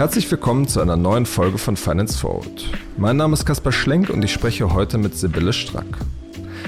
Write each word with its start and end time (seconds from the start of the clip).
Herzlich 0.00 0.30
willkommen 0.30 0.66
zu 0.66 0.80
einer 0.80 0.96
neuen 0.96 1.26
Folge 1.26 1.58
von 1.58 1.76
Finance 1.76 2.16
Forward. 2.16 2.64
Mein 2.96 3.18
Name 3.18 3.34
ist 3.34 3.44
Kaspar 3.44 3.70
Schlenk 3.70 4.08
und 4.08 4.24
ich 4.24 4.32
spreche 4.32 4.72
heute 4.72 4.96
mit 4.96 5.14
Sibylle 5.14 5.52
Strack. 5.52 5.84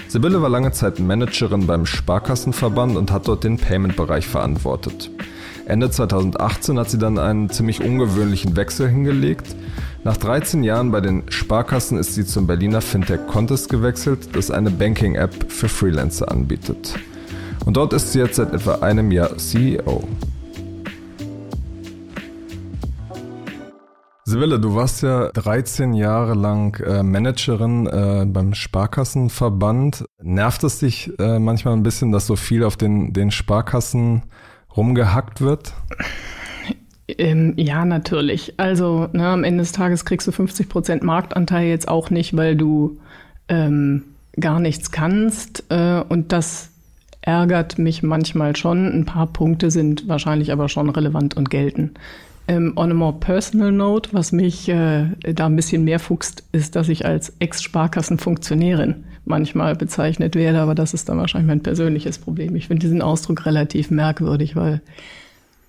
Sibylle 0.06 0.43
war 0.43 0.50
lange 0.50 0.72
Zeit 0.72 0.98
Managerin 0.98 1.66
beim 1.66 1.87
Sparkassenverband 1.87 2.95
und 2.95 3.10
hat 3.10 3.29
dort 3.29 3.45
den 3.45 3.56
Payment-Bereich 3.56 4.27
verantwortet. 4.27 5.10
Ende 5.64 5.88
2018 5.88 6.79
hat 6.79 6.91
sie 6.91 6.98
dann 6.98 7.16
einen 7.18 7.48
ziemlich 7.48 7.82
ungewöhnlichen 7.82 8.55
Wechsel 8.55 8.91
hingelegt. 8.91 9.56
Nach 10.05 10.19
13 10.19 10.62
Jahren 10.62 10.91
bei 10.91 11.01
den 11.01 11.23
Sparkassen 11.30 11.96
ist 11.96 12.12
sie 12.12 12.27
zum 12.27 12.46
Berliner 12.46 12.83
Fintech 12.83 13.28
Contest 13.28 13.70
gewechselt, 13.70 14.37
das 14.37 14.51
eine 14.51 14.70
Banking-App 14.70 15.51
für 15.51 15.70
Freelancer 15.70 16.30
anbietet. 16.30 16.96
Und 17.64 17.78
dort 17.78 17.95
ist 17.95 18.12
sie 18.12 18.19
jetzt 18.19 18.37
seit 18.37 18.52
etwa 18.52 18.74
einem 18.83 19.10
Jahr 19.10 19.38
CEO. 19.38 20.06
Sibylle, 24.32 24.59
du 24.59 24.74
warst 24.74 25.02
ja 25.02 25.28
13 25.28 25.92
Jahre 25.92 26.32
lang 26.32 26.82
äh, 26.82 27.02
Managerin 27.02 27.86
äh, 27.86 28.24
beim 28.27 28.54
Sparkassenverband. 28.54 30.06
Nervt 30.23 30.64
es 30.64 30.78
dich 30.78 31.10
äh, 31.18 31.38
manchmal 31.38 31.74
ein 31.74 31.82
bisschen, 31.82 32.12
dass 32.12 32.28
so 32.28 32.34
viel 32.34 32.64
auf 32.64 32.78
den, 32.78 33.12
den 33.12 33.30
Sparkassen 33.30 34.23
rumgehackt 34.74 35.42
wird? 35.42 35.74
Ähm, 37.09 37.52
ja, 37.59 37.84
natürlich. 37.84 38.54
Also 38.59 39.10
ne, 39.12 39.28
am 39.28 39.45
Ende 39.45 39.64
des 39.64 39.73
Tages 39.73 40.06
kriegst 40.06 40.26
du 40.26 40.32
50 40.32 40.70
Prozent 40.70 41.02
Marktanteil 41.02 41.66
jetzt 41.66 41.88
auch 41.88 42.09
nicht, 42.09 42.34
weil 42.34 42.56
du 42.56 43.01
ähm, 43.48 44.02
gar 44.40 44.60
nichts 44.60 44.90
kannst. 44.90 45.64
Äh, 45.68 46.04
und 46.09 46.32
das 46.32 46.70
ärgert 47.20 47.76
mich 47.76 48.02
manchmal 48.02 48.56
schon. 48.56 48.90
Ein 48.90 49.04
paar 49.04 49.26
Punkte 49.26 49.70
sind 49.70 50.09
wahrscheinlich 50.09 50.52
aber 50.52 50.70
schon 50.70 50.88
relevant 50.88 51.37
und 51.37 51.51
gelten. 51.51 51.92
Ähm, 52.52 52.72
on 52.76 52.90
a 52.90 52.95
more 52.95 53.14
personal 53.18 53.72
note, 53.72 54.10
was 54.12 54.30
mich 54.30 54.68
äh, 54.68 55.06
da 55.20 55.46
ein 55.46 55.56
bisschen 55.56 55.84
mehr 55.84 55.98
fuchst, 55.98 56.45
ist, 56.52 56.76
dass 56.76 56.88
ich 56.90 57.06
als 57.06 57.32
Ex-Sparkassenfunktionärin 57.38 59.04
manchmal 59.24 59.74
bezeichnet 59.74 60.34
werde, 60.34 60.60
aber 60.60 60.74
das 60.74 60.92
ist 60.92 61.08
dann 61.08 61.16
wahrscheinlich 61.18 61.48
mein 61.48 61.62
persönliches 61.62 62.18
Problem. 62.18 62.54
Ich 62.56 62.66
finde 62.66 62.80
diesen 62.80 63.00
Ausdruck 63.00 63.46
relativ 63.46 63.90
merkwürdig, 63.90 64.54
weil 64.54 64.82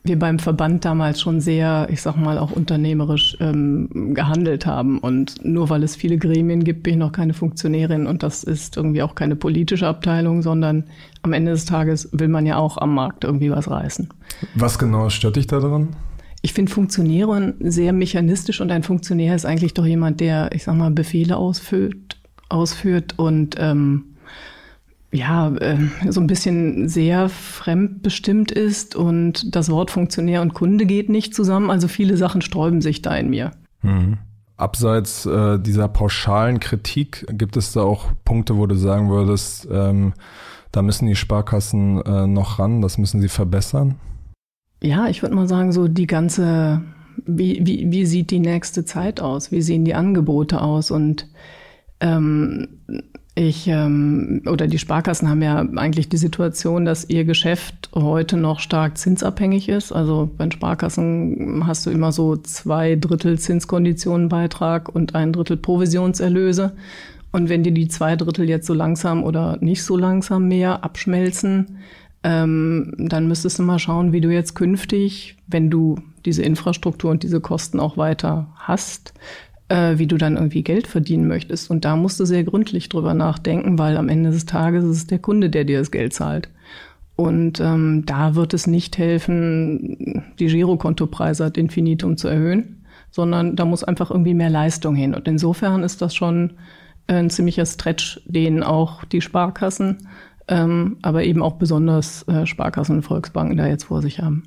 wir 0.04 0.20
beim 0.20 0.40
Verband 0.40 0.84
damals 0.84 1.22
schon 1.22 1.40
sehr, 1.40 1.88
ich 1.90 2.02
sag 2.02 2.18
mal, 2.18 2.38
auch 2.38 2.52
unternehmerisch 2.52 3.38
ähm, 3.40 4.14
gehandelt 4.14 4.66
haben. 4.66 5.00
Und 5.00 5.46
nur 5.46 5.70
weil 5.70 5.84
es 5.84 5.96
viele 5.96 6.18
Gremien 6.18 6.66
gibt, 6.66 6.84
bin 6.84 6.96
ich 6.96 7.00
noch 7.00 7.14
keine 7.14 7.34
Funktionärin 7.34 8.08
und 8.08 8.24
das 8.24 8.44
ist 8.44 8.76
irgendwie 8.76 9.04
auch 9.04 9.16
keine 9.16 9.38
politische 9.38 9.88
Abteilung, 9.88 10.42
sondern 10.42 10.84
am 11.22 11.32
Ende 11.32 11.52
des 11.52 11.64
Tages 11.64 12.10
will 12.12 12.28
man 12.28 12.46
ja 12.46 12.58
auch 12.58 12.78
am 12.78 12.94
Markt 12.94 13.24
irgendwie 13.24 13.52
was 13.52 13.70
reißen. 13.70 14.10
Was 14.56 14.78
genau 14.78 15.10
stört 15.10 15.38
dich 15.38 15.48
da 15.48 15.62
dran? 15.62 15.96
Ich 16.46 16.52
finde 16.52 16.74
Funktionäre 16.74 17.54
sehr 17.62 17.94
mechanistisch 17.94 18.60
und 18.60 18.70
ein 18.70 18.84
Funktionär 18.84 19.34
ist 19.34 19.46
eigentlich 19.46 19.74
doch 19.74 19.86
jemand, 19.86 20.20
der, 20.20 20.52
ich 20.54 20.66
sag 20.66 20.76
mal, 20.76 20.92
Befehle 20.92 21.38
ausführt, 21.38 22.18
ausführt 22.50 23.18
und 23.18 23.56
ähm, 23.58 24.14
ja, 25.14 25.56
äh, 25.56 25.78
so 26.10 26.20
ein 26.20 26.28
bisschen 26.28 26.90
sehr 26.90 27.30
fremdbestimmt 27.30 28.52
ist 28.52 28.94
und 28.94 29.56
das 29.56 29.70
Wort 29.70 29.90
Funktionär 29.90 30.42
und 30.42 30.54
Kunde 30.54 30.86
geht 30.86 31.08
nicht 31.08 31.34
zusammen. 31.34 31.70
Also 31.70 31.88
viele 31.88 32.18
Sachen 32.18 32.42
sträuben 32.42 32.82
sich 32.82 33.02
da 33.02 33.16
in 33.16 33.30
mir. 33.30 33.52
Mhm. 33.82 34.18
Abseits 34.58 35.26
äh, 35.26 35.60
dieser 35.60 35.88
pauschalen 35.88 36.60
Kritik 36.60 37.26
gibt 37.32 37.56
es 37.56 37.72
da 37.72 37.84
auch 37.84 38.08
Punkte, 38.26 38.58
wo 38.58 38.68
du 38.68 38.76
sagen 38.76 39.10
würdest, 39.10 39.66
ähm, 39.72 40.14
da 40.74 40.82
müssen 40.82 41.08
die 41.08 41.16
Sparkassen 41.16 42.02
äh, 42.02 42.28
noch 42.28 42.60
ran, 42.60 42.82
das 42.82 42.98
müssen 42.98 43.22
sie 43.22 43.30
verbessern? 43.30 43.96
Ja, 44.84 45.08
ich 45.08 45.22
würde 45.22 45.34
mal 45.34 45.48
sagen, 45.48 45.72
so 45.72 45.88
die 45.88 46.08
ganze, 46.08 46.82
wie, 47.26 47.66
wie, 47.66 47.90
wie 47.90 48.06
sieht 48.06 48.32
die 48.32 48.40
nächste 48.40 48.84
Zeit 48.84 49.22
aus? 49.22 49.50
Wie 49.50 49.62
sehen 49.62 49.86
die 49.86 49.96
Angebote 49.96 50.62
aus? 50.62 50.92
Und 50.92 51.30
ähm, 52.02 52.68
ich 53.34 53.68
ähm, 53.68 54.42
oder 54.46 54.68
die 54.68 54.78
Sparkassen 54.78 55.30
haben 55.30 55.42
ja 55.42 55.66
eigentlich 55.78 56.10
die 56.10 56.18
Situation, 56.18 56.84
dass 56.84 57.10
ihr 57.10 57.24
Geschäft 57.24 57.92
heute 57.96 58.36
noch 58.36 58.60
stark 58.60 58.98
zinsabhängig 58.98 59.70
ist. 59.70 59.94
Also 59.94 60.30
bei 60.38 60.52
Sparkassen 60.52 61.66
hast 61.66 61.86
du 61.86 61.90
immer 61.90 62.12
so 62.12 62.36
zwei 62.36 62.98
Drittel 62.98 63.40
Zinskonditionenbeitrag 63.40 64.94
und 64.94 65.16
ein 65.16 65.32
Drittel 65.32 65.56
Provisionserlöse. 65.56 66.74
Und 67.32 67.48
wenn 67.48 67.64
dir 67.64 67.72
die 67.72 67.88
zwei 67.88 68.18
Drittel 68.18 68.50
jetzt 68.50 68.68
so 68.68 68.74
langsam 68.74 69.24
oder 69.24 69.58
nicht 69.62 69.84
so 69.84 69.98
langsam 69.98 70.50
mehr 70.50 70.84
abschmelzen, 70.84 71.78
ähm, 72.24 72.94
dann 72.98 73.28
müsstest 73.28 73.60
du 73.60 73.64
mal 73.64 73.80
schauen, 73.80 74.14
wie 74.14 74.22
du 74.22 74.30
jetzt 74.30 74.56
künftig, 74.56 75.38
wenn 75.48 75.70
du 75.70 75.96
diese 76.26 76.42
Infrastruktur 76.42 77.12
und 77.12 77.24
diese 77.24 77.42
Kosten 77.42 77.80
auch 77.80 77.98
weiter 77.98 78.48
hast, 78.56 79.14
äh, 79.68 79.98
wie 79.98 80.08
du 80.08 80.18
dann 80.18 80.36
irgendwie 80.36 80.64
Geld 80.64 80.88
verdienen 80.88 81.28
möchtest. 81.28 81.70
Und 81.70 81.84
da 81.84 81.96
musst 81.96 82.20
du 82.20 82.26
sehr 82.26 82.44
gründlich 82.44 82.88
drüber 82.90 83.14
nachdenken, 83.14 83.78
weil 83.78 83.98
am 83.98 84.10
Ende 84.10 84.32
des 84.32 84.46
Tages 84.46 84.86
ist 84.86 84.98
es 84.98 85.08
der 85.08 85.20
Kunde, 85.20 85.50
der 85.50 85.66
dir 85.66 85.80
das 85.80 85.92
Geld 85.92 86.14
zahlt. 86.14 86.50
Und 87.16 87.60
ähm, 87.60 88.04
da 88.06 88.36
wird 88.36 88.54
es 88.54 88.68
nicht 88.68 88.98
helfen, 88.98 90.24
die 90.40 90.48
Girokontopreise 90.48 91.46
ad 91.46 91.60
infinitum 91.60 92.18
zu 92.18 92.28
erhöhen, 92.28 92.84
sondern 93.12 93.56
da 93.56 93.66
muss 93.66 93.84
einfach 93.84 94.10
irgendwie 94.10 94.34
mehr 94.34 94.50
Leistung 94.50 94.96
hin. 94.96 95.14
Und 95.14 95.28
insofern 95.28 95.84
ist 95.84 96.02
das 96.02 96.16
schon 96.16 96.54
ein 97.08 97.30
ziemlicher 97.30 97.66
Stretch, 97.66 98.22
den 98.26 98.64
auch 98.64 99.04
die 99.06 99.22
Sparkassen 99.22 100.08
ähm, 100.48 100.98
aber 101.02 101.24
eben 101.24 101.42
auch 101.42 101.54
besonders 101.54 102.28
äh, 102.28 102.46
Sparkassen 102.46 102.98
und 102.98 103.04
Volksbanken 103.04 103.58
da 103.58 103.68
jetzt 103.68 103.86
vor 103.86 104.02
sich 104.02 104.20
haben. 104.20 104.44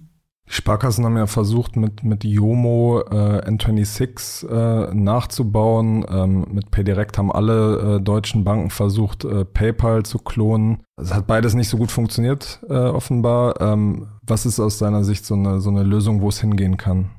Die 0.49 0.53
Sparkassen 0.53 1.05
haben 1.05 1.17
ja 1.17 1.27
versucht, 1.27 1.77
mit, 1.77 2.05
mit 2.05 2.23
Yomo 2.23 3.01
äh, 3.01 3.41
N26 3.51 4.49
äh, 4.49 4.95
nachzubauen. 4.95 6.07
Ähm, 6.09 6.47
mit 6.53 6.71
PayDirect 6.71 7.19
haben 7.19 7.33
alle 7.33 7.97
äh, 7.97 8.01
deutschen 8.01 8.45
Banken 8.45 8.71
versucht, 8.71 9.25
äh, 9.25 9.45
PayPal 9.45 10.05
zu 10.05 10.19
klonen. 10.19 10.85
Es 10.97 11.13
hat 11.13 11.27
beides 11.27 11.55
nicht 11.55 11.69
so 11.69 11.79
gut 11.79 11.91
funktioniert, 11.91 12.61
äh, 12.69 12.75
offenbar. 12.75 13.61
Ähm, 13.61 14.07
was 14.23 14.47
ist 14.47 14.61
aus 14.61 14.79
deiner 14.79 15.03
Sicht 15.03 15.27
so 15.27 15.35
eine, 15.35 15.61
so 15.61 15.71
eine 15.71 15.83
Lösung, 15.83 16.21
wo 16.21 16.29
es 16.29 16.41
hingehen 16.41 16.77
kann? 16.77 17.11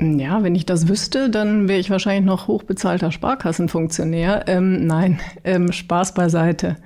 Ja, 0.00 0.42
wenn 0.42 0.56
ich 0.56 0.66
das 0.66 0.88
wüsste, 0.88 1.30
dann 1.30 1.68
wäre 1.68 1.78
ich 1.78 1.90
wahrscheinlich 1.90 2.24
noch 2.24 2.48
hochbezahlter 2.48 3.12
Sparkassenfunktionär. 3.12 4.48
Ähm, 4.48 4.88
nein, 4.88 5.20
ähm, 5.44 5.70
Spaß 5.70 6.14
beiseite. 6.14 6.78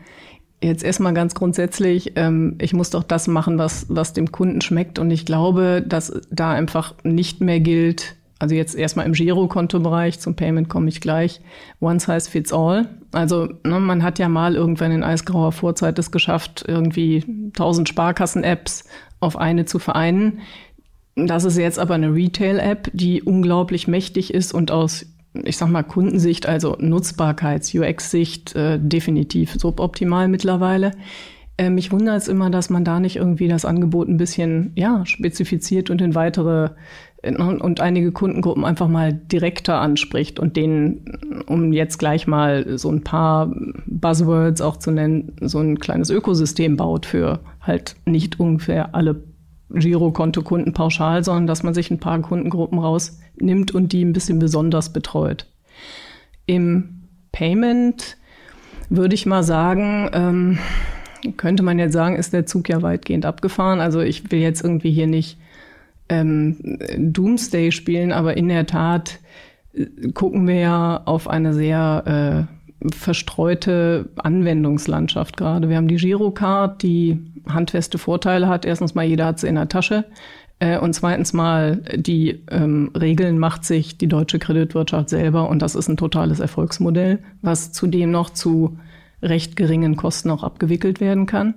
Jetzt 0.62 0.82
erstmal 0.82 1.12
ganz 1.12 1.34
grundsätzlich, 1.34 2.12
ähm, 2.16 2.56
ich 2.60 2.72
muss 2.72 2.90
doch 2.90 3.02
das 3.02 3.28
machen, 3.28 3.58
was, 3.58 3.86
was 3.88 4.14
dem 4.14 4.32
Kunden 4.32 4.62
schmeckt. 4.62 4.98
Und 4.98 5.10
ich 5.10 5.26
glaube, 5.26 5.84
dass 5.86 6.20
da 6.30 6.52
einfach 6.52 6.94
nicht 7.02 7.40
mehr 7.40 7.60
gilt, 7.60 8.16
also 8.38 8.54
jetzt 8.54 8.74
erstmal 8.74 9.06
im 9.06 9.12
Girokontobereich, 9.12 10.18
zum 10.18 10.34
Payment 10.34 10.68
komme 10.68 10.88
ich 10.88 11.00
gleich, 11.00 11.40
one 11.80 12.00
size 12.00 12.30
fits 12.30 12.52
all. 12.52 12.88
Also 13.12 13.48
ne, 13.64 13.80
man 13.80 14.02
hat 14.02 14.18
ja 14.18 14.28
mal 14.28 14.54
irgendwann 14.54 14.92
in 14.92 15.02
eisgrauer 15.02 15.52
Vorzeit 15.52 15.98
es 15.98 16.10
geschafft, 16.10 16.64
irgendwie 16.66 17.24
1000 17.54 17.88
Sparkassen-Apps 17.88 18.84
auf 19.20 19.36
eine 19.36 19.64
zu 19.64 19.78
vereinen. 19.78 20.40
Das 21.16 21.44
ist 21.44 21.56
jetzt 21.56 21.78
aber 21.78 21.94
eine 21.94 22.14
Retail-App, 22.14 22.90
die 22.92 23.22
unglaublich 23.22 23.88
mächtig 23.88 24.34
ist 24.34 24.52
und 24.52 24.70
aus 24.70 25.06
ich 25.44 25.56
sag 25.56 25.68
mal, 25.68 25.82
Kundensicht, 25.82 26.46
also 26.46 26.76
Nutzbarkeits-, 26.76 27.76
UX-Sicht 27.78 28.54
äh, 28.54 28.78
definitiv 28.80 29.54
suboptimal 29.54 30.28
mittlerweile. 30.28 30.92
Äh, 31.58 31.70
mich 31.70 31.90
wundert 31.90 32.18
es 32.18 32.28
immer, 32.28 32.50
dass 32.50 32.70
man 32.70 32.84
da 32.84 33.00
nicht 33.00 33.16
irgendwie 33.16 33.48
das 33.48 33.64
Angebot 33.64 34.08
ein 34.08 34.18
bisschen 34.18 34.72
ja, 34.74 35.04
spezifiziert 35.06 35.90
und 35.90 36.02
in 36.02 36.14
weitere 36.14 36.70
äh, 37.22 37.34
und 37.34 37.80
einige 37.80 38.12
Kundengruppen 38.12 38.64
einfach 38.64 38.88
mal 38.88 39.12
direkter 39.12 39.80
anspricht 39.80 40.38
und 40.38 40.56
denen, 40.56 41.44
um 41.46 41.72
jetzt 41.72 41.98
gleich 41.98 42.26
mal 42.26 42.78
so 42.78 42.90
ein 42.90 43.02
paar 43.04 43.54
Buzzwords 43.86 44.60
auch 44.60 44.76
zu 44.76 44.90
nennen, 44.90 45.36
so 45.40 45.58
ein 45.58 45.78
kleines 45.78 46.10
Ökosystem 46.10 46.76
baut 46.76 47.06
für 47.06 47.40
halt 47.60 47.96
nicht 48.04 48.38
ungefähr 48.38 48.94
alle 48.94 49.22
Girokonto-Kunden 49.70 50.72
pauschal, 50.72 51.24
sondern 51.24 51.46
dass 51.46 51.62
man 51.62 51.74
sich 51.74 51.90
ein 51.90 51.98
paar 51.98 52.20
Kundengruppen 52.20 52.78
rausnimmt 53.36 53.74
und 53.74 53.92
die 53.92 54.04
ein 54.04 54.12
bisschen 54.12 54.38
besonders 54.38 54.92
betreut. 54.92 55.46
Im 56.46 57.02
Payment 57.32 58.16
würde 58.88 59.14
ich 59.14 59.26
mal 59.26 59.42
sagen, 59.42 60.08
ähm, 60.12 60.58
könnte 61.36 61.62
man 61.62 61.78
jetzt 61.78 61.92
sagen, 61.92 62.16
ist 62.16 62.32
der 62.32 62.46
Zug 62.46 62.68
ja 62.68 62.82
weitgehend 62.82 63.26
abgefahren. 63.26 63.80
Also 63.80 64.00
ich 64.00 64.30
will 64.30 64.38
jetzt 64.38 64.62
irgendwie 64.62 64.92
hier 64.92 65.06
nicht 65.06 65.38
ähm, 66.08 66.78
Doomsday 66.96 67.72
spielen, 67.72 68.12
aber 68.12 68.36
in 68.36 68.48
der 68.48 68.66
Tat 68.66 69.18
äh, 69.74 69.86
gucken 70.12 70.46
wir 70.46 70.54
ja 70.54 71.02
auf 71.04 71.28
eine 71.28 71.52
sehr 71.52 72.46
äh, 72.46 72.88
verstreute 72.94 74.08
Anwendungslandschaft 74.16 75.36
gerade. 75.36 75.68
Wir 75.68 75.76
haben 75.76 75.88
die 75.88 75.96
Girocard, 75.96 76.82
die 76.82 77.18
handfeste 77.48 77.98
Vorteile 77.98 78.46
hat. 78.46 78.64
Erstens 78.64 78.94
mal, 78.94 79.04
jeder 79.04 79.26
hat 79.26 79.40
sie 79.40 79.48
in 79.48 79.56
der 79.56 79.68
Tasche. 79.68 80.04
Äh, 80.58 80.78
und 80.78 80.94
zweitens 80.94 81.32
mal, 81.32 81.82
die 81.94 82.42
ähm, 82.50 82.90
Regeln 82.98 83.38
macht 83.38 83.64
sich 83.64 83.98
die 83.98 84.08
deutsche 84.08 84.38
Kreditwirtschaft 84.38 85.08
selber 85.08 85.48
und 85.48 85.60
das 85.60 85.74
ist 85.74 85.88
ein 85.88 85.96
totales 85.96 86.40
Erfolgsmodell, 86.40 87.18
was 87.42 87.72
zudem 87.72 88.10
noch 88.10 88.30
zu 88.30 88.78
recht 89.22 89.56
geringen 89.56 89.96
Kosten 89.96 90.30
auch 90.30 90.42
abgewickelt 90.42 91.00
werden 91.00 91.26
kann. 91.26 91.54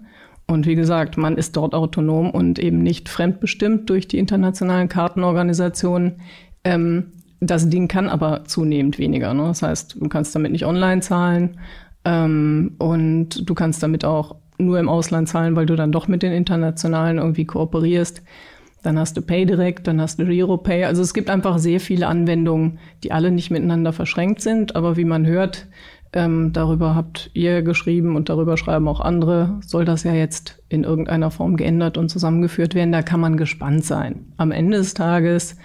Und 0.47 0.65
wie 0.65 0.75
gesagt, 0.75 1.17
man 1.17 1.37
ist 1.37 1.55
dort 1.55 1.75
autonom 1.75 2.31
und 2.31 2.57
eben 2.57 2.81
nicht 2.81 3.07
fremdbestimmt 3.07 3.89
durch 3.89 4.07
die 4.07 4.17
internationalen 4.17 4.89
Kartenorganisationen. 4.89 6.15
Ähm, 6.63 7.11
das 7.39 7.69
Ding 7.69 7.87
kann 7.87 8.09
aber 8.09 8.45
zunehmend 8.45 8.97
weniger. 8.97 9.33
Ne? 9.33 9.43
Das 9.43 9.61
heißt, 9.61 9.97
du 9.99 10.09
kannst 10.09 10.35
damit 10.35 10.51
nicht 10.51 10.65
online 10.65 11.01
zahlen 11.01 11.57
ähm, 12.03 12.75
und 12.79 13.47
du 13.47 13.53
kannst 13.53 13.83
damit 13.83 14.03
auch 14.03 14.35
nur 14.57 14.79
im 14.79 14.89
Ausland 14.89 15.29
zahlen, 15.29 15.55
weil 15.55 15.65
du 15.65 15.75
dann 15.75 15.91
doch 15.91 16.07
mit 16.07 16.23
den 16.23 16.33
internationalen 16.33 17.17
irgendwie 17.17 17.45
kooperierst. 17.45 18.23
Dann 18.81 18.97
hast 18.97 19.17
du 19.17 19.21
PayDirect, 19.21 19.87
dann 19.87 19.99
hast 19.99 20.19
du 20.19 20.25
GiroPay. 20.25 20.85
Also 20.85 21.01
es 21.01 21.13
gibt 21.13 21.29
einfach 21.29 21.57
sehr 21.57 21.79
viele 21.79 22.07
Anwendungen, 22.07 22.79
die 23.03 23.11
alle 23.11 23.31
nicht 23.31 23.51
miteinander 23.51 23.93
verschränkt 23.93 24.41
sind. 24.41 24.75
Aber 24.75 24.95
wie 24.95 25.05
man 25.05 25.25
hört, 25.25 25.67
ähm, 26.13 26.53
darüber 26.53 26.95
habt 26.95 27.29
ihr 27.33 27.61
geschrieben 27.61 28.15
und 28.15 28.29
darüber 28.29 28.57
schreiben 28.57 28.87
auch 28.87 28.99
andere, 28.99 29.59
soll 29.65 29.85
das 29.85 30.03
ja 30.03 30.13
jetzt 30.13 30.61
in 30.69 30.83
irgendeiner 30.83 31.29
Form 31.29 31.55
geändert 31.55 31.97
und 31.97 32.09
zusammengeführt 32.09 32.73
werden. 32.73 32.91
Da 32.91 33.01
kann 33.01 33.19
man 33.19 33.37
gespannt 33.37 33.85
sein. 33.85 34.25
Am 34.37 34.51
Ende 34.51 34.77
des 34.77 34.93
Tages 34.95 35.57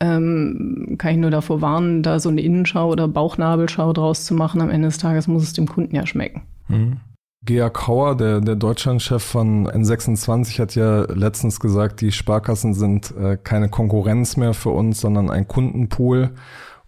ähm, 0.00 0.96
kann 0.98 1.12
ich 1.12 1.18
nur 1.18 1.30
davor 1.30 1.60
warnen, 1.60 2.02
da 2.02 2.18
so 2.18 2.28
eine 2.28 2.40
Innenschau 2.40 2.90
oder 2.90 3.06
Bauchnabelschau 3.06 3.92
draus 3.92 4.24
zu 4.24 4.34
machen. 4.34 4.60
Am 4.60 4.70
Ende 4.70 4.88
des 4.88 4.98
Tages 4.98 5.28
muss 5.28 5.44
es 5.44 5.52
dem 5.52 5.68
Kunden 5.68 5.94
ja 5.94 6.06
schmecken. 6.06 6.42
Mhm. 6.68 6.96
Georg 7.44 7.88
Hauer, 7.88 8.16
der, 8.16 8.40
der 8.40 8.54
Deutschlandchef 8.54 9.22
von 9.22 9.66
N26, 9.68 10.60
hat 10.60 10.74
ja 10.76 11.02
letztens 11.12 11.58
gesagt, 11.58 12.00
die 12.00 12.12
Sparkassen 12.12 12.72
sind 12.72 13.12
äh, 13.16 13.36
keine 13.36 13.68
Konkurrenz 13.68 14.36
mehr 14.36 14.54
für 14.54 14.70
uns, 14.70 15.00
sondern 15.00 15.28
ein 15.28 15.48
Kundenpool 15.48 16.30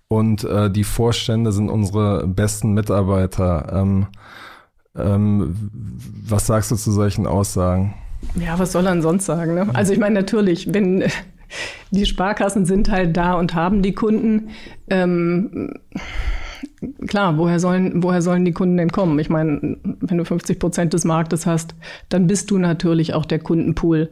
und 0.06 0.44
äh, 0.44 0.70
die 0.70 0.84
Vorstände 0.84 1.50
sind 1.50 1.70
unsere 1.70 2.26
besten 2.28 2.72
Mitarbeiter. 2.72 3.72
Ähm, 3.72 4.06
ähm, 4.96 5.70
was 6.24 6.46
sagst 6.46 6.70
du 6.70 6.76
zu 6.76 6.92
solchen 6.92 7.26
Aussagen? 7.26 7.94
Ja, 8.36 8.56
was 8.58 8.72
soll 8.72 8.86
er 8.86 9.02
sonst 9.02 9.26
sagen? 9.26 9.54
Ne? 9.54 9.68
Also 9.74 9.92
ich 9.92 9.98
meine 9.98 10.14
natürlich, 10.14 10.72
wenn 10.72 11.04
die 11.90 12.06
Sparkassen 12.06 12.64
sind 12.64 12.90
halt 12.90 13.16
da 13.16 13.34
und 13.34 13.54
haben 13.54 13.82
die 13.82 13.92
Kunden. 13.92 14.50
Ähm, 14.88 15.74
klar, 17.06 17.38
woher 17.38 17.60
sollen, 17.60 18.02
woher 18.02 18.22
sollen 18.22 18.44
die 18.44 18.52
Kunden 18.52 18.76
denn 18.76 18.90
kommen? 18.90 19.18
Ich 19.18 19.30
meine, 19.30 19.76
wenn 19.82 20.18
du 20.18 20.24
50 20.24 20.58
Prozent 20.58 20.92
des 20.92 21.04
Marktes 21.04 21.46
hast, 21.46 21.74
dann 22.08 22.26
bist 22.26 22.50
du 22.50 22.58
natürlich 22.58 23.14
auch 23.14 23.24
der 23.24 23.38
Kundenpool. 23.38 24.10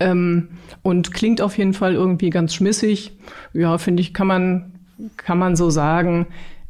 Ähm, 0.00 0.48
und 0.82 1.12
klingt 1.12 1.40
auf 1.40 1.56
jeden 1.56 1.72
Fall 1.72 1.94
irgendwie 1.94 2.30
ganz 2.30 2.54
schmissig. 2.54 3.12
Ja, 3.52 3.78
finde 3.78 4.00
ich, 4.00 4.12
kann 4.12 4.26
man, 4.26 4.72
kann 5.16 5.38
man 5.38 5.56
so 5.56 5.70
sagen. 5.70 6.26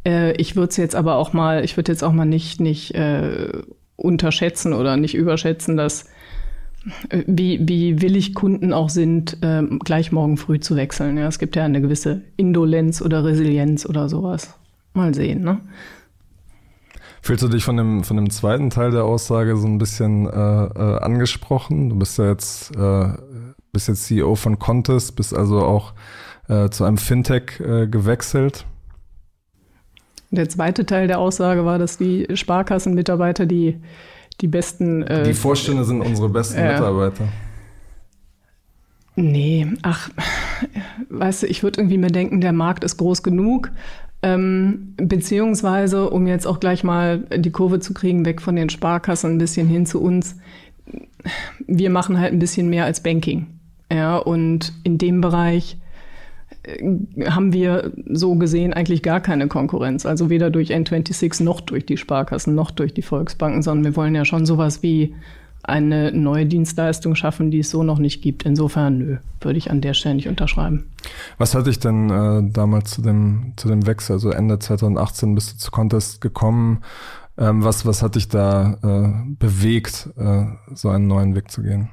Äh, 0.06 0.32
ich 0.32 0.56
würde 0.56 0.70
es 0.70 0.76
jetzt 0.76 0.94
aber 0.94 1.16
auch 1.16 1.32
mal, 1.32 1.64
ich 1.64 1.76
würde 1.76 1.90
jetzt 1.90 2.04
auch 2.04 2.12
mal 2.12 2.26
nicht, 2.26 2.60
nicht 2.60 2.94
äh, 2.94 3.48
unterschätzen 3.96 4.72
oder 4.72 4.96
nicht 4.96 5.14
überschätzen, 5.14 5.76
dass 5.76 6.06
äh, 7.08 7.24
wie, 7.26 7.60
wie 7.62 8.02
willig 8.02 8.34
Kunden 8.34 8.72
auch 8.72 8.90
sind, 8.90 9.38
äh, 9.42 9.62
gleich 9.84 10.12
morgen 10.12 10.36
früh 10.36 10.60
zu 10.60 10.76
wechseln. 10.76 11.16
Ja, 11.16 11.26
es 11.26 11.38
gibt 11.38 11.56
ja 11.56 11.64
eine 11.64 11.80
gewisse 11.80 12.22
Indolenz 12.36 13.00
oder 13.00 13.24
Resilienz 13.24 13.86
oder 13.86 14.08
sowas. 14.08 14.54
Mal 14.94 15.14
sehen, 15.14 15.42
ne? 15.42 15.60
Fühlst 17.20 17.42
du 17.42 17.48
dich 17.48 17.64
von 17.64 17.76
dem, 17.76 18.04
von 18.04 18.16
dem 18.16 18.30
zweiten 18.30 18.70
Teil 18.70 18.90
der 18.90 19.04
Aussage 19.04 19.56
so 19.56 19.66
ein 19.66 19.78
bisschen 19.78 20.26
äh, 20.26 20.30
äh, 20.30 20.98
angesprochen? 20.98 21.88
Du 21.88 21.96
bist 21.96 22.18
ja 22.18 22.28
jetzt, 22.28 22.74
äh, 22.76 23.08
bist 23.72 23.88
jetzt 23.88 24.04
CEO 24.04 24.34
von 24.34 24.58
Contest, 24.58 25.16
bist 25.16 25.34
also 25.34 25.62
auch 25.62 25.94
äh, 26.48 26.68
zu 26.68 26.84
einem 26.84 26.98
Fintech 26.98 27.60
äh, 27.60 27.86
gewechselt. 27.86 28.66
Der 30.30 30.48
zweite 30.48 30.84
Teil 30.84 31.06
der 31.06 31.18
Aussage 31.18 31.64
war, 31.64 31.78
dass 31.78 31.96
die 31.96 32.26
Sparkassenmitarbeiter 32.34 33.46
die, 33.46 33.80
die 34.40 34.48
besten. 34.48 35.02
Äh, 35.02 35.24
die 35.24 35.34
Vorstände 35.34 35.84
sind 35.84 36.02
unsere 36.02 36.28
besten 36.28 36.60
Mitarbeiter. 36.60 37.28
Nee, 39.16 39.68
ach, 39.82 40.10
weißt 41.08 41.44
du, 41.44 41.46
ich 41.46 41.62
würde 41.62 41.80
irgendwie 41.80 41.98
mir 41.98 42.10
denken, 42.10 42.40
der 42.40 42.52
Markt 42.52 42.84
ist 42.84 42.96
groß 42.96 43.22
genug. 43.22 43.70
Ähm, 44.24 44.94
beziehungsweise, 44.96 46.08
um 46.08 46.26
jetzt 46.26 46.46
auch 46.46 46.58
gleich 46.58 46.82
mal 46.82 47.18
die 47.36 47.50
Kurve 47.50 47.78
zu 47.78 47.92
kriegen, 47.92 48.24
weg 48.24 48.40
von 48.40 48.56
den 48.56 48.70
Sparkassen 48.70 49.32
ein 49.32 49.38
bisschen 49.38 49.68
hin 49.68 49.84
zu 49.84 50.00
uns. 50.00 50.38
Wir 51.66 51.90
machen 51.90 52.18
halt 52.18 52.32
ein 52.32 52.38
bisschen 52.38 52.70
mehr 52.70 52.86
als 52.86 53.02
Banking. 53.02 53.48
Ja, 53.92 54.16
und 54.16 54.72
in 54.82 54.96
dem 54.96 55.20
Bereich 55.20 55.76
äh, 56.62 57.26
haben 57.28 57.52
wir 57.52 57.92
so 58.08 58.36
gesehen 58.36 58.72
eigentlich 58.72 59.02
gar 59.02 59.20
keine 59.20 59.46
Konkurrenz. 59.46 60.06
Also 60.06 60.30
weder 60.30 60.48
durch 60.48 60.70
N26 60.70 61.42
noch 61.42 61.60
durch 61.60 61.84
die 61.84 61.98
Sparkassen 61.98 62.54
noch 62.54 62.70
durch 62.70 62.94
die 62.94 63.02
Volksbanken, 63.02 63.60
sondern 63.60 63.84
wir 63.84 63.96
wollen 63.96 64.14
ja 64.14 64.24
schon 64.24 64.46
sowas 64.46 64.82
wie 64.82 65.14
eine 65.68 66.12
neue 66.12 66.46
Dienstleistung 66.46 67.14
schaffen, 67.14 67.50
die 67.50 67.60
es 67.60 67.70
so 67.70 67.82
noch 67.82 67.98
nicht 67.98 68.22
gibt. 68.22 68.44
Insofern, 68.44 68.98
nö, 68.98 69.16
würde 69.40 69.58
ich 69.58 69.70
an 69.70 69.80
der 69.80 69.94
Stelle 69.94 70.16
nicht 70.16 70.28
unterschreiben. 70.28 70.84
Was 71.38 71.54
hatte 71.54 71.70
ich 71.70 71.78
denn 71.78 72.10
äh, 72.10 72.50
damals 72.50 72.92
zu 72.92 73.02
dem, 73.02 73.52
zu 73.56 73.68
dem 73.68 73.86
Wechsel? 73.86 74.14
Also 74.14 74.30
Ende 74.30 74.58
2018 74.58 75.34
bist 75.34 75.52
du 75.52 75.58
zu 75.58 75.70
Contest 75.70 76.20
gekommen. 76.20 76.82
Ähm, 77.36 77.64
was, 77.64 77.84
was 77.84 78.02
hat 78.02 78.14
dich 78.14 78.28
da 78.28 78.78
äh, 78.82 79.34
bewegt, 79.38 80.10
äh, 80.16 80.44
so 80.74 80.88
einen 80.88 81.06
neuen 81.06 81.34
Weg 81.34 81.50
zu 81.50 81.62
gehen? 81.62 81.90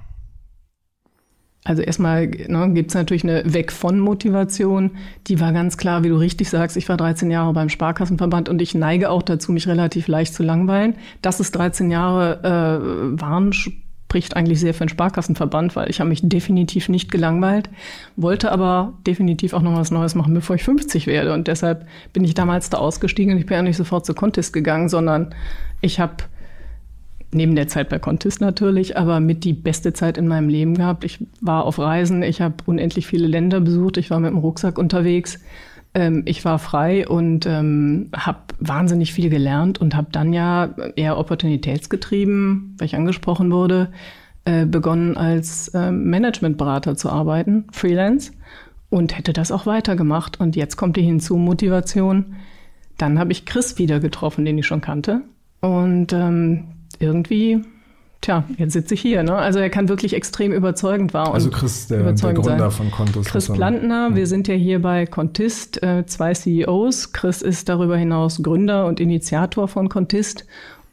Also 1.64 1.84
erstmal 1.84 2.28
ne, 2.28 2.72
gibt 2.74 2.90
es 2.90 2.96
natürlich 2.96 3.24
eine 3.24 3.54
Weg 3.54 3.72
von 3.72 4.00
Motivation. 4.00 4.92
Die 5.28 5.40
war 5.40 5.54
ganz 5.54 5.78
klar, 5.78 6.04
wie 6.04 6.10
du 6.10 6.16
richtig 6.16 6.50
sagst. 6.50 6.76
Ich 6.76 6.90
war 6.90 6.98
13 6.98 7.30
Jahre 7.30 7.54
beim 7.54 7.70
Sparkassenverband 7.70 8.50
und 8.50 8.62
ich 8.62 8.74
neige 8.74 9.12
auch 9.12 9.22
dazu, 9.22 9.52
mich 9.52 9.68
relativ 9.68 10.08
leicht 10.08 10.34
zu 10.34 10.42
langweilen. 10.42 10.96
Dass 11.22 11.40
es 11.40 11.52
13 11.52 11.92
Jahre 11.92 12.40
äh, 12.44 13.22
waren, 13.22 13.54
spricht 13.54 14.36
eigentlich 14.36 14.60
sehr 14.60 14.74
für 14.74 14.86
den 14.86 14.90
Sparkassenverband, 14.90 15.76
weil 15.76 15.90
ich 15.92 16.00
habe 16.00 16.10
mich 16.10 16.22
definitiv 16.24 16.90
nicht 16.90 17.12
gelangweilt, 17.12 17.70
wollte 18.16 18.52
aber 18.52 18.94
definitiv 19.06 19.54
auch 19.54 19.62
noch 19.62 19.76
was 19.76 19.92
Neues 19.92 20.16
machen, 20.16 20.34
bevor 20.34 20.56
ich 20.56 20.64
50 20.64 21.06
werde. 21.06 21.32
Und 21.32 21.48
deshalb 21.48 21.88
bin 22.12 22.24
ich 22.24 22.34
damals 22.34 22.72
da 22.72 22.80
ausgestiegen 22.80 23.34
und 23.34 23.40
ich 23.40 23.46
bin 23.46 23.56
ja 23.56 23.62
nicht 23.62 23.78
sofort 23.78 24.06
zu 24.06 24.16
Contest 24.16 24.52
gegangen, 24.52 24.90
sondern 24.90 25.36
ich 25.80 26.00
habe 26.00 26.16
neben 27.34 27.56
der 27.56 27.68
Zeit 27.68 27.90
bei 27.90 28.00
Contest 28.00 28.42
natürlich, 28.42 28.98
aber 28.98 29.20
mit 29.20 29.44
die 29.44 29.54
beste 29.54 29.94
Zeit 29.94 30.18
in 30.18 30.28
meinem 30.28 30.50
Leben 30.50 30.76
gehabt. 30.76 31.04
Ich 31.04 31.26
war 31.40 31.66
auf 31.66 31.80
Reisen, 31.80 32.24
ich 32.24 32.42
habe 32.42 32.56
unendlich 32.66 33.08
viele 33.08 33.28
Länder 33.28 33.62
besucht, 33.62 33.98
ich 33.98 34.10
war 34.10 34.20
mit 34.20 34.32
dem 34.32 34.38
Rucksack 34.38 34.78
unterwegs, 34.78 35.40
ähm, 35.94 36.24
ich 36.26 36.44
war 36.46 36.60
frei 36.60 37.08
und 37.08 37.46
ähm, 37.46 38.10
habe 38.16 38.40
wahnsinnig 38.60 39.14
viel 39.14 39.30
gelernt 39.30 39.80
und 39.80 39.96
habe 39.96 40.08
dann 40.12 40.34
ja 40.34 40.76
eher 40.96 41.18
opportunitätsgetrieben, 41.18 42.76
weil 42.78 42.86
ich 42.86 42.96
angesprochen 42.96 43.52
wurde, 43.52 43.92
äh, 44.46 44.66
begonnen 44.66 45.18
als 45.18 45.70
äh, 45.70 45.92
Managementberater 45.92 46.96
zu 46.96 47.10
arbeiten, 47.10 47.66
Freelance 47.72 48.32
und 48.90 49.18
hätte 49.18 49.34
das 49.34 49.52
auch 49.52 49.66
weitergemacht. 49.66 50.40
Und 50.40 50.56
jetzt 50.56 50.78
kommt 50.78 50.98
die 50.98 51.02
hinzu 51.02 51.38
Motivation. 51.38 52.36
Dann 52.98 53.20
habe 53.20 53.32
ich 53.32 53.46
Chris 53.46 53.78
wieder 53.78 54.00
getroffen, 54.00 54.46
den 54.46 54.58
ich 54.58 54.68
schon 54.68 54.82
kannte. 54.82 55.22
Und 55.62 56.12
ähm, 56.14 56.66
irgendwie, 57.02 57.64
tja, 58.22 58.46
jetzt 58.58 58.74
sitze 58.74 58.94
ich 58.94 59.02
hier. 59.02 59.24
Ne? 59.24 59.36
Also 59.36 59.60
er 59.60 59.70
kann 59.70 59.90
wirklich 59.90 60.14
extrem 60.14 60.52
überzeugend 60.52 61.14
war. 61.14 61.34
Also 61.34 61.50
Chris, 61.50 61.88
der, 61.88 62.14
der 62.14 62.34
Gründer 62.34 62.58
sein. 62.58 62.72
von 62.72 62.92
Contist. 62.92 63.30
Chris 63.30 63.50
Plantner, 63.50 64.10
ja. 64.10 64.16
wir 64.16 64.28
sind 64.28 64.48
ja 64.48 64.56
hier 64.56 64.82
bei 64.82 65.06
Contist, 65.06 65.82
äh, 65.84 66.06
zwei 66.06 66.34
CEOs. 66.34 67.14
Chris 67.14 67.42
ist 67.42 67.70
darüber 67.70 67.98
hinaus 67.98 68.42
Gründer 68.42 68.86
und 68.86 69.00
Initiator 69.00 69.68
von 69.68 69.90
Contist. 69.90 70.46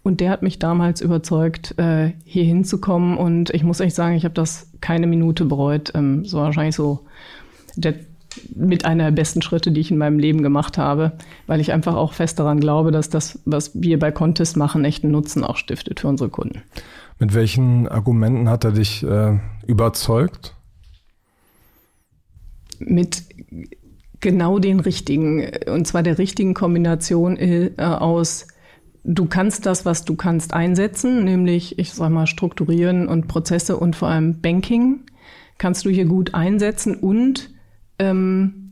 Und 0.03 0.21
der 0.21 0.31
hat 0.31 0.43
mich 0.43 0.59
damals 0.59 1.00
überzeugt, 1.00 1.79
äh, 1.79 2.12
hier 2.25 2.45
hinzukommen. 2.45 3.19
Und 3.19 3.50
ich 3.50 3.62
muss 3.62 3.81
echt 3.81 3.95
sagen, 3.95 4.17
ich 4.17 4.25
habe 4.25 4.35
das 4.35 4.71
keine 4.81 5.07
Minute 5.07 5.45
bereut. 5.45 5.93
Ähm, 5.95 6.25
so 6.25 6.38
wahrscheinlich 6.38 6.77
so 6.77 7.00
der 7.77 7.95
mit 8.54 8.85
einer 8.85 9.04
der 9.04 9.11
besten 9.12 9.42
Schritte, 9.42 9.71
die 9.71 9.80
ich 9.80 9.90
in 9.90 9.99
meinem 9.99 10.18
Leben 10.18 10.42
gemacht 10.42 10.78
habe, 10.78 11.12
weil 11.47 11.61
ich 11.61 11.73
einfach 11.73 11.95
auch 11.95 12.12
fest 12.12 12.38
daran 12.38 12.61
glaube, 12.61 12.90
dass 12.90 13.11
das, 13.11 13.38
was 13.45 13.73
wir 13.75 13.99
bei 13.99 14.11
Contest 14.11 14.57
machen, 14.57 14.85
echten 14.85 15.11
Nutzen 15.11 15.45
auch 15.45 15.57
stiftet 15.57 16.00
für 16.00 16.09
unsere 16.09 16.30
Kunden. 16.30 16.62
Mit 17.18 17.35
welchen 17.35 17.88
Argumenten 17.88 18.49
hat 18.49 18.64
er 18.64 18.73
dich 18.73 19.02
äh, 19.02 19.38
überzeugt? 19.66 20.54
Mit 22.78 23.25
genau 24.21 24.59
den 24.59 24.80
richtigen, 24.80 25.50
und 25.66 25.87
zwar 25.87 26.02
der 26.02 26.18
richtigen 26.18 26.54
Kombination 26.54 27.37
äh, 27.37 27.73
aus 27.78 28.47
du 29.09 29.25
kannst 29.26 29.66
das, 29.66 29.85
was 29.85 30.04
du 30.04 30.14
kannst, 30.14 30.52
einsetzen, 30.52 31.25
nämlich, 31.25 31.78
ich 31.78 31.92
sag 31.92 32.11
mal, 32.11 32.26
strukturieren 32.26 33.09
und 33.09 33.26
Prozesse 33.26 33.76
und 33.76 33.97
vor 33.97 34.09
allem 34.09 34.40
Banking 34.40 35.00
kannst 35.57 35.85
du 35.85 35.90
hier 35.90 36.04
gut 36.04 36.35
einsetzen 36.35 36.95
und 36.95 37.50
ähm, 37.99 38.69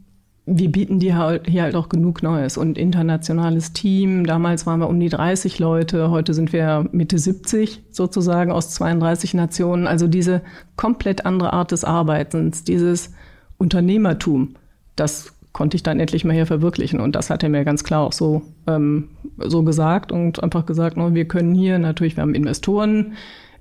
wir 0.46 0.70
bieten 0.70 1.00
dir 1.00 1.18
halt, 1.18 1.48
hier 1.48 1.64
halt 1.64 1.74
auch 1.74 1.88
genug 1.88 2.22
Neues 2.22 2.56
und 2.56 2.78
internationales 2.78 3.72
Team. 3.72 4.24
Damals 4.24 4.64
waren 4.64 4.78
wir 4.78 4.88
um 4.88 5.00
die 5.00 5.08
30 5.08 5.58
Leute, 5.58 6.10
heute 6.10 6.34
sind 6.34 6.52
wir 6.52 6.88
Mitte 6.92 7.18
70 7.18 7.82
sozusagen 7.90 8.52
aus 8.52 8.70
32 8.70 9.34
Nationen. 9.34 9.88
Also 9.88 10.06
diese 10.06 10.42
komplett 10.76 11.26
andere 11.26 11.52
Art 11.52 11.72
des 11.72 11.84
Arbeitens, 11.84 12.62
dieses 12.62 13.12
Unternehmertum, 13.58 14.54
das 14.94 15.32
konnte 15.52 15.76
ich 15.76 15.82
dann 15.82 15.98
endlich 15.98 16.24
mal 16.24 16.34
hier 16.34 16.46
verwirklichen. 16.46 17.00
Und 17.00 17.16
das 17.16 17.28
hat 17.28 17.42
er 17.42 17.48
mir 17.48 17.64
ganz 17.64 17.82
klar 17.82 18.02
auch 18.02 18.12
so, 18.12 18.42
ähm, 18.68 19.08
so 19.38 19.64
gesagt 19.64 20.12
und 20.12 20.42
einfach 20.44 20.64
gesagt, 20.64 20.96
no, 20.96 21.12
wir 21.14 21.26
können 21.26 21.54
hier 21.54 21.80
natürlich, 21.80 22.16
wir 22.16 22.22
haben 22.22 22.34
Investoren, 22.34 23.14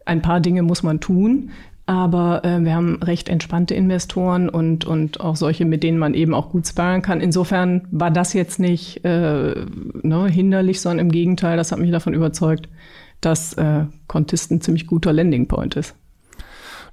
ein 0.06 0.22
paar 0.22 0.40
Dinge 0.40 0.62
muss 0.62 0.84
man 0.84 1.00
tun, 1.00 1.50
Aber 1.88 2.44
äh, 2.44 2.64
wir 2.64 2.74
haben 2.74 3.02
recht 3.04 3.30
entspannte 3.30 3.76
Investoren 3.76 4.50
und, 4.50 4.86
und 4.86 5.20
auch 5.20 5.36
solche, 5.36 5.66
mit 5.66 5.84
denen 5.84 6.00
man 6.00 6.16
eben 6.16 6.34
auch 6.34 6.50
gut 6.50 6.68
sparen 6.68 7.04
kann. 7.04 7.22
Insofern 7.22 7.88
war 7.92 8.10
das 8.10 8.34
jetzt 8.34 8.60
nicht 8.60 9.06
äh, 9.06 9.54
ne, 10.02 10.28
hinderlich, 10.28 10.82
sondern 10.82 11.06
im 11.06 11.12
Gegenteil, 11.12 11.58
das 11.58 11.72
hat 11.72 11.80
mich 11.80 11.92
davon 11.92 12.16
überzeugt, 12.16 12.70
dass 13.22 13.54
äh, 13.54 13.86
Contist 14.08 14.52
ein 14.52 14.62
ziemlich 14.62 14.88
guter 14.88 15.14
Landing 15.14 15.48
Point 15.48 15.76
ist. 15.76 15.96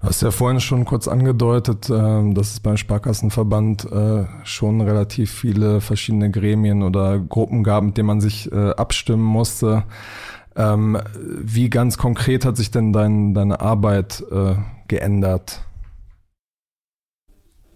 Du 0.02 0.08
hast 0.08 0.20
ja 0.20 0.32
vorhin 0.32 0.60
schon 0.60 0.84
kurz 0.84 1.06
angedeutet, 1.06 1.88
äh, 1.88 2.34
dass 2.34 2.52
es 2.52 2.60
beim 2.60 2.76
Sparkassenverband 2.76 3.90
äh, 3.90 4.24
schon 4.42 4.80
relativ 4.80 5.30
viele 5.30 5.80
verschiedene 5.80 6.30
Gremien 6.30 6.82
oder 6.82 7.20
Gruppen 7.20 7.62
gab, 7.62 7.84
mit 7.84 7.96
denen 7.96 8.08
man 8.08 8.20
sich 8.20 8.50
äh, 8.50 8.70
abstimmen 8.70 9.22
musste. 9.22 9.84
Ähm, 10.56 10.98
wie 11.14 11.70
ganz 11.70 11.98
konkret 11.98 12.44
hat 12.44 12.56
sich 12.56 12.70
denn 12.70 12.92
dein, 12.92 13.34
deine 13.34 13.60
Arbeit 13.60 14.22
äh, 14.30 14.54
geändert? 14.88 15.62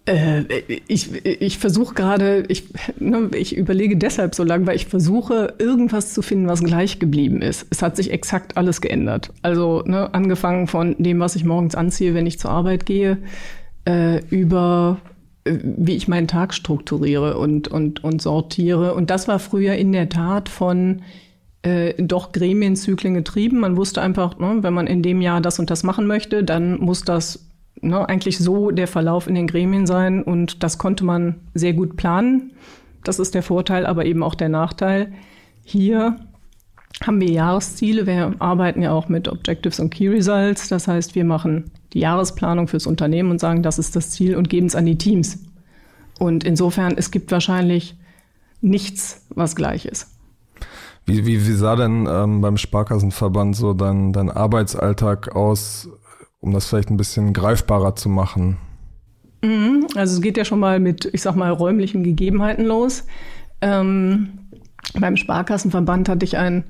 Äh, 0.07 0.43
ich 0.87 1.25
ich 1.25 1.57
versuche 1.57 1.93
gerade, 1.93 2.43
ich, 2.47 2.65
ne, 2.99 3.29
ich 3.35 3.55
überlege 3.55 3.97
deshalb 3.97 4.35
so 4.35 4.43
lange, 4.43 4.65
weil 4.65 4.75
ich 4.75 4.87
versuche, 4.87 5.55
irgendwas 5.59 6.13
zu 6.13 6.21
finden, 6.21 6.47
was 6.47 6.63
gleich 6.63 6.99
geblieben 6.99 7.41
ist. 7.41 7.67
Es 7.69 7.81
hat 7.81 7.97
sich 7.97 8.11
exakt 8.11 8.57
alles 8.57 8.81
geändert. 8.81 9.33
Also 9.41 9.83
ne, 9.85 10.13
angefangen 10.13 10.67
von 10.67 10.95
dem, 10.97 11.19
was 11.19 11.35
ich 11.35 11.43
morgens 11.43 11.75
anziehe, 11.75 12.13
wenn 12.13 12.25
ich 12.25 12.39
zur 12.39 12.51
Arbeit 12.51 12.85
gehe, 12.85 13.17
äh, 13.85 14.21
über 14.29 14.99
äh, 15.43 15.57
wie 15.61 15.95
ich 15.95 16.07
meinen 16.07 16.27
Tag 16.27 16.53
strukturiere 16.53 17.37
und, 17.37 17.67
und, 17.67 18.03
und 18.03 18.21
sortiere. 18.21 18.93
Und 18.93 19.09
das 19.09 19.27
war 19.27 19.39
früher 19.39 19.75
in 19.75 19.91
der 19.91 20.07
Tat 20.07 20.47
von 20.47 21.01
äh, 21.67 21.93
doch 22.01 22.31
Gremienzyklen 22.31 23.13
getrieben. 23.13 23.59
Man 23.59 23.75
wusste 23.75 24.01
einfach, 24.01 24.39
ne, 24.39 24.59
wenn 24.61 24.73
man 24.73 24.87
in 24.87 25.01
dem 25.01 25.21
Jahr 25.21 25.41
das 25.41 25.59
und 25.59 25.69
das 25.69 25.83
machen 25.83 26.07
möchte, 26.07 26.43
dann 26.43 26.79
muss 26.79 27.01
das 27.01 27.45
ne, 27.81 28.07
eigentlich 28.07 28.37
so 28.37 28.71
der 28.71 28.87
Verlauf 28.87 29.27
in 29.27 29.35
den 29.35 29.47
Gremien 29.47 29.85
sein. 29.85 30.23
Und 30.23 30.63
das 30.63 30.77
konnte 30.77 31.03
man 31.03 31.35
sehr 31.53 31.73
gut 31.73 31.97
planen. 31.97 32.53
Das 33.03 33.19
ist 33.19 33.35
der 33.35 33.43
Vorteil, 33.43 33.85
aber 33.85 34.05
eben 34.05 34.23
auch 34.23 34.35
der 34.35 34.47
Nachteil. 34.49 35.11
Hier 35.65 36.17
haben 37.05 37.19
wir 37.19 37.29
Jahresziele. 37.29 38.07
Wir 38.07 38.33
arbeiten 38.39 38.81
ja 38.81 38.93
auch 38.93 39.09
mit 39.09 39.27
Objectives 39.27 39.81
und 39.81 39.89
Key 39.89 40.07
Results. 40.07 40.69
Das 40.69 40.87
heißt, 40.87 41.15
wir 41.15 41.25
machen 41.25 41.65
die 41.91 41.99
Jahresplanung 41.99 42.69
fürs 42.69 42.87
Unternehmen 42.87 43.31
und 43.31 43.39
sagen, 43.39 43.61
das 43.61 43.77
ist 43.77 43.95
das 43.95 44.11
Ziel 44.11 44.37
und 44.37 44.49
geben 44.49 44.67
es 44.67 44.75
an 44.75 44.85
die 44.85 44.97
Teams. 44.97 45.43
Und 46.17 46.45
insofern, 46.45 46.95
es 46.97 47.11
gibt 47.11 47.31
wahrscheinlich 47.31 47.95
nichts, 48.61 49.25
was 49.29 49.55
gleich 49.55 49.85
ist. 49.85 50.16
Wie, 51.07 51.25
wie, 51.25 51.47
wie 51.47 51.53
sah 51.53 51.77
denn 51.77 52.05
ähm, 52.11 52.41
beim 52.41 52.57
Sparkassenverband 52.57 53.55
so 53.55 53.73
dein, 53.73 54.11
dein 54.11 54.29
Arbeitsalltag 54.29 55.35
aus, 55.37 55.89
um 56.41 56.51
das 56.51 56.67
vielleicht 56.67 56.89
ein 56.89 56.97
bisschen 56.97 57.31
greifbarer 57.31 57.95
zu 57.95 58.09
machen? 58.09 58.57
Mhm, 59.41 59.87
also 59.95 60.15
es 60.15 60.21
geht 60.21 60.35
ja 60.35 60.43
schon 60.43 60.59
mal 60.59 60.81
mit, 60.81 61.09
ich 61.13 61.21
sag 61.21 61.35
mal, 61.35 61.49
räumlichen 61.49 62.03
Gegebenheiten 62.03 62.65
los. 62.65 63.05
Ähm, 63.61 64.49
beim 64.99 65.15
Sparkassenverband 65.15 66.09
hatte 66.09 66.25
ich 66.25 66.37
ein 66.37 66.65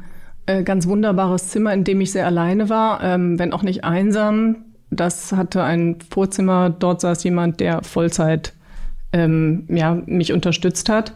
äh, 0.45 0.61
ganz 0.61 0.87
wunderbares 0.87 1.49
Zimmer, 1.49 1.73
in 1.73 1.83
dem 1.83 1.99
ich 1.99 2.11
sehr 2.11 2.27
alleine 2.27 2.69
war, 2.69 3.03
ähm, 3.03 3.39
wenn 3.39 3.53
auch 3.53 3.63
nicht 3.63 3.85
einsam. 3.85 4.57
Das 4.91 5.33
hatte 5.33 5.63
ein 5.63 5.97
Vorzimmer, 6.11 6.69
dort 6.69 7.01
saß 7.01 7.23
jemand, 7.23 7.59
der 7.59 7.81
Vollzeit 7.81 8.53
ähm, 9.13 9.65
ja, 9.67 9.99
mich 10.05 10.31
unterstützt 10.31 10.89
hat. 10.89 11.13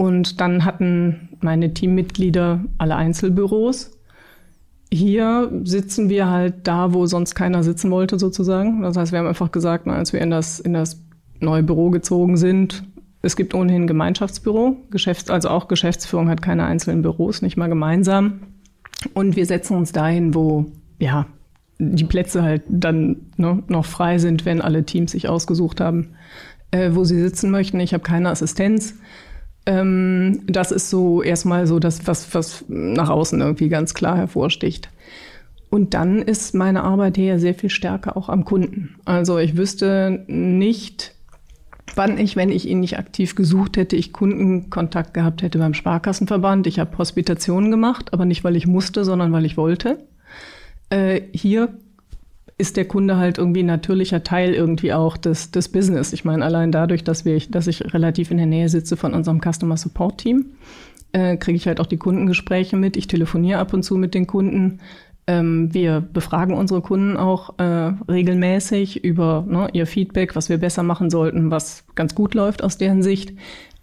Und 0.00 0.40
dann 0.40 0.64
hatten 0.64 1.28
meine 1.42 1.74
Teammitglieder 1.74 2.64
alle 2.78 2.96
Einzelbüros. 2.96 3.90
Hier 4.90 5.52
sitzen 5.64 6.08
wir 6.08 6.30
halt 6.30 6.66
da, 6.66 6.94
wo 6.94 7.04
sonst 7.04 7.34
keiner 7.34 7.62
sitzen 7.62 7.90
wollte, 7.90 8.18
sozusagen. 8.18 8.80
Das 8.80 8.96
heißt, 8.96 9.12
wir 9.12 9.18
haben 9.18 9.26
einfach 9.26 9.52
gesagt, 9.52 9.86
als 9.88 10.14
wir 10.14 10.22
in 10.22 10.30
das, 10.30 10.58
in 10.58 10.72
das 10.72 11.02
neue 11.40 11.62
Büro 11.62 11.90
gezogen 11.90 12.38
sind, 12.38 12.82
es 13.20 13.36
gibt 13.36 13.52
ohnehin 13.52 13.82
ein 13.82 13.86
Gemeinschaftsbüro. 13.86 14.78
Geschäfts-, 14.90 15.28
also 15.28 15.50
auch 15.50 15.68
Geschäftsführung 15.68 16.30
hat 16.30 16.40
keine 16.40 16.64
einzelnen 16.64 17.02
Büros, 17.02 17.42
nicht 17.42 17.58
mal 17.58 17.68
gemeinsam. 17.68 18.40
Und 19.12 19.36
wir 19.36 19.44
setzen 19.44 19.76
uns 19.76 19.92
dahin, 19.92 20.34
wo, 20.34 20.64
ja, 20.98 21.26
die 21.78 22.04
Plätze 22.04 22.42
halt 22.42 22.62
dann 22.70 23.16
ne, 23.36 23.62
noch 23.68 23.84
frei 23.84 24.16
sind, 24.16 24.46
wenn 24.46 24.62
alle 24.62 24.82
Teams 24.86 25.12
sich 25.12 25.28
ausgesucht 25.28 25.78
haben, 25.78 26.14
äh, 26.70 26.92
wo 26.94 27.04
sie 27.04 27.20
sitzen 27.20 27.50
möchten. 27.50 27.78
Ich 27.80 27.92
habe 27.92 28.02
keine 28.02 28.30
Assistenz. 28.30 28.94
Ähm, 29.70 30.40
das 30.46 30.72
ist 30.72 30.90
so 30.90 31.22
erstmal 31.22 31.68
so 31.68 31.78
das, 31.78 32.04
was, 32.08 32.34
was 32.34 32.64
nach 32.66 33.08
außen 33.08 33.40
irgendwie 33.40 33.68
ganz 33.68 33.94
klar 33.94 34.16
hervorsticht. 34.16 34.88
Und 35.70 35.94
dann 35.94 36.20
ist 36.22 36.54
meine 36.56 36.82
Arbeit 36.82 37.16
hier 37.16 37.38
sehr 37.38 37.54
viel 37.54 37.70
stärker 37.70 38.16
auch 38.16 38.28
am 38.28 38.44
Kunden. 38.44 38.96
Also 39.04 39.38
ich 39.38 39.56
wüsste 39.56 40.24
nicht, 40.26 41.14
wann 41.94 42.18
ich, 42.18 42.34
wenn 42.34 42.50
ich 42.50 42.66
ihn 42.66 42.80
nicht 42.80 42.98
aktiv 42.98 43.36
gesucht 43.36 43.76
hätte, 43.76 43.94
ich 43.94 44.12
Kundenkontakt 44.12 45.14
gehabt 45.14 45.42
hätte 45.42 45.60
beim 45.60 45.74
Sparkassenverband. 45.74 46.66
Ich 46.66 46.80
habe 46.80 46.98
Hospitationen 46.98 47.70
gemacht, 47.70 48.12
aber 48.12 48.24
nicht, 48.24 48.42
weil 48.42 48.56
ich 48.56 48.66
musste, 48.66 49.04
sondern 49.04 49.30
weil 49.30 49.44
ich 49.44 49.56
wollte. 49.56 50.00
Äh, 50.88 51.20
hier 51.32 51.68
ist 52.60 52.76
der 52.76 52.84
Kunde 52.84 53.16
halt 53.16 53.38
irgendwie 53.38 53.62
ein 53.62 53.66
natürlicher 53.66 54.22
Teil 54.22 54.52
irgendwie 54.52 54.92
auch 54.92 55.16
des, 55.16 55.50
des 55.50 55.70
Business. 55.70 56.12
Ich 56.12 56.24
meine, 56.24 56.44
allein 56.44 56.70
dadurch, 56.70 57.02
dass, 57.02 57.24
wir, 57.24 57.40
dass 57.48 57.66
ich 57.66 57.94
relativ 57.94 58.30
in 58.30 58.36
der 58.36 58.46
Nähe 58.46 58.68
sitze 58.68 58.96
von 58.96 59.14
unserem 59.14 59.40
Customer 59.40 59.76
Support 59.76 60.18
Team, 60.18 60.44
äh, 61.12 61.36
kriege 61.38 61.56
ich 61.56 61.66
halt 61.66 61.80
auch 61.80 61.86
die 61.86 61.96
Kundengespräche 61.96 62.76
mit. 62.76 62.96
Ich 62.96 63.06
telefoniere 63.06 63.58
ab 63.58 63.72
und 63.72 63.82
zu 63.82 63.96
mit 63.96 64.14
den 64.14 64.26
Kunden. 64.26 64.80
Ähm, 65.26 65.72
wir 65.72 66.00
befragen 66.00 66.54
unsere 66.54 66.82
Kunden 66.82 67.16
auch 67.16 67.58
äh, 67.58 67.92
regelmäßig 68.08 69.04
über 69.04 69.44
ne, 69.48 69.68
ihr 69.72 69.86
Feedback, 69.86 70.36
was 70.36 70.50
wir 70.50 70.58
besser 70.58 70.82
machen 70.82 71.08
sollten, 71.08 71.50
was 71.50 71.84
ganz 71.94 72.14
gut 72.14 72.34
läuft 72.34 72.62
aus 72.62 72.76
deren 72.76 73.02
Sicht. 73.02 73.32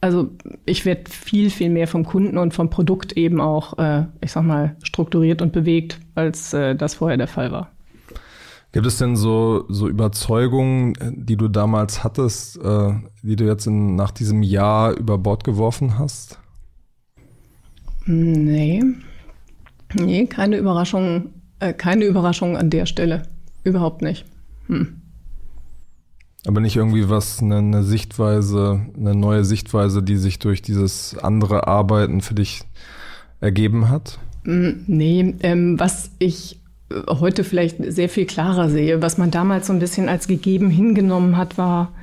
Also 0.02 0.30
ich 0.66 0.86
werde 0.86 1.10
viel, 1.10 1.50
viel 1.50 1.72
mehr 1.72 1.88
vom 1.88 2.06
Kunden 2.06 2.38
und 2.38 2.54
vom 2.54 2.70
Produkt 2.70 3.14
eben 3.14 3.42
auch, 3.42 3.80
äh, 3.80 4.06
ich 4.22 4.32
sag 4.32 4.44
mal, 4.44 4.76
strukturiert 4.84 5.42
und 5.42 5.52
bewegt, 5.52 6.00
als 6.14 6.54
äh, 6.54 6.76
das 6.76 6.94
vorher 6.94 7.18
der 7.18 7.28
Fall 7.28 7.52
war. 7.52 7.72
Gibt 8.74 8.86
es 8.86 8.98
denn 8.98 9.16
so, 9.16 9.66
so 9.70 9.88
Überzeugungen, 9.88 10.94
die 11.16 11.38
du 11.38 11.48
damals 11.48 12.04
hattest, 12.04 12.58
äh, 12.58 12.94
die 13.24 13.36
du 13.36 13.46
jetzt 13.46 13.66
in, 13.66 13.96
nach 13.96 14.12
diesem 14.12 14.44
Jahr 14.44 14.96
über 14.96 15.18
Bord 15.18 15.44
geworfen 15.44 15.98
hast? 15.98 16.40
Nee. 18.06 18.84
Nee, 19.94 20.26
keine 20.26 20.58
Überraschung, 20.58 21.30
äh, 21.60 21.74
keine 21.74 22.06
Überraschung 22.06 22.58
an 22.58 22.70
der 22.70 22.86
Stelle. 22.86 23.24
Überhaupt 23.64 24.02
nicht. 24.02 24.26
Hm. 24.68 25.02
Aber 26.46 26.62
nicht 26.62 26.76
irgendwie 26.76 27.10
was, 27.10 27.42
eine, 27.42 27.58
eine, 27.58 27.84
Sichtweise, 27.84 28.82
eine 28.96 29.16
neue 29.16 29.44
Sichtweise, 29.44 30.04
die 30.04 30.18
sich 30.18 30.40
durch 30.40 30.62
dieses 30.62 31.18
andere 31.18 31.68
Arbeiten 31.68 32.22
für 32.22 32.36
dich 32.36 32.62
ergeben 33.42 33.90
hat? 33.90 34.20
Hm, 34.44 34.84
nee, 34.88 35.36
ähm, 35.42 35.80
was 35.80 36.12
ich 36.20 36.60
heute 37.08 37.44
vielleicht 37.44 37.78
sehr 37.92 38.10
viel 38.10 38.26
klarer 38.26 38.70
sehe. 38.70 39.02
Was 39.02 39.18
man 39.18 39.32
damals 39.32 39.68
so 39.68 39.74
ein 39.74 39.80
bisschen 39.80 40.10
als 40.10 40.28
gegeben 40.28 40.70
hingenommen 40.70 41.38
hat, 41.38 41.58
war 41.58 41.94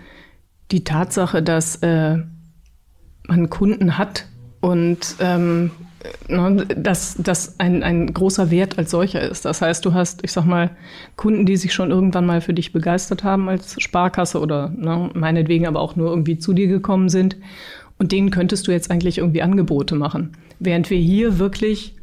die 0.71 0.85
Tatsache, 0.85 1.43
dass 1.43 1.77
äh, 1.77 2.19
man 3.27 3.51
Kunden 3.51 3.99
hat 3.99 4.27
und 4.61 5.17
ähm, 5.21 5.71
ne, 6.29 6.67
dass 6.77 7.17
das 7.19 7.59
ein, 7.61 7.83
ein 7.83 8.13
großer 8.13 8.51
Wert 8.51 8.79
als 8.79 8.91
solcher 8.91 9.23
ist. 9.23 9.45
Das 9.45 9.63
heißt, 9.63 9.85
du 9.85 9.95
hast, 9.95 10.23
ich 10.25 10.33
sag 10.33 10.45
mal, 10.45 10.71
Kunden, 11.17 11.47
die 11.47 11.57
sich 11.57 11.73
schon 11.73 11.91
irgendwann 11.91 12.27
mal 12.27 12.41
für 12.41 12.55
dich 12.55 12.73
begeistert 12.73 13.25
haben 13.25 13.49
als 13.49 13.81
Sparkasse 13.81 14.41
oder 14.41 14.71
ne, 14.71 15.11
meinetwegen 15.15 15.67
aber 15.67 15.81
auch 15.81 15.97
nur 15.97 16.11
irgendwie 16.11 16.39
zu 16.39 16.53
dir 16.53 16.67
gekommen 16.67 17.09
sind. 17.09 17.37
Und 17.99 18.13
denen 18.13 18.31
könntest 18.31 18.67
du 18.67 18.73
jetzt 18.73 18.91
eigentlich 18.91 19.19
irgendwie 19.19 19.43
Angebote 19.43 19.95
machen. 19.95 20.33
Während 20.59 20.91
wir 20.91 20.99
hier 20.99 21.39
wirklich 21.39 21.95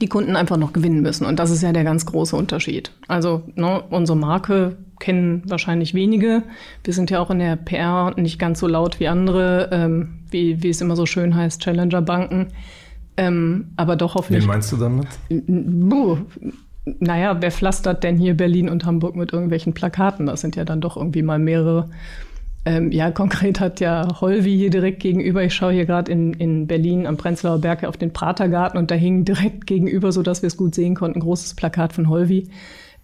die 0.00 0.08
Kunden 0.08 0.36
einfach 0.36 0.56
noch 0.56 0.72
gewinnen 0.72 1.02
müssen. 1.02 1.26
Und 1.26 1.38
das 1.38 1.50
ist 1.50 1.62
ja 1.62 1.72
der 1.72 1.84
ganz 1.84 2.06
große 2.06 2.36
Unterschied. 2.36 2.90
Also 3.08 3.42
ne, 3.54 3.82
unsere 3.90 4.16
Marke 4.16 4.76
kennen 5.00 5.42
wahrscheinlich 5.46 5.94
wenige. 5.94 6.42
Wir 6.82 6.94
sind 6.94 7.10
ja 7.10 7.20
auch 7.20 7.30
in 7.30 7.38
der 7.38 7.56
PR 7.56 8.14
nicht 8.16 8.38
ganz 8.38 8.60
so 8.60 8.66
laut 8.66 9.00
wie 9.00 9.08
andere, 9.08 9.68
ähm, 9.72 10.20
wie, 10.30 10.62
wie 10.62 10.68
es 10.68 10.80
immer 10.80 10.96
so 10.96 11.06
schön 11.06 11.34
heißt, 11.34 11.60
Challenger-Banken. 11.62 12.48
Ähm, 13.16 13.72
aber 13.76 13.96
doch 13.96 14.14
hoffentlich. 14.14 14.44
Wen 14.44 14.48
meinst 14.48 14.72
du 14.72 14.76
damit? 14.76 15.06
Buh. 15.28 16.18
Naja, 16.98 17.36
wer 17.40 17.50
pflastert 17.50 18.04
denn 18.04 18.18
hier 18.18 18.36
Berlin 18.36 18.68
und 18.68 18.84
Hamburg 18.84 19.16
mit 19.16 19.32
irgendwelchen 19.32 19.72
Plakaten? 19.72 20.26
Das 20.26 20.42
sind 20.42 20.56
ja 20.56 20.64
dann 20.64 20.80
doch 20.80 20.96
irgendwie 20.96 21.22
mal 21.22 21.38
mehrere 21.38 21.88
ähm, 22.66 22.90
ja, 22.92 23.10
konkret 23.10 23.60
hat 23.60 23.80
ja 23.80 24.20
Holvi 24.20 24.56
hier 24.56 24.70
direkt 24.70 25.00
gegenüber, 25.00 25.44
ich 25.44 25.54
schaue 25.54 25.72
hier 25.72 25.84
gerade 25.84 26.10
in, 26.10 26.32
in 26.34 26.66
Berlin 26.66 27.06
am 27.06 27.16
Prenzlauer 27.16 27.58
Berg 27.58 27.84
auf 27.84 27.98
den 27.98 28.12
Pratergarten 28.12 28.78
und 28.78 28.90
da 28.90 28.94
hing 28.94 29.24
direkt 29.24 29.66
gegenüber, 29.66 30.12
so 30.12 30.22
dass 30.22 30.42
wir 30.42 30.46
es 30.46 30.56
gut 30.56 30.74
sehen 30.74 30.94
konnten, 30.94 31.18
ein 31.18 31.22
großes 31.22 31.54
Plakat 31.54 31.92
von 31.92 32.08
Holvi. 32.08 32.48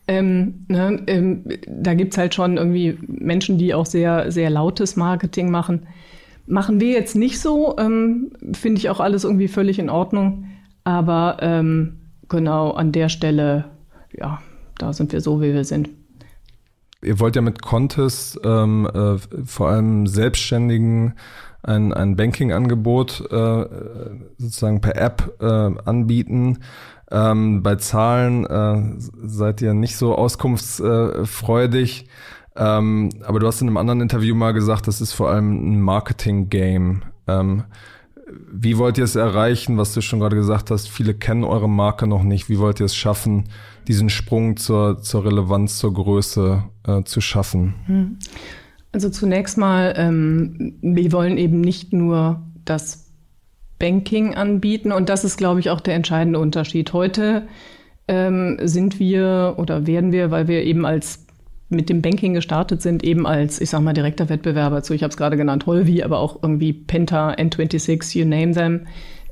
Ähm, 0.09 0.65
ne, 0.69 1.03
ähm, 1.07 1.45
da 1.69 1.95
gibt's 1.95 2.17
halt 2.17 2.35
schon 2.35 2.57
irgendwie 2.57 2.99
Menschen, 3.07 3.59
die 3.59 3.75
auch 3.75 3.87
sehr, 3.87 4.33
sehr 4.33 4.49
lautes 4.49 4.97
Marketing 4.97 5.51
machen. 5.51 5.87
Machen 6.47 6.81
wir 6.81 6.91
jetzt 6.93 7.15
nicht 7.15 7.39
so, 7.39 7.77
ähm, 7.79 8.33
finde 8.53 8.79
ich 8.79 8.89
auch 8.89 8.99
alles 8.99 9.25
irgendwie 9.25 9.49
völlig 9.49 9.79
in 9.79 9.91
Ordnung. 9.91 10.47
Aber 10.85 11.37
ähm, 11.43 11.99
genau 12.29 12.71
an 12.71 12.93
der 12.93 13.11
Stelle, 13.11 13.67
ja, 14.19 14.41
da 14.79 14.95
sind 14.95 15.13
wir 15.13 15.21
so, 15.21 15.43
wie 15.43 15.53
wir 15.53 15.65
sind. 15.65 15.91
Ihr 17.03 17.19
wollt 17.19 17.37
ja 17.37 17.43
mit 17.43 17.63
Contest 17.63 18.41
ähm, 18.45 18.89
äh, 18.93 19.17
vor 19.45 19.69
allem 19.69 20.07
Selbstständigen 20.07 21.15
ein, 21.63 21.93
ein 21.93 22.17
Banking-Angebot 22.17 23.31
äh, 23.31 23.65
sozusagen 24.39 24.81
per 24.81 24.97
App 24.97 25.35
äh, 25.41 25.45
anbieten. 25.45 26.59
Ähm, 27.11 27.63
bei 27.63 27.77
Zahlen 27.77 28.47
äh, 28.47 28.95
seid 28.99 29.61
ihr 29.63 29.75
nicht 29.75 29.97
so 29.97 30.15
auskunftsfreudig. 30.15 32.07
Ähm, 32.57 33.11
aber 33.25 33.39
du 33.41 33.47
hast 33.47 33.61
in 33.61 33.69
einem 33.69 33.77
anderen 33.77 34.01
Interview 34.01 34.35
mal 34.35 34.53
gesagt, 34.53 34.87
das 34.87 35.01
ist 35.01 35.13
vor 35.13 35.31
allem 35.31 35.73
ein 35.73 35.81
Marketing-Game. 35.81 37.03
Ähm, 37.27 37.65
wie 38.53 38.79
wollt 38.79 38.99
ihr 38.99 39.05
es 39.05 39.17
erreichen, 39.17 39.79
was 39.79 39.95
du 39.95 40.01
schon 40.01 40.21
gerade 40.21 40.37
gesagt 40.37 40.71
hast? 40.71 40.89
Viele 40.89 41.15
kennen 41.15 41.45
eure 41.45 41.69
Marke 41.69 42.07
noch 42.07 42.23
nicht. 42.23 42.49
Wie 42.49 42.59
wollt 42.59 42.81
ihr 42.81 42.87
es 42.87 42.97
schaffen, 42.97 43.45
diesen 43.89 44.11
Sprung 44.11 44.57
zur, 44.57 45.03
zur 45.03 45.25
Relevanz, 45.25 45.79
zur 45.79 45.95
Größe 45.95 46.65
äh, 46.87 47.03
zu 47.05 47.21
schaffen? 47.21 47.75
Hm. 47.87 48.19
Also 48.93 49.09
zunächst 49.09 49.57
mal, 49.57 49.95
ähm, 49.97 50.79
wir 50.83 51.13
wollen 51.13 51.39
eben 51.39 51.61
nicht 51.61 51.93
nur 51.93 52.43
das 52.65 53.11
Banking 53.79 54.35
anbieten 54.35 54.93
und 54.93 55.09
das 55.09 55.25
ist, 55.25 55.37
glaube 55.37 55.61
ich, 55.61 55.71
auch 55.71 55.81
der 55.81 55.95
entscheidende 55.95 56.39
Unterschied. 56.39 56.93
Heute 56.93 57.47
ähm, 58.09 58.59
sind 58.63 58.99
wir 58.99 59.55
oder 59.59 59.87
werden 59.87 60.13
wir, 60.13 60.31
weil 60.31 60.49
wir 60.49 60.65
eben 60.65 60.85
als 60.85 61.27
mit 61.71 61.89
dem 61.89 62.03
Banking 62.03 62.35
gestartet 62.35 62.83
sind, 62.83 63.05
eben 63.05 63.27
als, 63.27 63.61
ich 63.61 63.71
sag 63.71 63.81
mal, 63.81 63.93
direkter 63.93 64.29
Wettbewerber 64.29 64.83
zu, 64.83 64.93
ich 64.93 65.03
habe 65.03 65.11
es 65.13 65.17
gerade 65.17 65.37
genannt, 65.37 65.67
Holvi, 65.67 66.03
aber 66.03 66.19
auch 66.19 66.43
irgendwie 66.43 66.73
Penta, 66.73 67.31
N26, 67.31 68.19
you 68.19 68.27
name 68.27 68.53
them, 68.53 68.87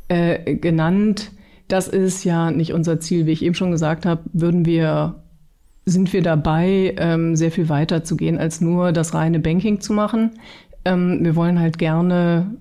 äh, 0.06 0.54
genannt. 0.54 1.32
Das 1.66 1.88
ist 1.88 2.24
ja 2.24 2.50
nicht 2.50 2.72
unser 2.72 3.00
Ziel. 3.00 3.26
Wie 3.26 3.32
ich 3.32 3.42
eben 3.42 3.54
schon 3.54 3.72
gesagt 3.72 4.06
habe, 4.06 4.22
würden 4.32 4.64
wir, 4.64 5.16
sind 5.84 6.12
wir 6.12 6.22
dabei, 6.22 6.94
ähm, 6.96 7.34
sehr 7.34 7.50
viel 7.50 7.68
weiter 7.68 8.04
zu 8.04 8.16
gehen, 8.16 8.38
als 8.38 8.60
nur 8.60 8.92
das 8.92 9.14
reine 9.14 9.40
Banking 9.40 9.80
zu 9.80 9.92
machen. 9.92 10.30
Ähm, 10.84 11.18
wir 11.22 11.34
wollen 11.34 11.58
halt 11.58 11.76
gerne 11.76 12.54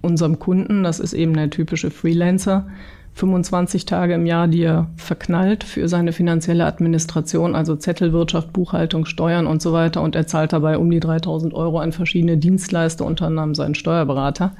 unserem 0.00 0.38
Kunden, 0.38 0.84
das 0.84 1.00
ist 1.00 1.12
eben 1.12 1.34
der 1.34 1.50
typische 1.50 1.90
Freelancer, 1.90 2.68
25 3.14 3.86
Tage 3.86 4.14
im 4.14 4.26
Jahr, 4.26 4.48
die 4.48 4.62
er 4.62 4.90
verknallt 4.96 5.62
für 5.62 5.88
seine 5.88 6.12
finanzielle 6.12 6.66
Administration, 6.66 7.54
also 7.54 7.76
Zettelwirtschaft, 7.76 8.52
Buchhaltung, 8.52 9.06
Steuern 9.06 9.46
und 9.46 9.62
so 9.62 9.72
weiter. 9.72 10.02
Und 10.02 10.16
er 10.16 10.26
zahlt 10.26 10.52
dabei 10.52 10.78
um 10.78 10.90
die 10.90 11.00
3000 11.00 11.54
Euro 11.54 11.78
an 11.78 11.92
verschiedene 11.92 12.36
Dienstleister, 12.36 13.04
unter 13.04 13.26
anderem 13.26 13.54
seinen 13.54 13.76
Steuerberater. 13.76 14.56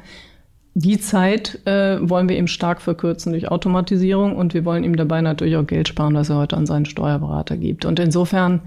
Die 0.75 0.99
Zeit 0.99 1.61
äh, 1.66 1.99
wollen 2.00 2.28
wir 2.28 2.37
ihm 2.37 2.46
stark 2.46 2.80
verkürzen 2.80 3.32
durch 3.32 3.49
Automatisierung 3.49 4.37
und 4.37 4.54
wir 4.54 4.64
wollen 4.64 4.82
ihm 4.84 4.96
dabei 4.96 5.20
natürlich 5.20 5.56
auch 5.56 5.66
Geld 5.66 5.88
sparen, 5.88 6.14
was 6.14 6.30
er 6.30 6.37
heute 6.37 6.56
an 6.56 6.66
seinen 6.66 6.84
Steuerberater 6.84 7.56
gibt. 7.56 7.84
Und 7.84 7.99
insofern 8.00 8.61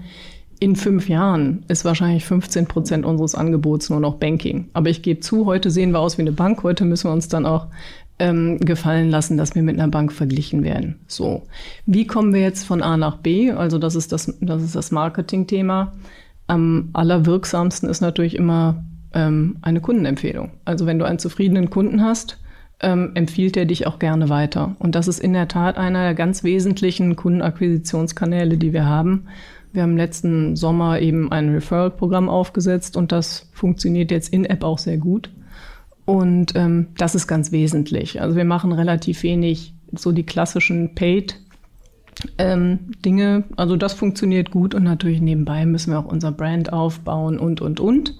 in 0.60 0.74
fünf 0.74 1.08
Jahren 1.08 1.64
ist 1.68 1.84
wahrscheinlich 1.84 2.24
15 2.24 2.66
Prozent 2.66 3.04
unseres 3.06 3.34
Angebots 3.34 3.90
nur 3.90 4.00
noch 4.00 4.14
Banking. 4.14 4.68
Aber 4.72 4.90
ich 4.90 5.02
gebe 5.02 5.20
zu, 5.20 5.46
heute 5.46 5.70
sehen 5.70 5.92
wir 5.92 6.00
aus 6.00 6.18
wie 6.18 6.22
eine 6.22 6.32
Bank. 6.32 6.62
Heute 6.62 6.84
müssen 6.84 7.08
wir 7.08 7.12
uns 7.12 7.28
dann 7.28 7.46
auch 7.46 7.66
ähm, 8.18 8.58
gefallen 8.58 9.10
lassen, 9.10 9.36
dass 9.36 9.54
wir 9.54 9.62
mit 9.62 9.78
einer 9.78 9.88
Bank 9.88 10.12
verglichen 10.12 10.64
werden. 10.64 10.96
So, 11.06 11.42
wie 11.86 12.06
kommen 12.06 12.34
wir 12.34 12.40
jetzt 12.40 12.64
von 12.64 12.82
A 12.82 12.96
nach 12.96 13.18
B? 13.18 13.52
Also 13.52 13.78
das 13.78 13.94
ist 13.94 14.12
das, 14.12 14.34
das 14.40 14.62
ist 14.62 14.74
das 14.74 14.90
Marketing-Thema. 14.90 15.94
Am 16.46 16.90
allerwirksamsten 16.92 17.88
ist 17.88 18.00
natürlich 18.00 18.36
immer 18.36 18.84
ähm, 19.12 19.58
eine 19.62 19.80
Kundenempfehlung. 19.80 20.50
Also 20.64 20.86
wenn 20.86 20.98
du 20.98 21.04
einen 21.04 21.18
zufriedenen 21.18 21.70
Kunden 21.70 22.02
hast, 22.02 22.38
ähm, 22.80 23.12
empfiehlt 23.14 23.56
er 23.56 23.66
dich 23.66 23.86
auch 23.86 23.98
gerne 23.98 24.28
weiter. 24.28 24.76
Und 24.78 24.94
das 24.94 25.08
ist 25.08 25.18
in 25.18 25.32
der 25.32 25.48
Tat 25.48 25.76
einer 25.76 26.04
der 26.04 26.14
ganz 26.14 26.44
wesentlichen 26.44 27.16
Kundenakquisitionskanäle, 27.16 28.56
die 28.56 28.72
wir 28.72 28.86
haben. 28.86 29.26
Wir 29.72 29.82
haben 29.82 29.96
letzten 29.96 30.56
Sommer 30.56 31.00
eben 31.00 31.30
ein 31.30 31.50
Referral-Programm 31.50 32.28
aufgesetzt 32.28 32.96
und 32.96 33.12
das 33.12 33.48
funktioniert 33.52 34.10
jetzt 34.10 34.32
in 34.32 34.44
App 34.44 34.64
auch 34.64 34.78
sehr 34.78 34.96
gut. 34.96 35.30
Und 36.08 36.56
ähm, 36.56 36.86
das 36.96 37.14
ist 37.14 37.26
ganz 37.26 37.52
wesentlich. 37.52 38.22
Also 38.22 38.34
wir 38.34 38.46
machen 38.46 38.72
relativ 38.72 39.22
wenig 39.24 39.74
so 39.92 40.10
die 40.10 40.22
klassischen 40.22 40.94
Paid 40.94 41.38
ähm, 42.38 42.92
Dinge. 43.04 43.44
Also 43.56 43.76
das 43.76 43.92
funktioniert 43.92 44.50
gut 44.50 44.74
und 44.74 44.84
natürlich 44.84 45.20
nebenbei 45.20 45.66
müssen 45.66 45.92
wir 45.92 45.98
auch 45.98 46.06
unser 46.06 46.32
Brand 46.32 46.72
aufbauen 46.72 47.38
und, 47.38 47.60
und, 47.60 47.78
und. 47.78 48.14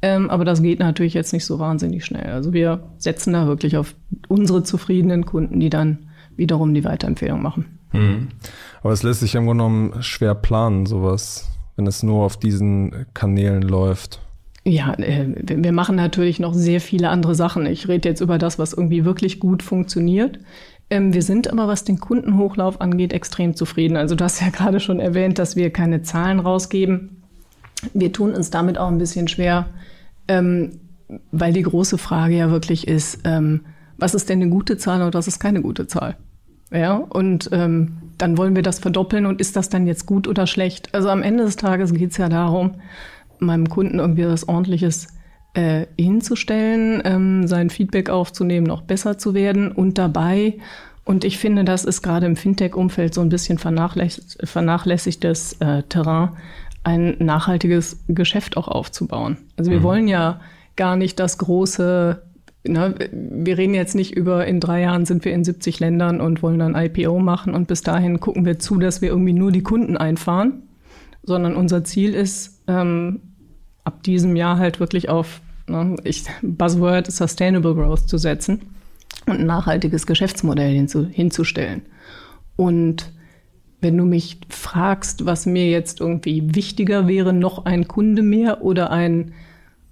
Ähm, 0.00 0.30
aber 0.30 0.46
das 0.46 0.62
geht 0.62 0.78
natürlich 0.78 1.12
jetzt 1.12 1.34
nicht 1.34 1.44
so 1.44 1.58
wahnsinnig 1.58 2.06
schnell. 2.06 2.32
Also 2.32 2.54
wir 2.54 2.84
setzen 2.96 3.34
da 3.34 3.46
wirklich 3.46 3.76
auf 3.76 3.94
unsere 4.28 4.62
zufriedenen 4.62 5.26
Kunden, 5.26 5.60
die 5.60 5.68
dann 5.68 6.08
wiederum 6.36 6.72
die 6.72 6.84
Weiterempfehlung 6.84 7.42
machen. 7.42 7.78
Hm. 7.90 8.28
Aber 8.82 8.94
es 8.94 9.02
lässt 9.02 9.20
sich 9.20 9.34
im 9.34 9.44
Grunde 9.44 9.62
genommen 9.62 10.02
schwer 10.02 10.34
planen, 10.34 10.86
sowas, 10.86 11.50
wenn 11.76 11.86
es 11.86 12.02
nur 12.02 12.24
auf 12.24 12.38
diesen 12.38 13.04
Kanälen 13.12 13.60
läuft. 13.60 14.22
Ja, 14.68 14.94
äh, 14.94 15.28
wir 15.46 15.70
machen 15.70 15.94
natürlich 15.94 16.40
noch 16.40 16.52
sehr 16.52 16.80
viele 16.80 17.08
andere 17.10 17.36
Sachen. 17.36 17.66
Ich 17.66 17.86
rede 17.86 18.08
jetzt 18.08 18.20
über 18.20 18.36
das, 18.36 18.58
was 18.58 18.72
irgendwie 18.72 19.04
wirklich 19.04 19.38
gut 19.38 19.62
funktioniert. 19.62 20.40
Ähm, 20.90 21.14
wir 21.14 21.22
sind 21.22 21.52
aber, 21.52 21.68
was 21.68 21.84
den 21.84 22.00
Kundenhochlauf 22.00 22.80
angeht, 22.80 23.12
extrem 23.12 23.54
zufrieden. 23.54 23.96
Also 23.96 24.16
du 24.16 24.24
hast 24.24 24.40
ja 24.40 24.48
gerade 24.52 24.80
schon 24.80 24.98
erwähnt, 24.98 25.38
dass 25.38 25.54
wir 25.54 25.70
keine 25.70 26.02
Zahlen 26.02 26.40
rausgeben. 26.40 27.22
Wir 27.94 28.12
tun 28.12 28.34
uns 28.34 28.50
damit 28.50 28.76
auch 28.76 28.88
ein 28.88 28.98
bisschen 28.98 29.28
schwer, 29.28 29.66
ähm, 30.26 30.80
weil 31.30 31.52
die 31.52 31.62
große 31.62 31.96
Frage 31.96 32.36
ja 32.36 32.50
wirklich 32.50 32.88
ist, 32.88 33.20
ähm, 33.22 33.60
was 33.98 34.14
ist 34.14 34.28
denn 34.28 34.42
eine 34.42 34.50
gute 34.50 34.78
Zahl 34.78 35.00
und 35.02 35.14
was 35.14 35.28
ist 35.28 35.38
keine 35.38 35.62
gute 35.62 35.86
Zahl? 35.86 36.16
Ja, 36.72 36.96
und 36.96 37.48
dann 37.52 38.36
wollen 38.36 38.56
wir 38.56 38.62
das 38.62 38.80
verdoppeln 38.80 39.24
und 39.24 39.40
ist 39.40 39.54
das 39.54 39.68
dann 39.68 39.86
jetzt 39.86 40.04
gut 40.04 40.26
oder 40.26 40.48
schlecht? 40.48 40.92
Also 40.92 41.08
am 41.10 41.22
Ende 41.22 41.44
des 41.44 41.54
Tages 41.54 41.94
geht 41.94 42.10
es 42.10 42.16
ja 42.16 42.28
darum, 42.28 42.74
meinem 43.40 43.68
Kunden 43.68 43.98
irgendwie 43.98 44.26
was 44.26 44.48
Ordentliches 44.48 45.08
äh, 45.54 45.86
hinzustellen, 45.98 47.02
ähm, 47.04 47.46
sein 47.46 47.70
Feedback 47.70 48.10
aufzunehmen, 48.10 48.66
noch 48.66 48.82
besser 48.82 49.18
zu 49.18 49.34
werden 49.34 49.72
und 49.72 49.98
dabei, 49.98 50.54
und 51.04 51.24
ich 51.24 51.38
finde, 51.38 51.62
das 51.62 51.84
ist 51.84 52.02
gerade 52.02 52.26
im 52.26 52.34
Fintech-Umfeld 52.34 53.14
so 53.14 53.20
ein 53.20 53.28
bisschen 53.28 53.58
vernachlässigt, 53.58 54.38
vernachlässigtes 54.42 55.52
äh, 55.60 55.84
Terrain, 55.84 56.30
ein 56.82 57.14
nachhaltiges 57.20 58.04
Geschäft 58.08 58.56
auch 58.56 58.66
aufzubauen. 58.66 59.36
Also 59.56 59.70
wir 59.70 59.78
mhm. 59.78 59.84
wollen 59.84 60.08
ja 60.08 60.40
gar 60.74 60.96
nicht 60.96 61.20
das 61.20 61.38
große 61.38 62.22
na, 62.68 62.88
ne, 62.88 62.94
wir 63.12 63.58
reden 63.58 63.74
jetzt 63.74 63.94
nicht 63.94 64.16
über, 64.16 64.46
in 64.46 64.58
drei 64.58 64.82
Jahren 64.82 65.06
sind 65.06 65.24
wir 65.24 65.32
in 65.32 65.44
70 65.44 65.78
Ländern 65.78 66.20
und 66.20 66.42
wollen 66.42 66.58
dann 66.58 66.74
IPO 66.74 67.18
machen 67.20 67.54
und 67.54 67.68
bis 67.68 67.82
dahin 67.82 68.18
gucken 68.20 68.44
wir 68.44 68.58
zu, 68.58 68.78
dass 68.78 69.00
wir 69.02 69.10
irgendwie 69.10 69.32
nur 69.32 69.52
die 69.52 69.62
Kunden 69.62 69.96
einfahren, 69.96 70.62
sondern 71.26 71.54
unser 71.56 71.84
Ziel 71.84 72.14
ist, 72.14 72.62
ähm, 72.68 73.20
ab 73.84 74.02
diesem 74.02 74.36
Jahr 74.36 74.58
halt 74.58 74.80
wirklich 74.80 75.08
auf 75.08 75.40
ne, 75.68 75.96
ich, 76.04 76.24
Buzzword 76.42 77.10
Sustainable 77.10 77.74
Growth 77.74 78.08
zu 78.08 78.16
setzen 78.16 78.62
und 79.26 79.40
ein 79.40 79.46
nachhaltiges 79.46 80.06
Geschäftsmodell 80.06 80.72
hinzu, 80.72 81.06
hinzustellen. 81.06 81.82
Und 82.56 83.12
wenn 83.80 83.96
du 83.96 84.04
mich 84.04 84.40
fragst, 84.48 85.26
was 85.26 85.46
mir 85.46 85.68
jetzt 85.68 86.00
irgendwie 86.00 86.54
wichtiger 86.54 87.06
wäre, 87.06 87.32
noch 87.32 87.66
ein 87.66 87.86
Kunde 87.86 88.22
mehr 88.22 88.62
oder 88.62 88.90
ein, 88.90 89.34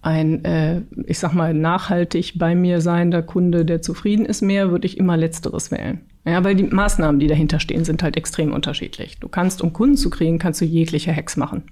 ein 0.02 0.44
äh, 0.44 0.82
ich 1.06 1.18
sag 1.18 1.34
mal, 1.34 1.52
nachhaltig 1.52 2.38
bei 2.38 2.54
mir 2.54 2.80
seiender 2.80 3.22
Kunde, 3.22 3.64
der 3.64 3.82
zufrieden 3.82 4.24
ist, 4.24 4.40
mehr, 4.40 4.70
würde 4.70 4.86
ich 4.86 4.98
immer 4.98 5.16
Letzteres 5.16 5.70
wählen. 5.70 6.00
Ja, 6.24 6.42
weil 6.42 6.54
die 6.54 6.64
Maßnahmen, 6.64 7.20
die 7.20 7.26
dahinter 7.26 7.60
stehen, 7.60 7.84
sind 7.84 8.02
halt 8.02 8.16
extrem 8.16 8.52
unterschiedlich. 8.52 9.18
Du 9.20 9.28
kannst, 9.28 9.60
um 9.60 9.72
Kunden 9.72 9.96
zu 9.96 10.08
kriegen, 10.08 10.38
kannst 10.38 10.60
du 10.60 10.64
jegliche 10.64 11.14
Hacks 11.14 11.36
machen. 11.36 11.64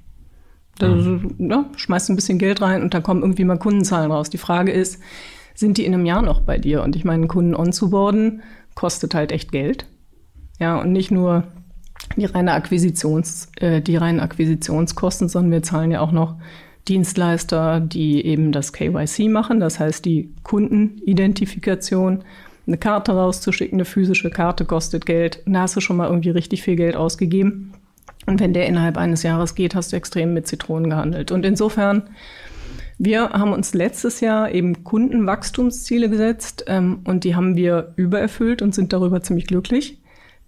Da 0.78 0.88
mhm. 0.88 1.36
ja, 1.38 1.70
schmeißt 1.76 2.10
ein 2.10 2.16
bisschen 2.16 2.38
Geld 2.38 2.60
rein 2.60 2.82
und 2.82 2.94
da 2.94 3.00
kommen 3.00 3.22
irgendwie 3.22 3.44
mal 3.44 3.58
Kundenzahlen 3.58 4.10
raus. 4.10 4.30
Die 4.30 4.38
Frage 4.38 4.72
ist, 4.72 5.00
sind 5.54 5.78
die 5.78 5.84
in 5.84 5.94
einem 5.94 6.06
Jahr 6.06 6.22
noch 6.22 6.42
bei 6.42 6.58
dir? 6.58 6.82
Und 6.82 6.96
ich 6.96 7.04
meine, 7.04 7.26
Kunden 7.26 7.54
onzuboarden 7.54 8.42
kostet 8.74 9.14
halt 9.14 9.32
echt 9.32 9.52
Geld. 9.52 9.86
Ja, 10.58 10.80
und 10.80 10.92
nicht 10.92 11.10
nur 11.10 11.44
die 12.16 12.24
reine 12.26 12.52
Akquisitions, 12.52 13.48
äh, 13.56 13.80
die 13.80 13.96
reinen 13.96 14.20
Akquisitionskosten, 14.20 15.28
sondern 15.28 15.52
wir 15.52 15.62
zahlen 15.62 15.90
ja 15.90 16.00
auch 16.00 16.12
noch 16.12 16.36
Dienstleister, 16.88 17.80
die 17.80 18.24
eben 18.24 18.52
das 18.52 18.72
KYC 18.72 19.28
machen, 19.28 19.60
das 19.60 19.78
heißt 19.78 20.04
die 20.04 20.34
Kundenidentifikation. 20.42 22.24
Eine 22.66 22.79
Karte 22.79 23.12
rauszuschicken, 23.12 23.77
eine 23.77 23.85
physische 23.85 24.31
Karte 24.31 24.64
kostet 24.64 25.07
Geld. 25.07 25.42
Da 25.46 25.62
hast 25.62 25.77
du 25.77 25.81
schon 25.81 25.96
mal 25.96 26.09
irgendwie 26.09 26.31
richtig 26.31 26.62
viel 26.62 26.77
Geld 26.77 26.96
ausgegeben. 26.96 27.72
Und 28.27 28.40
wenn 28.40 28.53
der 28.53 28.66
innerhalb 28.66 28.96
eines 28.96 29.22
Jahres 29.22 29.55
geht, 29.55 29.75
hast 29.75 29.92
du 29.92 29.96
extrem 29.96 30.33
mit 30.33 30.46
Zitronen 30.46 30.90
gehandelt. 30.90 31.33
Und 31.33 31.44
insofern, 31.44 32.05
wir 32.98 33.31
haben 33.31 33.53
uns 33.53 33.75
letztes 33.75 34.20
Jahr 34.20 34.53
eben 34.53 34.85
Kundenwachstumsziele 34.85 36.09
gesetzt 36.09 36.64
ähm, 36.68 37.01
und 37.05 37.25
die 37.25 37.35
haben 37.35 37.57
wir 37.57 37.92
übererfüllt 37.96 38.62
und 38.62 38.75
sind 38.75 38.92
darüber 38.92 39.22
ziemlich 39.22 39.46
glücklich. 39.46 39.98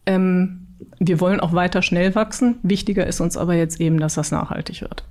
Ähm, 0.07 0.69
wir 1.01 1.19
wollen 1.21 1.41
auch 1.41 1.53
weiter 1.53 1.83
schnell 1.83 2.15
wachsen. 2.15 2.57
Wichtiger 2.63 3.07
ist 3.07 3.21
uns 3.21 3.37
aber 3.37 3.55
jetzt 3.55 3.81
eben, 3.81 3.99
dass 3.99 4.15
das 4.15 4.31
nachhaltig 4.31 4.83
wird. 4.83 5.05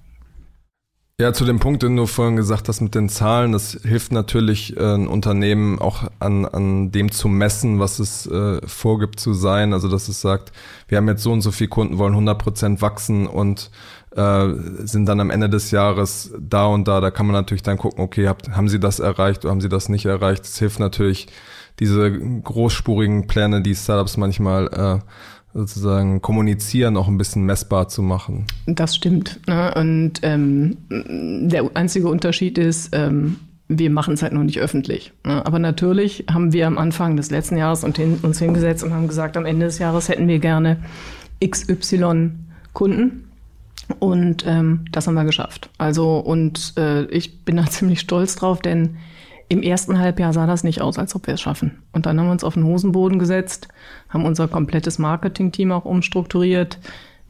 Ja, 1.22 1.32
zu 1.32 1.46
dem 1.46 1.60
Punkt, 1.60 1.84
den 1.84 1.96
du 1.96 2.08
vorhin 2.08 2.36
gesagt 2.36 2.68
hast 2.68 2.82
mit 2.82 2.96
den 2.96 3.08
Zahlen, 3.08 3.52
das 3.52 3.78
hilft 3.84 4.12
natürlich 4.12 4.76
äh, 4.78 4.96
ein 4.96 5.08
Unternehmen 5.08 5.78
auch 5.78 6.10
an, 6.20 6.44
an 6.46 6.92
dem 6.92 7.12
zu 7.12 7.28
messen, 7.28 7.80
was 7.80 8.00
es 8.00 8.26
äh, 8.26 8.60
vorgibt 8.68 9.20
zu 9.20 9.36
sein. 9.36 9.74
Also 9.74 9.90
dass 9.90 10.08
es 10.08 10.22
sagt, 10.22 10.52
wir 10.88 10.98
haben 10.98 11.08
jetzt 11.08 11.22
so 11.22 11.32
und 11.32 11.42
so 11.42 11.52
viele 11.52 11.68
Kunden, 11.68 12.00
wollen 12.00 12.14
100 12.14 12.40
Prozent 12.40 12.82
wachsen 12.82 13.28
und 13.28 13.70
äh, 14.16 14.48
sind 14.86 15.06
dann 15.06 15.20
am 15.20 15.30
Ende 15.30 15.50
des 15.50 15.70
Jahres 15.70 16.34
da 16.40 16.66
und 16.66 16.88
da. 16.88 17.00
Da 17.00 17.12
kann 17.12 17.28
man 17.28 17.36
natürlich 17.36 17.62
dann 17.64 17.78
gucken, 17.78 18.04
okay, 18.04 18.28
habt, 18.28 18.50
haben 18.50 18.68
sie 18.68 18.80
das 18.80 19.00
erreicht 19.00 19.46
oder 19.46 19.52
haben 19.52 19.62
sie 19.62 19.70
das 19.70 19.90
nicht 19.90 20.06
erreicht? 20.06 20.46
Es 20.46 20.58
hilft 20.58 20.80
natürlich, 20.80 21.28
diese 21.80 22.12
großspurigen 22.12 23.28
Pläne, 23.28 23.62
die 23.62 23.76
Startups 23.76 24.18
manchmal 24.18 24.68
äh, 24.68 25.00
sozusagen 25.54 26.22
kommunizieren, 26.22 26.98
auch 26.98 27.08
ein 27.08 27.18
bisschen 27.18 27.46
messbar 27.46 27.88
zu 27.88 28.02
machen. 28.02 28.46
Das 28.66 28.96
stimmt. 28.96 29.40
Ne? 29.48 29.74
Und 29.76 30.14
ähm, 30.24 30.78
der 30.90 31.70
einzige 31.76 32.08
Unterschied 32.08 32.58
ist, 32.58 32.90
ähm, 32.94 33.38
wir 33.68 33.90
machen 33.90 34.16
es 34.16 34.22
halt 34.22 34.34
noch 34.34 34.44
nicht 34.44 34.60
öffentlich. 34.60 35.14
Ne? 35.26 35.46
Aber 35.46 35.60
natürlich 35.60 36.26
haben 36.32 36.54
wir 36.54 36.68
am 36.68 36.78
Anfang 36.78 37.16
des 37.16 37.32
letzten 37.32 37.58
Jahres 37.58 37.84
uns 37.84 38.40
hingesetzt 38.40 38.84
und 38.84 38.94
haben 38.94 39.08
gesagt, 39.08 39.38
am 39.38 39.46
Ende 39.46 39.68
des 39.68 39.80
Jahres 39.80 40.10
hätten 40.10 40.28
wir 40.28 40.40
gerne 40.40 40.78
XY 41.44 42.32
Kunden. 42.74 43.30
Und 44.00 44.46
ähm, 44.48 44.86
das 44.92 45.08
haben 45.08 45.14
wir 45.14 45.26
geschafft. 45.26 45.70
Also, 45.78 46.18
und 46.18 46.74
äh, 46.78 47.04
ich 47.06 47.44
bin 47.44 47.58
da 47.58 47.66
ziemlich 47.70 48.00
stolz 48.00 48.36
drauf, 48.36 48.62
denn 48.62 48.98
im 49.54 49.62
ersten 49.62 50.00
Halbjahr 50.00 50.34
sah 50.34 50.46
das 50.46 50.64
nicht 50.64 50.82
aus, 50.82 50.98
als 50.98 51.16
ob 51.16 51.28
wir 51.28 51.36
es 51.36 51.42
schaffen. 51.42 51.84
Und 51.92 52.06
dann 52.06 52.20
haben 52.20 52.28
wir 52.28 52.32
uns 52.32 52.44
auf 52.44 52.56
den 52.56 52.66
Hosenboden 52.66 53.20
gesetzt, 53.20 53.68
haben 54.10 54.26
unser 54.26 54.48
komplettes 54.48 55.00
Marketing-Team 55.00 55.72
auch 55.72 55.86
umstrukturiert, 55.86 56.80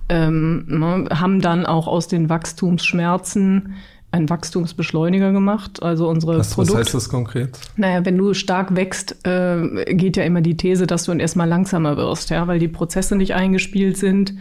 ähm, 0.10 0.66
ne, 0.68 1.06
haben 1.12 1.42
dann 1.42 1.66
auch 1.66 1.88
aus 1.88 2.08
den 2.08 2.30
Wachstumsschmerzen 2.30 3.76
einen 4.12 4.30
Wachstumsbeschleuniger 4.30 5.32
gemacht. 5.32 5.82
Also 5.82 6.08
unsere 6.08 6.38
was, 6.38 6.54
Produkt, 6.54 6.74
was 6.74 6.80
heißt 6.80 6.94
das 6.94 7.10
konkret? 7.10 7.60
Naja, 7.78 8.06
wenn 8.06 8.18
du 8.18 8.34
stark 8.34 8.76
wächst, 8.76 9.26
äh, 9.26 9.86
geht 9.96 10.18
ja 10.18 10.24
immer 10.24 10.42
die 10.42 10.56
These, 10.56 10.88
dass 10.88 11.06
du 11.06 11.14
erstmal 11.14 11.50
langsamer 11.50 11.98
wirst, 11.98 12.30
ja, 12.30 12.48
weil 12.48 12.60
die 12.60 12.68
Prozesse 12.68 13.16
nicht 13.16 13.34
eingespielt 13.34 13.98
sind 13.98 14.34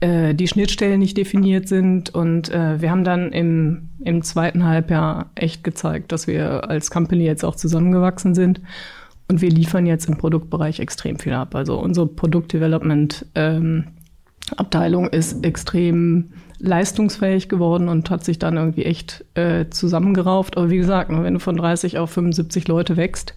äh, 0.00 0.34
die 0.34 0.48
Schnittstellen 0.48 0.98
nicht 0.98 1.16
definiert 1.16 1.68
sind. 1.68 2.14
Und 2.14 2.50
äh, 2.50 2.80
wir 2.80 2.90
haben 2.90 3.04
dann 3.04 3.32
im, 3.32 3.90
im 4.04 4.22
zweiten 4.22 4.64
Halbjahr 4.64 5.30
echt 5.34 5.64
gezeigt, 5.64 6.12
dass 6.12 6.26
wir 6.26 6.68
als 6.68 6.90
Company 6.90 7.24
jetzt 7.24 7.44
auch 7.44 7.56
zusammengewachsen 7.56 8.34
sind. 8.34 8.60
Und 9.28 9.40
wir 9.40 9.50
liefern 9.50 9.86
jetzt 9.86 10.08
im 10.08 10.18
Produktbereich 10.18 10.80
extrem 10.80 11.18
viel 11.18 11.32
ab. 11.32 11.54
Also 11.54 11.78
unsere 11.78 12.06
Produktdevelopment 12.06 13.26
ähm, 13.34 13.84
Abteilung 14.56 15.08
ist 15.08 15.44
extrem 15.44 16.30
leistungsfähig 16.58 17.48
geworden 17.48 17.88
und 17.88 18.10
hat 18.10 18.24
sich 18.24 18.38
dann 18.38 18.56
irgendwie 18.56 18.84
echt 18.84 19.24
äh, 19.34 19.68
zusammengerauft. 19.70 20.56
Aber 20.56 20.70
wie 20.70 20.76
gesagt, 20.76 21.10
wenn 21.10 21.34
du 21.34 21.40
von 21.40 21.56
30 21.56 21.98
auf 21.98 22.10
75 22.10 22.68
Leute 22.68 22.96
wächst, 22.96 23.34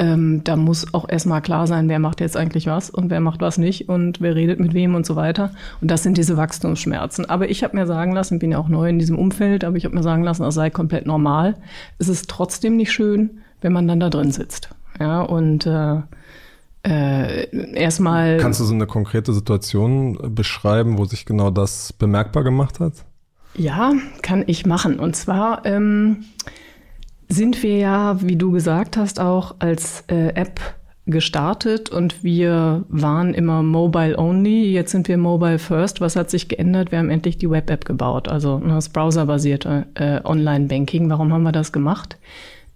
ähm, 0.00 0.42
da 0.44 0.56
muss 0.56 0.94
auch 0.94 1.06
erstmal 1.06 1.42
klar 1.42 1.66
sein, 1.66 1.90
wer 1.90 1.98
macht 1.98 2.22
jetzt 2.22 2.34
eigentlich 2.34 2.66
was 2.66 2.88
und 2.88 3.10
wer 3.10 3.20
macht 3.20 3.42
was 3.42 3.58
nicht 3.58 3.90
und 3.90 4.22
wer 4.22 4.34
redet 4.34 4.58
mit 4.58 4.72
wem 4.72 4.94
und 4.94 5.04
so 5.04 5.14
weiter. 5.14 5.52
Und 5.82 5.90
das 5.90 6.02
sind 6.02 6.16
diese 6.16 6.38
Wachstumsschmerzen. 6.38 7.28
Aber 7.28 7.50
ich 7.50 7.62
habe 7.62 7.76
mir 7.76 7.86
sagen 7.86 8.12
lassen, 8.12 8.38
bin 8.38 8.52
ja 8.52 8.58
auch 8.58 8.68
neu 8.68 8.88
in 8.88 8.98
diesem 8.98 9.18
Umfeld, 9.18 9.62
aber 9.62 9.76
ich 9.76 9.84
habe 9.84 9.94
mir 9.94 10.02
sagen 10.02 10.22
lassen, 10.22 10.42
das 10.42 10.54
sei 10.54 10.70
komplett 10.70 11.04
normal. 11.04 11.56
Es 11.98 12.08
ist 12.08 12.30
trotzdem 12.30 12.78
nicht 12.78 12.92
schön, 12.92 13.42
wenn 13.60 13.74
man 13.74 13.86
dann 13.86 14.00
da 14.00 14.08
drin 14.08 14.32
sitzt. 14.32 14.70
Ja, 14.98 15.20
und 15.20 15.66
äh, 15.66 15.96
äh, 16.82 17.74
erstmal. 17.74 18.38
Kannst 18.38 18.60
du 18.60 18.64
so 18.64 18.72
eine 18.72 18.86
konkrete 18.86 19.34
Situation 19.34 20.34
beschreiben, 20.34 20.96
wo 20.96 21.04
sich 21.04 21.26
genau 21.26 21.50
das 21.50 21.92
bemerkbar 21.92 22.42
gemacht 22.42 22.80
hat? 22.80 22.94
Ja, 23.54 23.92
kann 24.22 24.44
ich 24.46 24.64
machen. 24.64 24.98
Und 24.98 25.14
zwar 25.14 25.66
ähm, 25.66 26.24
sind 27.30 27.62
wir 27.62 27.76
ja, 27.78 28.20
wie 28.20 28.36
du 28.36 28.50
gesagt 28.50 28.96
hast, 28.96 29.20
auch 29.20 29.54
als 29.60 30.04
äh, 30.08 30.34
App 30.34 30.60
gestartet 31.06 31.90
und 31.90 32.22
wir 32.22 32.84
waren 32.88 33.34
immer 33.34 33.62
mobile 33.62 34.18
only. 34.18 34.70
Jetzt 34.72 34.90
sind 34.92 35.08
wir 35.08 35.16
mobile 35.16 35.58
first. 35.58 36.00
Was 36.00 36.16
hat 36.16 36.30
sich 36.30 36.48
geändert? 36.48 36.92
Wir 36.92 36.98
haben 36.98 37.10
endlich 37.10 37.38
die 37.38 37.50
Web-App 37.50 37.84
gebaut, 37.84 38.28
also 38.28 38.58
ne, 38.58 38.74
das 38.74 38.90
browserbasierte 38.90 39.86
äh, 39.94 40.20
Online-Banking. 40.24 41.08
Warum 41.08 41.32
haben 41.32 41.42
wir 41.42 41.52
das 41.52 41.72
gemacht? 41.72 42.18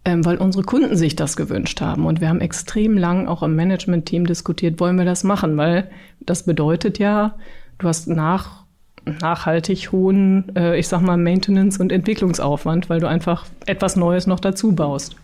Ähm, 0.04 0.24
weil 0.24 0.36
unsere 0.36 0.64
Kunden 0.64 0.96
sich 0.96 1.16
das 1.16 1.36
gewünscht 1.36 1.80
haben. 1.80 2.06
Und 2.06 2.20
wir 2.20 2.28
haben 2.28 2.40
extrem 2.40 2.96
lang 2.96 3.26
auch 3.26 3.42
im 3.42 3.56
Management-Team 3.56 4.26
diskutiert, 4.26 4.80
wollen 4.80 4.98
wir 4.98 5.04
das 5.04 5.24
machen? 5.24 5.56
Weil 5.56 5.90
das 6.20 6.44
bedeutet 6.44 6.98
ja, 6.98 7.36
du 7.78 7.88
hast 7.88 8.08
nach 8.08 8.63
nachhaltig 9.04 9.92
hohen, 9.92 10.54
äh, 10.56 10.78
ich 10.78 10.88
sag 10.88 11.02
mal, 11.02 11.16
Maintenance- 11.16 11.78
und 11.80 11.92
Entwicklungsaufwand, 11.92 12.88
weil 12.88 13.00
du 13.00 13.08
einfach 13.08 13.46
etwas 13.66 13.96
Neues 13.96 14.26
noch 14.26 14.40
dazu 14.40 14.72
baust. 14.72 15.16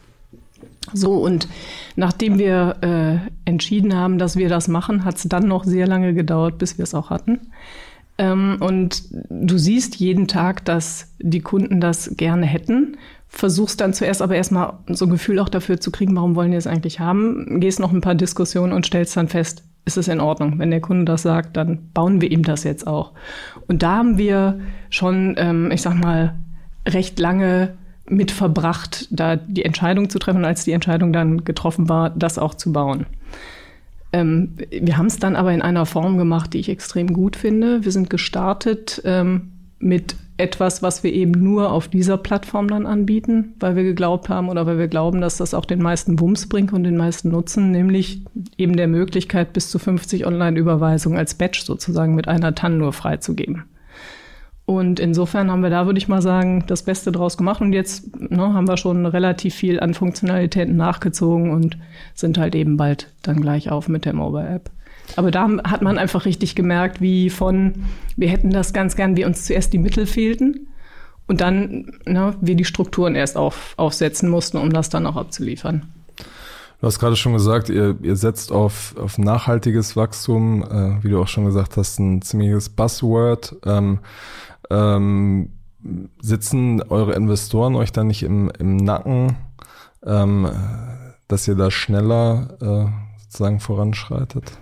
So, 0.93 1.15
und 1.15 1.49
nachdem 1.97 2.39
wir 2.39 2.77
äh, 2.81 3.49
entschieden 3.49 3.95
haben, 3.95 4.19
dass 4.19 4.37
wir 4.37 4.49
das 4.49 4.67
machen, 4.69 5.05
hat 5.05 5.17
es 5.17 5.25
dann 5.25 5.47
noch 5.47 5.65
sehr 5.65 5.87
lange 5.87 6.15
gedauert, 6.15 6.59
bis 6.59 6.79
wir 6.79 6.83
es 6.83 6.95
auch 6.95 7.11
hatten. 7.11 7.41
Ähm, 8.19 8.57
und 8.61 9.05
du 9.31 9.57
siehst 9.59 9.97
jeden 9.97 10.27
Tag, 10.27 10.65
dass 10.65 11.13
die 11.19 11.41
Kunden 11.41 11.81
das 11.81 12.17
gerne 12.17 12.47
hätten. 12.47 12.97
Versuchst 13.29 13.81
dann 13.81 13.95
zuerst 13.95 14.23
aber 14.23 14.35
erstmal 14.35 14.75
so 14.89 15.07
ein 15.07 15.11
Gefühl 15.11 15.39
auch 15.39 15.49
dafür 15.49 15.81
zu 15.81 15.93
kriegen, 15.93 16.17
warum 16.17 16.35
wollen 16.35 16.51
die 16.51 16.57
es 16.57 16.67
eigentlich 16.67 16.99
haben. 16.99 17.61
Gehst 17.61 17.79
noch 17.79 17.93
ein 17.93 18.01
paar 18.01 18.17
Diskussionen 18.17 18.73
und 18.73 18.87
stellst 18.87 19.17
dann 19.17 19.29
fest, 19.29 19.63
ist 19.85 19.97
es 19.97 20.09
in 20.09 20.21
Ordnung. 20.21 20.59
Wenn 20.59 20.71
der 20.71 20.81
Kunde 20.81 21.05
das 21.05 21.23
sagt, 21.23 21.57
dann 21.57 21.91
bauen 21.95 22.21
wir 22.21 22.31
ihm 22.31 22.43
das 22.43 22.65
jetzt 22.65 22.87
auch. 22.87 23.13
Und 23.71 23.85
da 23.85 23.99
haben 23.99 24.19
wir 24.19 24.59
schon, 24.91 25.37
ähm, 25.39 25.71
ich 25.71 25.81
sag 25.81 25.95
mal, 25.95 26.35
recht 26.89 27.21
lange 27.21 27.75
mit 28.05 28.33
verbracht, 28.33 29.07
da 29.13 29.37
die 29.37 29.65
Entscheidung 29.65 30.11
zu 30.11 30.19
treffen, 30.19 30.45
als 30.45 30.65
die 30.65 30.73
Entscheidung 30.73 31.13
dann 31.13 31.45
getroffen 31.45 31.89
war, 31.89 32.11
das 32.11 32.37
auch 32.37 32.55
zu 32.55 32.73
bauen. 32.73 33.07
Ähm, 34.13 34.55
wir 34.73 34.99
haben 34.99 35.07
es 35.07 35.21
dann 35.21 35.37
aber 35.37 35.53
in 35.53 35.63
einer 35.63 35.87
Form 35.87 36.19
gemacht, 36.19 36.53
die 36.53 36.59
ich 36.59 36.69
extrem 36.69 37.13
gut 37.13 37.37
finde. 37.37 37.85
Wir 37.85 37.93
sind 37.93 38.11
gestartet 38.11 39.03
ähm, 39.05 39.53
mit 39.79 40.17
etwas, 40.41 40.83
was 40.83 41.03
wir 41.05 41.13
eben 41.13 41.33
nur 41.33 41.71
auf 41.71 41.89
dieser 41.89 42.17
Plattform 42.17 42.69
dann 42.69 42.87
anbieten, 42.87 43.55
weil 43.61 43.77
wir 43.77 43.83
geglaubt 43.83 44.29
haben 44.29 44.49
oder 44.49 44.67
weil 44.67 44.79
wir 44.79 44.89
glauben, 44.89 45.21
dass 45.21 45.37
das 45.37 45.55
auch 45.55 45.65
den 45.65 45.83
meisten 45.83 46.19
Wumms 46.19 46.49
bringt 46.49 46.73
und 46.73 46.85
den 46.85 46.97
meisten 46.97 47.31
Nutzen, 47.31 47.71
nämlich 47.71 48.23
eben 48.57 48.77
der 48.77 48.89
Möglichkeit, 48.89 49.53
bis 49.53 49.71
zu 49.71 49.79
50 49.79 50.27
Online-Überweisungen 50.27 51.19
als 51.19 51.35
Batch 51.35 51.63
sozusagen 51.63 52.15
mit 52.15 52.29
einer 52.29 52.55
TAN 52.55 52.79
nur 52.79 52.93
freizugeben. 52.93 53.65
Und 54.71 55.01
insofern 55.01 55.51
haben 55.51 55.65
wir 55.65 55.71
da, 55.71 55.87
würde 55.87 55.99
ich 55.99 56.07
mal 56.07 56.23
sagen, 56.23 56.63
das 56.69 56.85
Beste 56.85 57.11
draus 57.11 57.37
gemacht. 57.37 57.61
Und 57.61 57.73
jetzt 57.73 58.21
ne, 58.21 58.55
haben 58.55 58.69
wir 58.69 58.77
schon 58.77 59.05
relativ 59.05 59.53
viel 59.53 59.81
an 59.81 59.95
Funktionalitäten 59.95 60.77
nachgezogen 60.77 61.51
und 61.51 61.77
sind 62.15 62.39
halt 62.39 62.55
eben 62.55 62.77
bald 62.77 63.13
dann 63.23 63.41
gleich 63.41 63.71
auf 63.71 63.89
mit 63.89 64.05
der 64.05 64.13
Mobile 64.13 64.49
App. 64.49 64.71
Aber 65.17 65.31
da 65.31 65.49
hat 65.65 65.83
man 65.83 65.99
einfach 65.99 66.25
richtig 66.25 66.55
gemerkt, 66.55 67.01
wie 67.01 67.31
von, 67.31 67.85
wir 68.17 68.29
hätten 68.29 68.51
das 68.51 68.73
ganz 68.73 68.97
gern, 68.97 69.17
wie 69.17 69.25
uns 69.25 69.45
zuerst 69.45 69.73
die 69.73 69.79
Mittel 69.79 70.07
fehlten 70.07 70.69
und 71.27 71.41
dann 71.41 71.93
ne, 72.07 72.35
wir 72.41 72.55
die 72.57 72.65
Strukturen 72.65 73.15
erst 73.15 73.37
auf, 73.37 73.75
aufsetzen 73.77 74.29
mussten, 74.29 74.57
um 74.57 74.73
das 74.73 74.89
dann 74.89 75.07
auch 75.07 75.17
abzuliefern. 75.17 75.93
Du 76.81 76.87
hast 76.87 76.99
gerade 76.99 77.17
schon 77.17 77.35
gesagt, 77.35 77.69
ihr, 77.69 77.97
ihr 78.03 78.17
setzt 78.17 78.53
auf, 78.53 78.97
auf 78.99 79.19
nachhaltiges 79.19 79.97
Wachstum, 79.97 80.63
äh, 80.63 81.05
wie 81.05 81.11
du 81.11 81.21
auch 81.21 81.29
schon 81.29 81.45
gesagt 81.45 81.77
hast, 81.77 81.99
ein 81.99 82.23
ziemliches 82.23 82.71
Buzzword. 82.71 83.57
Ähm, 83.67 83.99
ähm, 84.71 85.51
sitzen 86.21 86.83
eure 86.83 87.15
Investoren 87.15 87.75
euch 87.75 87.93
da 87.93 88.03
nicht 88.03 88.23
im, 88.23 88.51
im 88.59 88.77
Nacken, 88.77 89.37
ähm, 90.05 90.49
dass 91.29 91.47
ihr 91.47 91.55
da 91.55 91.71
schneller 91.71 92.57
äh, 92.61 93.23
sozusagen 93.23 93.61
voranschreitet? 93.61 94.59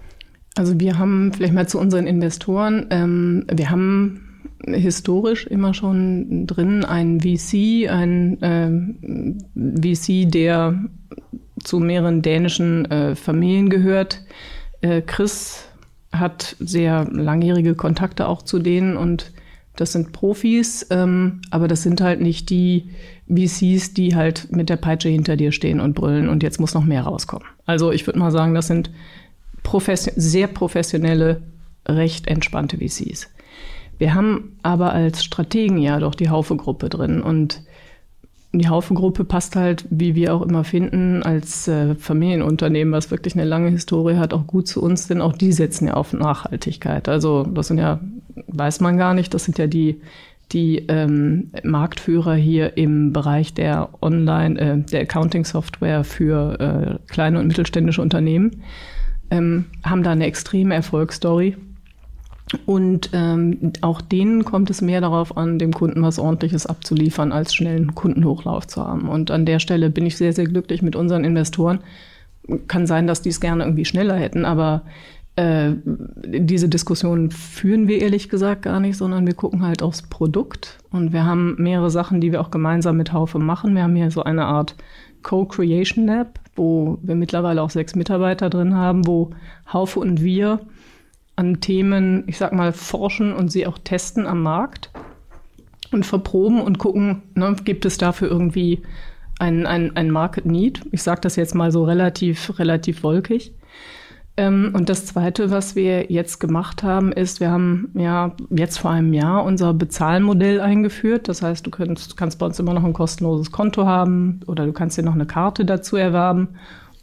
Also 0.59 0.81
wir 0.81 0.99
haben 0.99 1.33
vielleicht 1.33 1.55
mal 1.55 1.69
zu 1.69 1.79
unseren 1.79 2.09
Investoren, 2.09 2.87
ähm, 2.91 3.45
wir 3.49 3.71
haben 3.71 4.43
historisch 4.67 5.47
immer 5.47 5.73
schon 5.73 6.49
drin 6.49 6.85
einen 6.85 7.21
VC, 7.21 7.89
ein 7.89 8.43
äh, 8.43 9.95
VC, 9.95 10.29
der 10.29 10.75
zu 11.63 11.79
mehreren 11.79 12.23
dänischen 12.23 12.91
äh, 12.91 13.15
Familien 13.15 13.71
gehört. 13.71 14.25
Äh, 14.81 15.03
Chris 15.03 15.65
hat 16.11 16.57
sehr 16.59 17.05
langjährige 17.09 17.77
Kontakte 17.77 18.27
auch 18.27 18.43
zu 18.43 18.59
denen 18.59 18.97
und 18.97 19.31
das 19.77 19.93
sind 19.93 20.11
Profis, 20.11 20.89
ähm, 20.91 21.41
aber 21.53 21.69
das 21.69 21.85
sind 21.85 22.01
halt 22.01 22.21
nicht 22.21 22.51
die 22.51 22.91
VCs, 23.29 23.95
die 23.95 24.17
halt 24.17 24.51
mit 24.51 24.71
der 24.71 24.77
Peitsche 24.77 25.09
hinter 25.09 25.37
dir 25.37 25.53
stehen 25.53 25.79
und 25.79 25.95
brüllen 25.95 26.29
und 26.29 26.43
jetzt 26.43 26.59
muss 26.59 26.75
noch 26.75 26.85
mehr 26.85 27.03
rauskommen. 27.03 27.47
Also 27.65 27.93
ich 27.93 28.05
würde 28.09 28.19
mal 28.19 28.33
sagen, 28.33 28.55
das 28.55 28.67
sind 28.67 28.91
profession 29.69 30.15
sehr 30.17 30.47
professionelle, 30.47 31.43
recht 31.87 32.27
entspannte 32.27 32.79
VCs. 32.79 33.29
Wir 33.99 34.15
haben 34.15 34.57
aber 34.63 34.93
als 34.95 35.23
Strategen 35.23 35.77
ja 35.77 35.99
doch 35.99 36.15
die 36.15 36.31
Haufe-Gruppe 36.31 36.89
drin 36.89 37.21
und 37.21 37.63
die 38.53 38.69
Haufe-Gruppe 38.69 39.25
passt 39.25 39.57
halt, 39.57 39.85
wie 39.91 40.15
wir 40.15 40.35
auch 40.35 40.41
immer 40.41 40.65
finden, 40.65 41.23
als 41.23 41.69
äh, 41.69 41.95
Familienunternehmen, 41.97 42.95
was 42.95 43.11
wirklich 43.11 43.35
eine 43.35 43.45
lange 43.45 43.69
Historie 43.69 44.17
hat, 44.17 44.33
auch 44.33 44.47
gut 44.47 44.69
zu 44.69 44.83
uns, 44.83 45.07
denn 45.07 45.21
auch 45.21 45.35
die 45.35 45.53
setzen 45.53 45.89
ja 45.89 45.95
auf 45.95 46.15
Nachhaltigkeit. 46.15 47.11
Also 47.11 47.43
das 47.43 47.67
sind 47.69 47.77
ja, 47.77 48.01
weiß 48.47 48.81
man 48.81 48.97
gar 48.97 49.13
nicht, 49.13 49.35
das 49.35 49.45
sind 49.45 49.59
ja 49.59 49.67
die, 49.67 50.01
die 50.53 50.87
ähm, 50.89 51.51
Marktführer 51.63 52.37
hier 52.37 52.79
im 52.79 53.13
Bereich 53.13 53.53
der 53.53 53.91
Online, 54.01 54.59
äh, 54.59 54.79
der 54.79 55.03
Accounting-Software 55.03 56.05
für 56.05 56.59
äh, 56.59 57.13
kleine 57.13 57.39
und 57.41 57.49
mittelständische 57.49 58.01
Unternehmen 58.01 58.63
ähm, 59.31 59.67
haben 59.85 60.03
da 60.03 60.11
eine 60.11 60.27
extreme 60.27 60.75
Erfolgsstory. 60.75 61.57
Und 62.65 63.11
ähm, 63.13 63.73
auch 63.83 64.01
denen 64.01 64.45
kommt 64.45 64.71
es 64.71 64.81
mehr 64.81 65.01
darauf 65.01 65.37
an, 65.37 65.59
dem 65.59 65.73
Kunden 65.73 66.03
was 66.03 66.19
Ordentliches 66.19 66.67
abzuliefern, 66.67 67.31
als 67.33 67.55
schnellen 67.55 67.95
Kundenhochlauf 67.95 68.67
zu 68.67 68.83
haben. 68.83 69.09
Und 69.09 69.31
an 69.31 69.45
der 69.45 69.59
Stelle 69.59 69.91
bin 69.91 70.07
ich 70.07 70.17
sehr, 70.17 70.33
sehr 70.33 70.47
glücklich 70.47 70.81
mit 70.81 70.97
unseren 70.97 71.25
Investoren. 71.25 71.81
Kann 72.67 72.87
sein, 72.87 73.07
dass 73.07 73.21
die 73.21 73.29
es 73.29 73.41
gerne 73.41 73.65
irgendwie 73.65 73.85
schneller 73.85 74.17
hätten, 74.17 74.47
aber 74.47 74.83
äh, 75.37 75.75
diese 75.85 76.69
Diskussion 76.69 77.31
führen 77.31 77.87
wir 77.87 78.01
ehrlich 78.01 78.29
gesagt 78.29 78.63
gar 78.63 78.81
nicht, 78.81 78.97
sondern 78.97 79.27
wir 79.27 79.35
gucken 79.35 79.63
halt 79.63 79.83
aufs 79.83 80.03
Produkt. 80.03 80.79
Und 80.91 81.13
wir 81.13 81.25
haben 81.25 81.55
mehrere 81.59 81.91
Sachen, 81.91 82.21
die 82.21 82.33
wir 82.33 82.41
auch 82.41 82.51
gemeinsam 82.51 82.97
mit 82.97 83.13
Haufe 83.13 83.39
machen. 83.39 83.75
Wir 83.75 83.83
haben 83.83 83.95
hier 83.95 84.11
so 84.11 84.25
eine 84.25 84.47
Art 84.47 84.75
Co-Creation 85.23 86.07
Lab, 86.07 86.41
wo 86.59 86.99
wir 87.03 87.15
mittlerweile 87.15 87.63
auch 87.63 87.71
sechs 87.71 87.95
Mitarbeiter 87.95 88.51
drin 88.51 88.75
haben, 88.75 89.07
wo 89.07 89.31
Haufe 89.73 90.01
und 90.01 90.23
wir 90.23 90.61
an 91.37 91.61
Themen, 91.61 92.25
ich 92.27 92.37
sag 92.37 92.53
mal, 92.53 92.73
forschen 92.73 93.33
und 93.33 93.51
sie 93.51 93.67
auch 93.67 93.79
testen 93.79 94.27
am 94.27 94.43
Markt 94.43 94.91
und 95.93 96.05
verproben 96.05 96.61
und 96.61 96.79
gucken, 96.79 97.23
ne, 97.35 97.55
gibt 97.65 97.85
es 97.87 97.97
dafür 97.97 98.29
irgendwie 98.29 98.83
ein, 99.39 99.65
ein, 99.67 99.97
ein 99.97 100.11
Market 100.11 100.47
Need? 100.47 100.83
Ich 100.91 101.03
sage 101.03 101.21
das 101.21 101.37
jetzt 101.37 101.55
mal 101.55 101.71
so 101.71 101.85
relativ, 101.85 102.59
relativ 102.59 103.03
wolkig. 103.03 103.53
Ähm, 104.39 104.71
und 104.73 104.89
das 104.89 105.05
Zweite, 105.05 105.51
was 105.51 105.75
wir 105.75 106.13
jetzt 106.13 106.39
gemacht 106.39 106.85
haben, 106.85 107.11
ist, 107.11 107.41
wir 107.41 107.51
haben 107.51 107.91
ja 107.95 108.37
jetzt 108.51 108.79
vor 108.79 108.93
einem 108.93 109.13
Jahr 109.13 109.45
unser 109.45 109.75
Bezahlmodell 109.75 110.61
eingeführt. 110.61 111.27
Das 111.27 111.43
heißt, 111.43 111.67
du 111.67 111.71
kannst, 111.71 112.17
kannst 112.17 112.39
bei 112.39 112.47
uns 112.47 112.61
immer 112.61 112.73
noch 112.73 112.85
ein 112.85 112.93
kostenloses 112.93 113.51
Konto 113.51 113.85
haben 113.85 114.39
oder 114.47 114.65
du 114.65 114.73
kannst 114.73 114.97
dir 114.97 115.03
noch 115.03 115.15
eine 115.15 115.27
Karte 115.27 115.65
dazu 115.65 115.97
erwerben. 115.97 116.49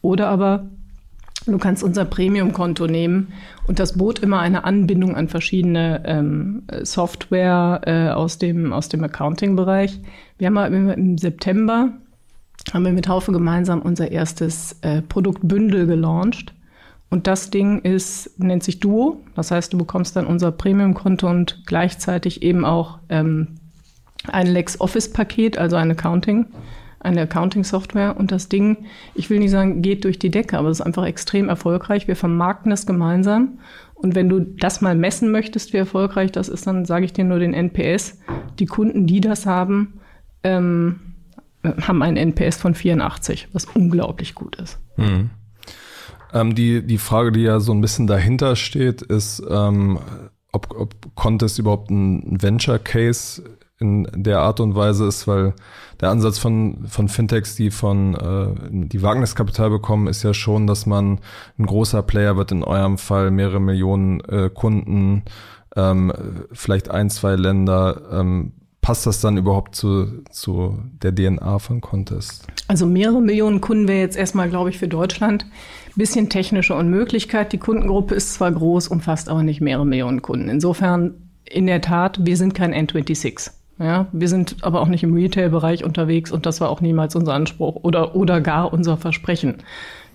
Oder 0.02 0.30
aber 0.30 0.66
Du 1.48 1.60
kannst 1.60 1.84
unser 1.84 2.06
Premium-Konto 2.06 2.88
nehmen 2.88 3.28
und 3.68 3.78
das 3.78 3.96
bot 4.00 4.18
immer 4.18 4.40
eine 4.40 4.64
Anbindung 4.64 5.16
an 5.16 5.28
verschiedene 5.28 6.02
ähm, 6.04 6.64
Software 6.82 7.82
äh, 7.86 8.10
aus 8.10 8.40
dem, 8.40 8.74
aus 8.74 8.90
dem 8.90 9.04
Accounting-Bereich. 9.04 10.00
Wir 10.40 10.48
haben 10.48 10.90
im 10.90 11.18
September 11.20 11.92
haben 12.74 12.84
wir 12.84 12.94
mit 12.94 13.08
Haufe 13.08 13.32
gemeinsam 13.32 13.84
unser 13.84 14.10
erstes 14.12 14.78
äh, 14.82 15.04
Produktbündel 15.04 15.86
gelauncht. 15.86 16.55
Und 17.16 17.28
das 17.28 17.50
Ding 17.50 17.80
ist, 17.80 18.38
nennt 18.42 18.62
sich 18.62 18.82
Duo. 18.82 19.22
Das 19.36 19.50
heißt, 19.50 19.72
du 19.72 19.78
bekommst 19.78 20.18
dann 20.18 20.28
unser 20.28 20.52
Premium-Konto 20.52 21.30
und 21.30 21.64
gleichzeitig 21.66 22.44
eben 22.44 22.66
auch 22.66 23.00
ähm, 23.08 23.56
ein 24.28 24.48
LexOffice-Paket, 24.48 25.58
also 25.58 25.78
ein 25.78 25.92
Accounting 25.92 26.48
eine 27.00 27.22
Accounting-Software 27.22 28.18
und 28.18 28.34
das 28.34 28.50
Ding, 28.50 28.88
ich 29.14 29.30
will 29.30 29.40
nicht 29.40 29.52
sagen, 29.52 29.82
geht 29.82 30.04
durch 30.04 30.20
die 30.20 30.30
Decke, 30.30 30.58
aber 30.58 30.68
es 30.68 30.82
ist 30.82 30.86
einfach 30.86 31.06
extrem 31.06 31.48
erfolgreich. 31.48 32.10
Wir 32.10 32.18
vermarkten 32.18 32.70
das 32.70 32.86
gemeinsam. 32.86 33.60
Und 33.94 34.14
wenn 34.14 34.28
du 34.28 34.42
das 34.42 34.82
mal 34.82 34.96
messen 34.96 35.32
möchtest, 35.32 35.72
wie 35.72 35.78
erfolgreich 35.78 36.34
das 36.34 36.50
ist, 36.50 36.68
dann 36.68 36.84
sage 36.84 37.06
ich 37.06 37.14
dir 37.14 37.24
nur 37.24 37.40
den 37.40 37.54
NPS. 37.54 38.20
Die 38.60 38.66
Kunden, 38.66 39.08
die 39.08 39.22
das 39.22 39.46
haben, 39.46 40.02
ähm, 40.44 41.00
haben 41.64 42.02
einen 42.02 42.18
NPS 42.18 42.58
von 42.58 42.76
84, 42.76 43.48
was 43.54 43.66
unglaublich 43.66 44.36
gut 44.36 44.58
ist. 44.58 44.80
Mhm. 44.98 45.30
Ähm, 46.36 46.54
die, 46.54 46.86
die 46.86 46.98
Frage, 46.98 47.32
die 47.32 47.44
ja 47.44 47.62
so 47.62 47.72
ein 47.72 47.80
bisschen 47.80 48.08
dahinter 48.08 48.58
steht, 48.58 49.02
ist, 49.02 49.42
ähm, 49.50 50.00
ob, 50.52 50.76
ob 50.78 51.16
Contest 51.16 51.60
überhaupt 51.60 51.90
ein 51.90 52.42
Venture 52.42 52.78
Case 52.78 53.42
in 53.80 54.08
der 54.14 54.40
Art 54.40 54.60
und 54.60 54.76
Weise 54.76 55.06
ist, 55.06 55.28
weil 55.28 55.54
der 56.02 56.10
Ansatz 56.10 56.38
von, 56.38 56.88
von 56.88 57.08
Fintechs, 57.08 57.56
die 57.56 57.72
von 57.72 58.16
äh, 58.16 58.88
die 58.88 59.02
Wagniskapital 59.02 59.70
bekommen, 59.70 60.08
ist 60.08 60.24
ja 60.24 60.34
schon, 60.34 60.68
dass 60.68 60.86
man 60.86 61.20
ein 61.58 61.66
großer 61.66 62.04
Player 62.04 62.36
wird, 62.36 62.52
in 62.52 62.64
eurem 62.64 62.98
Fall 62.98 63.32
mehrere 63.32 63.62
Millionen 63.62 64.20
äh, 64.22 64.50
Kunden, 64.54 65.24
ähm, 65.78 66.12
vielleicht 66.52 66.92
ein, 66.92 67.10
zwei 67.10 67.36
Länder. 67.36 68.02
Ähm, 68.12 68.54
passt 68.82 69.06
das 69.08 69.20
dann 69.20 69.38
überhaupt 69.38 69.76
zu, 69.76 70.24
zu 70.30 70.80
der 71.02 71.16
DNA 71.16 71.60
von 71.60 71.82
Contest? 71.82 72.46
Also 72.68 72.86
mehrere 72.86 73.22
Millionen 73.22 73.60
Kunden 73.60 73.88
wäre 73.88 74.00
jetzt 74.00 74.18
erstmal, 74.18 74.50
glaube 74.50 74.70
ich, 74.70 74.78
für 74.78 74.88
Deutschland 74.88 75.46
bisschen 75.96 76.30
technische 76.30 76.76
Unmöglichkeit. 76.76 77.54
Die 77.54 77.58
Kundengruppe 77.58 78.16
ist 78.16 78.34
zwar 78.34 78.52
groß, 78.52 78.88
umfasst 78.88 79.30
aber 79.30 79.44
nicht 79.44 79.62
mehrere 79.62 79.86
Millionen 79.86 80.22
Kunden. 80.22 80.50
Insofern 80.50 81.14
in 81.46 81.68
der 81.68 81.82
Tat, 81.82 82.26
wir 82.26 82.38
sind 82.38 82.54
kein 82.54 82.74
N26. 82.74 83.52
Ja, 83.78 84.08
wir 84.14 84.30
sind 84.30 84.58
aber 84.62 84.82
auch 84.82 84.88
nicht 84.88 85.04
im 85.04 85.14
Retail-Bereich 85.14 85.84
unterwegs 85.84 86.32
und 86.32 86.46
das 86.46 86.62
war 86.62 86.70
auch 86.70 86.80
niemals 86.80 87.16
unser 87.16 87.34
Anspruch 87.34 87.76
oder, 87.84 88.16
oder 88.16 88.40
gar 88.40 88.72
unser 88.72 88.96
Versprechen. 88.96 89.56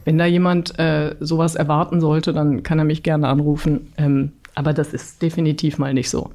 Wenn 0.04 0.16
da 0.16 0.24
jemand 0.24 0.78
äh, 0.78 1.14
sowas 1.20 1.56
erwarten 1.56 2.00
sollte, 2.00 2.32
dann 2.32 2.62
kann 2.62 2.78
er 2.78 2.86
mich 2.86 3.02
gerne 3.02 3.28
anrufen. 3.28 3.92
Ähm, 3.98 4.32
aber 4.54 4.72
das 4.72 4.94
ist 4.94 5.20
definitiv 5.20 5.78
mal 5.78 5.92
nicht 5.92 6.08
so. 6.08 6.30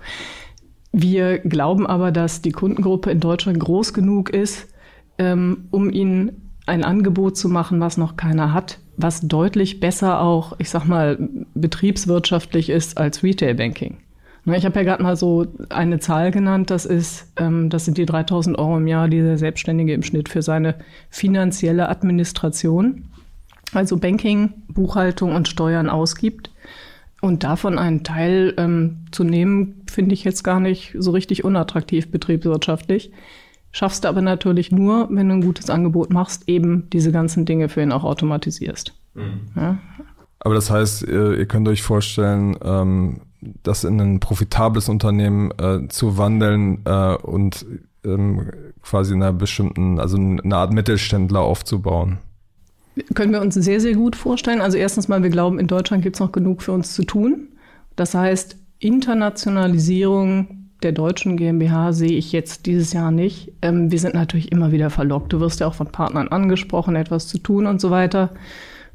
Wir 0.92 1.40
glauben 1.40 1.88
aber, 1.88 2.12
dass 2.12 2.42
die 2.42 2.52
Kundengruppe 2.52 3.10
in 3.12 3.20
Deutschland 3.20 3.60
groß 3.60 3.94
genug 3.94 4.30
ist, 4.30 4.68
ähm, 5.18 5.66
um 5.72 5.90
ihnen 5.90 6.52
ein 6.68 6.84
Angebot 6.84 7.38
zu 7.38 7.50
machen, 7.50 7.80
was 7.80 7.98
noch 7.98 8.16
keiner 8.16 8.54
hat, 8.54 8.80
was 8.98 9.22
deutlich 9.22 9.80
besser 9.80 10.22
auch, 10.22 10.54
ich 10.60 10.70
sag 10.70 10.86
mal, 10.86 11.18
betriebswirtschaftlich 11.54 12.70
ist 12.70 12.98
als 12.98 13.24
Retail 13.24 13.56
Banking. 13.56 13.98
Ich 14.54 14.64
habe 14.64 14.76
ja 14.76 14.84
gerade 14.84 15.02
mal 15.02 15.16
so 15.16 15.48
eine 15.70 16.00
Zahl 16.00 16.30
genannt, 16.30 16.70
das 16.70 16.86
ist, 16.86 17.32
ähm, 17.38 17.72
das 17.72 17.86
sind 17.86 17.98
die 17.98 18.06
3000 18.06 18.60
Euro 18.60 18.78
im 18.78 18.86
Jahr, 18.86 19.08
die 19.08 19.20
der 19.20 19.40
Selbstständige 19.40 19.94
im 19.94 20.04
Schnitt 20.04 20.30
für 20.30 20.44
seine 20.44 20.76
finanzielle 21.10 21.90
Administration, 21.90 23.06
also 23.74 23.98
Banking, 23.98 24.54
Buchhaltung 24.68 25.34
und 25.34 25.48
Steuern 25.48 25.90
ausgibt. 25.90 26.52
Und 27.22 27.44
davon 27.44 27.80
einen 27.80 28.04
Teil 28.04 28.54
ähm, 28.58 29.08
zu 29.12 29.24
nehmen, 29.24 29.82
finde 29.90 30.14
ich 30.14 30.24
jetzt 30.24 30.44
gar 30.44 30.60
nicht 30.60 30.94
so 31.00 31.10
richtig 31.10 31.44
unattraktiv 31.44 32.12
betriebswirtschaftlich. 32.12 33.12
Schaffst 33.76 34.06
du 34.06 34.08
aber 34.08 34.22
natürlich 34.22 34.72
nur, 34.72 35.10
wenn 35.12 35.28
du 35.28 35.36
ein 35.36 35.42
gutes 35.42 35.70
Angebot 35.70 36.10
machst, 36.10 36.48
eben 36.48 36.90
diese 36.92 37.12
ganzen 37.12 37.44
Dinge 37.44 37.68
für 37.68 37.82
ihn 37.82 37.92
auch 37.92 38.06
automatisierst. 38.06 38.94
Mhm. 39.16 39.42
Ja? 39.54 39.80
Aber 40.40 40.56
das 40.56 40.70
heißt, 40.70 41.02
ihr, 41.02 41.38
ihr 41.38 41.46
könnt 41.46 41.68
euch 41.68 41.84
vorstellen, 41.84 42.56
ähm, 42.64 43.20
das 43.64 43.84
in 43.84 44.00
ein 44.00 44.22
profitables 44.22 44.88
Unternehmen 44.88 45.52
äh, 45.60 45.90
zu 45.90 46.18
wandeln 46.18 46.84
äh, 46.86 47.16
und 47.18 47.66
ähm, 48.06 48.50
quasi 48.82 49.14
in 49.14 49.22
einer 49.22 49.34
bestimmten, 49.34 50.00
also 50.00 50.16
eine 50.16 50.56
Art 50.56 50.72
Mittelständler 50.72 51.42
aufzubauen. 51.42 52.20
Können 53.14 53.34
wir 53.34 53.42
uns 53.42 53.56
sehr, 53.56 53.82
sehr 53.82 53.96
gut 53.96 54.16
vorstellen. 54.16 54.62
Also 54.62 54.78
erstens 54.78 55.10
mal, 55.10 55.22
wir 55.22 55.32
glauben, 55.32 55.60
in 55.60 55.68
Deutschland 55.68 56.02
gibt 56.02 56.16
es 56.16 56.22
noch 56.22 56.32
genug 56.32 56.62
für 56.62 56.72
uns 56.72 56.94
zu 56.94 57.04
tun. 57.04 57.50
Das 57.98 58.14
heißt, 58.14 58.56
Internationalisierung 58.80 60.65
der 60.84 60.92
deutschen 60.92 61.38
GmbH 61.38 61.94
sehe 61.94 62.18
ich 62.18 62.32
jetzt 62.32 62.66
dieses 62.66 62.94
Jahr 62.94 63.12
nicht. 63.12 63.52
Ähm, 63.62 63.92
wir 63.92 64.00
sind 64.00 64.14
natürlich 64.14 64.52
immer 64.52 64.72
wieder 64.72 64.90
verlockt. 64.90 65.34
Du 65.34 65.40
wirst 65.40 65.60
ja 65.60 65.68
auch 65.68 65.74
von 65.74 65.88
Partnern 65.88 66.28
angesprochen, 66.28 66.96
etwas 66.96 67.28
zu 67.28 67.38
tun 67.38 67.66
und 67.66 67.82
so 67.82 67.92
weiter. 67.92 68.32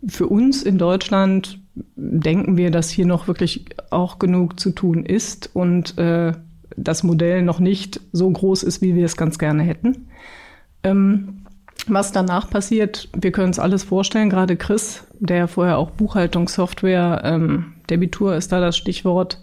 Für 0.06 0.26
uns 0.26 0.62
in 0.62 0.78
Deutschland 0.78 1.58
denken 1.96 2.56
wir, 2.56 2.70
dass 2.70 2.90
hier 2.90 3.06
noch 3.06 3.28
wirklich 3.28 3.64
auch 3.90 4.18
genug 4.18 4.58
zu 4.58 4.70
tun 4.70 5.04
ist 5.04 5.50
und 5.54 5.96
äh, 5.98 6.32
das 6.76 7.02
Modell 7.02 7.42
noch 7.42 7.60
nicht 7.60 8.00
so 8.12 8.30
groß 8.30 8.62
ist, 8.62 8.82
wie 8.82 8.94
wir 8.94 9.04
es 9.04 9.16
ganz 9.16 9.38
gerne 9.38 9.62
hätten. 9.62 10.08
Ähm, 10.82 11.44
was 11.86 12.12
danach 12.12 12.50
passiert, 12.50 13.08
wir 13.16 13.32
können 13.32 13.48
uns 13.48 13.58
alles 13.58 13.84
vorstellen. 13.84 14.30
Gerade 14.30 14.56
Chris, 14.56 15.04
der 15.18 15.48
vorher 15.48 15.78
auch 15.78 15.90
Buchhaltungssoftware, 15.90 17.22
ähm, 17.24 17.72
Debitur 17.88 18.36
ist 18.36 18.52
da 18.52 18.60
das 18.60 18.76
Stichwort, 18.76 19.40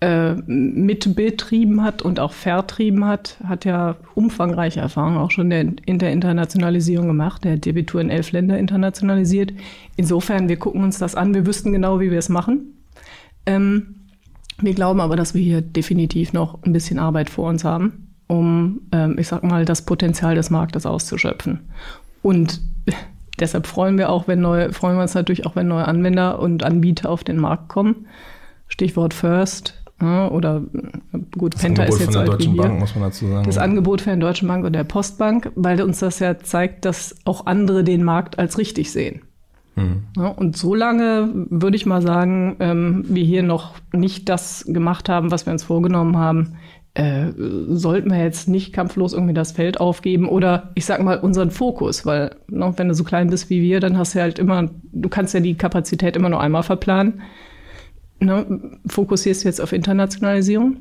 äh, 0.00 0.34
mitbetrieben 0.46 1.82
hat 1.82 2.02
und 2.02 2.20
auch 2.20 2.32
vertrieben 2.32 3.04
hat, 3.04 3.38
hat 3.44 3.64
ja 3.64 3.96
umfangreiche 4.14 4.80
Erfahrungen 4.80 5.18
auch 5.18 5.30
schon 5.30 5.50
in 5.50 5.98
der 5.98 6.12
Internationalisierung 6.12 7.06
gemacht. 7.06 7.44
Der 7.44 7.54
hat 7.54 7.64
Debitur 7.64 8.00
in 8.00 8.10
elf 8.10 8.32
Länder 8.32 8.58
internationalisiert. 8.58 9.52
Insofern, 9.96 10.48
wir 10.48 10.58
gucken 10.58 10.82
uns 10.82 10.98
das 10.98 11.14
an. 11.14 11.34
Wir 11.34 11.46
wüssten 11.46 11.72
genau, 11.72 12.00
wie 12.00 12.10
wir 12.10 12.18
es 12.18 12.28
machen. 12.28 12.74
Ähm, 13.46 13.94
wir 14.58 14.74
glauben 14.74 15.00
aber, 15.00 15.16
dass 15.16 15.34
wir 15.34 15.42
hier 15.42 15.60
definitiv 15.60 16.32
noch 16.32 16.62
ein 16.62 16.72
bisschen 16.72 16.98
Arbeit 16.98 17.30
vor 17.30 17.48
uns 17.48 17.64
haben, 17.64 18.14
um, 18.26 18.82
ähm, 18.92 19.16
ich 19.18 19.28
sag 19.28 19.42
mal, 19.42 19.64
das 19.64 19.82
Potenzial 19.82 20.34
des 20.34 20.50
Marktes 20.50 20.86
auszuschöpfen. 20.86 21.60
Und 22.22 22.60
deshalb 23.40 23.66
freuen 23.66 23.98
wir 23.98 24.10
auch, 24.10 24.28
wenn 24.28 24.40
neue, 24.40 24.72
freuen 24.72 24.96
wir 24.96 25.02
uns 25.02 25.14
natürlich 25.14 25.46
auch, 25.46 25.56
wenn 25.56 25.68
neue 25.68 25.86
Anwender 25.86 26.38
und 26.38 26.62
Anbieter 26.62 27.10
auf 27.10 27.24
den 27.24 27.38
Markt 27.38 27.68
kommen. 27.68 28.06
Stichwort 28.68 29.14
First, 29.14 29.83
oder 30.04 30.62
gut, 31.36 31.54
das 31.54 31.62
Penta 31.62 31.82
Angebot 31.82 32.00
ist 32.00 32.06
jetzt 32.06 32.14
von 32.14 32.24
der 32.24 32.36
Deutschen 32.36 32.56
Bank, 32.56 32.80
muss 32.80 32.94
man 32.94 33.04
dazu 33.04 33.26
sagen. 33.26 33.46
Das 33.46 33.58
Angebot 33.58 34.00
für 34.00 34.10
den 34.10 34.20
Deutschen 34.20 34.48
Bank 34.48 34.64
und 34.64 34.72
der 34.72 34.84
Postbank, 34.84 35.50
weil 35.54 35.80
uns 35.82 36.00
das 36.00 36.18
ja 36.18 36.38
zeigt, 36.38 36.84
dass 36.84 37.16
auch 37.24 37.46
andere 37.46 37.84
den 37.84 38.04
Markt 38.04 38.38
als 38.38 38.58
richtig 38.58 38.92
sehen. 38.92 39.22
Mhm. 39.76 40.04
Ja, 40.16 40.28
und 40.28 40.56
solange 40.56 41.30
würde 41.50 41.76
ich 41.76 41.86
mal 41.86 42.02
sagen, 42.02 42.56
ähm, 42.60 43.04
wir 43.08 43.24
hier 43.24 43.42
noch 43.42 43.74
nicht 43.92 44.28
das 44.28 44.64
gemacht 44.68 45.08
haben, 45.08 45.30
was 45.30 45.46
wir 45.46 45.52
uns 45.52 45.64
vorgenommen 45.64 46.16
haben, 46.16 46.56
äh, 46.94 47.32
sollten 47.68 48.10
wir 48.10 48.22
jetzt 48.22 48.48
nicht 48.48 48.72
kampflos 48.72 49.14
irgendwie 49.14 49.34
das 49.34 49.50
Feld 49.50 49.80
aufgeben 49.80 50.28
oder 50.28 50.70
ich 50.76 50.84
sag 50.84 51.02
mal 51.02 51.18
unseren 51.18 51.50
Fokus, 51.50 52.06
weil 52.06 52.36
ne, 52.48 52.72
wenn 52.76 52.86
du 52.86 52.94
so 52.94 53.02
klein 53.02 53.30
bist 53.30 53.50
wie 53.50 53.62
wir, 53.62 53.80
dann 53.80 53.98
hast 53.98 54.14
du 54.14 54.20
halt 54.20 54.38
immer, 54.38 54.70
du 54.92 55.08
kannst 55.08 55.34
ja 55.34 55.40
die 55.40 55.56
Kapazität 55.56 56.14
immer 56.14 56.28
nur 56.28 56.40
einmal 56.40 56.62
verplanen 56.62 57.22
ne, 58.20 58.78
fokussierst 58.86 59.44
du 59.44 59.48
jetzt 59.48 59.60
auf 59.60 59.72
Internationalisierung. 59.72 60.78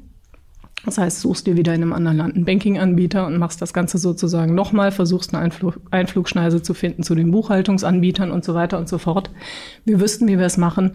Das 0.86 0.98
heißt, 0.98 1.22
suchst 1.22 1.48
dir 1.48 1.56
wieder 1.56 1.74
in 1.74 1.82
einem 1.82 1.93
anderen 1.93 2.17
Land 2.17 2.36
einen 2.36 2.46
Banking-Anbieter 2.46 3.26
und 3.26 3.38
machst 3.38 3.62
das 3.62 3.74
Ganze 3.74 3.98
sozusagen 3.98 4.54
nochmal, 4.54 4.91
versuchst 4.91 5.34
eine 5.34 5.41
Einflug 5.41 5.80
Einflugschneise 5.91 6.62
zu 6.62 6.74
finden 6.74 7.04
zu 7.04 7.15
den 7.15 7.32
Buchhaltungsanbietern 7.32 8.32
und 8.32 8.43
so 8.43 8.54
weiter 8.54 8.78
und 8.80 8.89
so 8.89 8.98
fort. 8.98 9.32
Wir 9.86 10.02
wüssten, 10.02 10.28
wie 10.28 10.38
wir 10.38 10.46
es 10.46 10.58
machen. 10.58 10.91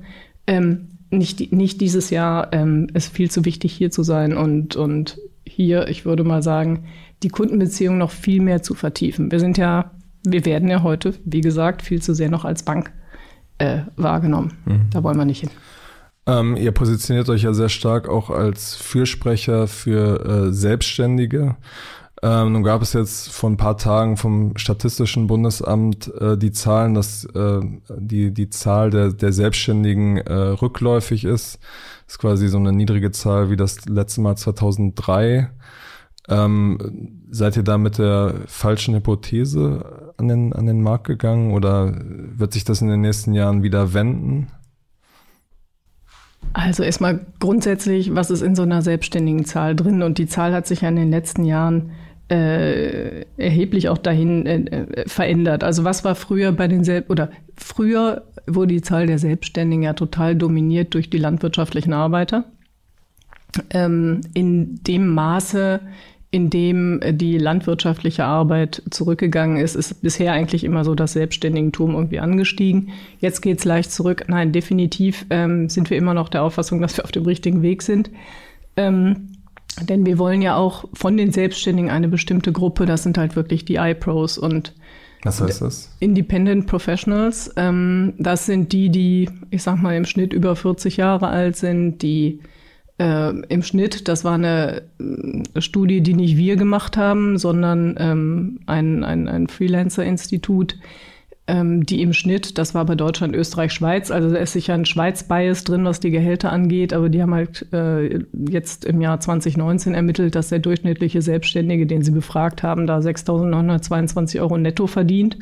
Ähm, 0.46 0.88
nicht, 1.10 1.52
nicht 1.52 1.80
dieses 1.80 2.10
Jahr 2.10 2.52
ähm, 2.52 2.88
ist 2.92 3.14
viel 3.14 3.30
zu 3.30 3.46
wichtig, 3.46 3.72
hier 3.72 3.90
zu 3.90 4.02
sein 4.02 4.36
und, 4.36 4.76
und 4.76 5.18
hier, 5.46 5.88
ich 5.88 6.04
würde 6.04 6.22
mal 6.22 6.42
sagen, 6.42 6.84
die 7.22 7.30
Kundenbeziehung 7.30 7.96
noch 7.96 8.10
viel 8.10 8.42
mehr 8.42 8.62
zu 8.62 8.74
vertiefen. 8.74 9.32
Wir 9.32 9.40
sind 9.40 9.56
ja, 9.56 9.92
wir 10.22 10.44
werden 10.44 10.68
ja 10.68 10.82
heute, 10.82 11.14
wie 11.24 11.40
gesagt, 11.40 11.80
viel 11.80 12.02
zu 12.02 12.14
sehr 12.14 12.30
noch 12.30 12.44
als 12.44 12.62
Bank 12.62 12.92
äh, 13.56 13.80
wahrgenommen. 13.96 14.52
Mhm. 14.66 14.90
Da 14.90 15.02
wollen 15.02 15.16
wir 15.16 15.24
nicht 15.24 15.40
hin. 15.40 15.50
Ähm, 16.28 16.56
ihr 16.56 16.72
positioniert 16.72 17.30
euch 17.30 17.42
ja 17.42 17.54
sehr 17.54 17.70
stark 17.70 18.06
auch 18.06 18.28
als 18.28 18.76
Fürsprecher 18.76 19.66
für 19.66 20.48
äh, 20.48 20.52
Selbstständige. 20.52 21.56
Ähm, 22.22 22.52
nun 22.52 22.62
gab 22.62 22.82
es 22.82 22.92
jetzt 22.92 23.32
vor 23.32 23.48
ein 23.48 23.56
paar 23.56 23.78
Tagen 23.78 24.18
vom 24.18 24.54
Statistischen 24.58 25.26
Bundesamt 25.26 26.12
äh, 26.20 26.36
die 26.36 26.52
Zahlen, 26.52 26.92
dass 26.92 27.24
äh, 27.24 27.60
die, 27.96 28.34
die 28.34 28.50
Zahl 28.50 28.90
der, 28.90 29.12
der 29.14 29.32
Selbstständigen 29.32 30.18
äh, 30.18 30.34
rückläufig 30.34 31.24
ist. 31.24 31.60
Das 32.04 32.14
ist 32.14 32.18
quasi 32.18 32.48
so 32.48 32.58
eine 32.58 32.72
niedrige 32.72 33.10
Zahl 33.10 33.48
wie 33.48 33.56
das 33.56 33.86
letzte 33.86 34.20
Mal 34.20 34.36
2003. 34.36 35.50
Ähm, 36.28 37.22
seid 37.30 37.56
ihr 37.56 37.62
da 37.62 37.78
mit 37.78 37.96
der 37.96 38.34
falschen 38.48 38.94
Hypothese 38.94 40.12
an 40.18 40.28
den, 40.28 40.52
an 40.52 40.66
den 40.66 40.82
Markt 40.82 41.06
gegangen 41.06 41.52
oder 41.52 41.94
wird 41.98 42.52
sich 42.52 42.64
das 42.64 42.82
in 42.82 42.88
den 42.88 43.00
nächsten 43.00 43.32
Jahren 43.32 43.62
wieder 43.62 43.94
wenden? 43.94 44.48
Also 46.52 46.82
erstmal 46.82 47.20
grundsätzlich, 47.40 48.14
was 48.14 48.30
ist 48.30 48.42
in 48.42 48.54
so 48.54 48.62
einer 48.62 48.82
selbstständigen 48.82 49.44
Zahl 49.44 49.76
drin? 49.76 50.02
Und 50.02 50.18
die 50.18 50.26
Zahl 50.26 50.52
hat 50.52 50.66
sich 50.66 50.82
ja 50.82 50.88
in 50.88 50.96
den 50.96 51.10
letzten 51.10 51.44
Jahren 51.44 51.90
äh, 52.30 53.24
erheblich 53.36 53.88
auch 53.88 53.98
dahin 53.98 54.46
äh, 54.46 54.56
äh 54.56 55.08
verändert. 55.08 55.64
Also 55.64 55.84
was 55.84 56.04
war 56.04 56.14
früher 56.14 56.52
bei 56.52 56.68
den 56.68 56.84
Sel 56.84 57.04
oder 57.08 57.30
früher 57.56 58.24
wurde 58.46 58.74
die 58.74 58.82
Zahl 58.82 59.06
der 59.06 59.18
Selbstständigen 59.18 59.82
ja 59.82 59.92
total 59.94 60.36
dominiert 60.36 60.94
durch 60.94 61.10
die 61.10 61.18
landwirtschaftlichen 61.18 61.92
Arbeiter. 61.92 62.44
Ähm, 63.70 64.20
in 64.34 64.82
dem 64.84 65.14
Maße, 65.14 65.80
in 66.30 66.50
dem 66.50 67.00
die 67.12 67.38
landwirtschaftliche 67.38 68.24
Arbeit 68.24 68.82
zurückgegangen 68.90 69.56
ist, 69.56 69.76
ist 69.76 70.02
bisher 70.02 70.32
eigentlich 70.32 70.62
immer 70.62 70.84
so 70.84 70.94
das 70.94 71.14
Selbstständigentum 71.14 71.94
irgendwie 71.94 72.20
angestiegen. 72.20 72.90
Jetzt 73.18 73.40
geht 73.40 73.58
es 73.58 73.64
leicht 73.64 73.90
zurück. 73.90 74.24
Nein, 74.28 74.52
definitiv 74.52 75.24
ähm, 75.30 75.70
sind 75.70 75.88
wir 75.88 75.96
immer 75.96 76.12
noch 76.12 76.28
der 76.28 76.42
Auffassung, 76.42 76.80
dass 76.82 76.96
wir 76.96 77.04
auf 77.04 77.12
dem 77.12 77.24
richtigen 77.24 77.62
Weg 77.62 77.82
sind. 77.82 78.10
Ähm, 78.76 79.28
denn 79.80 80.04
wir 80.04 80.18
wollen 80.18 80.42
ja 80.42 80.56
auch 80.56 80.84
von 80.92 81.16
den 81.16 81.32
Selbstständigen 81.32 81.90
eine 81.90 82.08
bestimmte 82.08 82.52
Gruppe, 82.52 82.84
das 82.84 83.04
sind 83.04 83.16
halt 83.16 83.36
wirklich 83.36 83.64
die 83.64 83.76
iPros 83.76 84.36
und 84.36 84.74
was 85.22 85.40
heißt 85.40 85.62
das? 85.62 85.96
Independent 85.98 86.66
Professionals. 86.66 87.52
Ähm, 87.56 88.14
das 88.18 88.46
sind 88.46 88.72
die, 88.72 88.88
die, 88.88 89.28
ich 89.50 89.62
sag 89.64 89.82
mal, 89.82 89.96
im 89.96 90.04
Schnitt 90.04 90.32
über 90.32 90.54
40 90.54 90.96
Jahre 90.96 91.26
alt 91.26 91.56
sind, 91.56 92.02
die 92.02 92.40
äh, 92.98 93.30
im 93.48 93.62
Schnitt, 93.62 94.08
das 94.08 94.24
war 94.24 94.34
eine 94.34 94.82
äh, 94.98 95.60
Studie, 95.60 96.00
die 96.00 96.14
nicht 96.14 96.36
wir 96.36 96.56
gemacht 96.56 96.96
haben, 96.96 97.38
sondern 97.38 97.96
ähm, 97.98 98.60
ein, 98.66 99.04
ein, 99.04 99.28
ein 99.28 99.48
Freelancer-Institut, 99.48 100.76
ähm, 101.46 101.86
die 101.86 102.02
im 102.02 102.12
Schnitt, 102.12 102.58
das 102.58 102.74
war 102.74 102.84
bei 102.84 102.94
Deutschland, 102.94 103.34
Österreich, 103.34 103.72
Schweiz, 103.72 104.10
also 104.10 104.30
da 104.30 104.36
ist 104.36 104.52
sicher 104.52 104.74
ein 104.74 104.84
Schweiz-Bias 104.84 105.64
drin, 105.64 105.84
was 105.84 106.00
die 106.00 106.10
Gehälter 106.10 106.52
angeht, 106.52 106.92
aber 106.92 107.08
die 107.08 107.22
haben 107.22 107.34
halt 107.34 107.66
äh, 107.72 108.20
jetzt 108.48 108.84
im 108.84 109.00
Jahr 109.00 109.18
2019 109.18 109.94
ermittelt, 109.94 110.34
dass 110.34 110.48
der 110.48 110.58
durchschnittliche 110.58 111.22
Selbstständige, 111.22 111.86
den 111.86 112.02
sie 112.02 112.10
befragt 112.10 112.62
haben, 112.62 112.86
da 112.86 112.98
6.922 112.98 114.40
Euro 114.40 114.58
netto 114.58 114.86
verdient. 114.86 115.38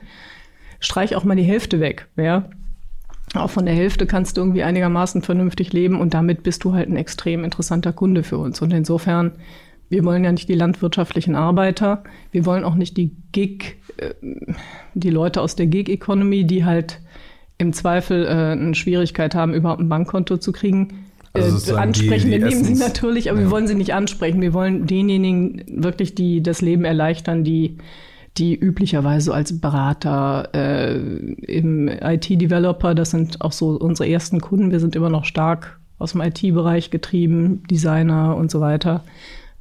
Streich 0.78 1.16
auch 1.16 1.24
mal 1.24 1.36
die 1.36 1.42
Hälfte 1.42 1.80
weg, 1.80 2.06
ja. 2.16 2.50
Auch 3.34 3.50
von 3.50 3.66
der 3.66 3.74
Hälfte 3.74 4.06
kannst 4.06 4.36
du 4.36 4.42
irgendwie 4.42 4.62
einigermaßen 4.62 5.22
vernünftig 5.22 5.72
leben 5.72 6.00
und 6.00 6.14
damit 6.14 6.42
bist 6.42 6.64
du 6.64 6.72
halt 6.72 6.88
ein 6.88 6.96
extrem 6.96 7.44
interessanter 7.44 7.92
Kunde 7.92 8.22
für 8.22 8.38
uns. 8.38 8.62
Und 8.62 8.72
insofern, 8.72 9.32
wir 9.88 10.04
wollen 10.04 10.24
ja 10.24 10.32
nicht 10.32 10.48
die 10.48 10.54
landwirtschaftlichen 10.54 11.34
Arbeiter, 11.34 12.04
wir 12.30 12.46
wollen 12.46 12.64
auch 12.64 12.76
nicht 12.76 12.96
die 12.96 13.16
Gig, 13.32 13.76
äh, 13.96 14.14
die 14.94 15.10
Leute 15.10 15.40
aus 15.42 15.56
der 15.56 15.66
Gig-Economy, 15.66 16.44
die 16.44 16.64
halt 16.64 17.00
im 17.58 17.72
Zweifel 17.72 18.26
äh, 18.26 18.52
eine 18.52 18.74
Schwierigkeit 18.74 19.34
haben, 19.34 19.54
überhaupt 19.54 19.80
ein 19.80 19.88
Bankkonto 19.88 20.36
zu 20.36 20.52
kriegen. 20.52 21.06
Also 21.32 21.74
äh, 21.74 21.76
ansprechen, 21.76 22.30
wir 22.30 22.38
nehmen 22.38 22.64
sie 22.64 22.74
natürlich, 22.74 23.30
aber 23.30 23.40
ja. 23.40 23.46
wir 23.46 23.50
wollen 23.50 23.66
sie 23.66 23.74
nicht 23.74 23.92
ansprechen. 23.92 24.40
Wir 24.40 24.54
wollen 24.54 24.86
denjenigen 24.86 25.64
wirklich, 25.68 26.14
die 26.14 26.42
das 26.42 26.60
Leben 26.60 26.84
erleichtern, 26.84 27.44
die 27.44 27.78
die 28.38 28.54
üblicherweise 28.54 29.32
als 29.32 29.60
Berater 29.60 30.50
äh, 30.54 30.96
im 30.96 31.88
IT-Developer, 31.88 32.94
das 32.94 33.10
sind 33.10 33.40
auch 33.40 33.52
so 33.52 33.70
unsere 33.70 34.08
ersten 34.08 34.40
Kunden. 34.40 34.70
Wir 34.70 34.80
sind 34.80 34.94
immer 34.96 35.08
noch 35.08 35.24
stark 35.24 35.78
aus 35.98 36.12
dem 36.12 36.20
IT-Bereich 36.20 36.90
getrieben, 36.90 37.62
Designer 37.70 38.36
und 38.36 38.50
so 38.50 38.60
weiter. 38.60 39.04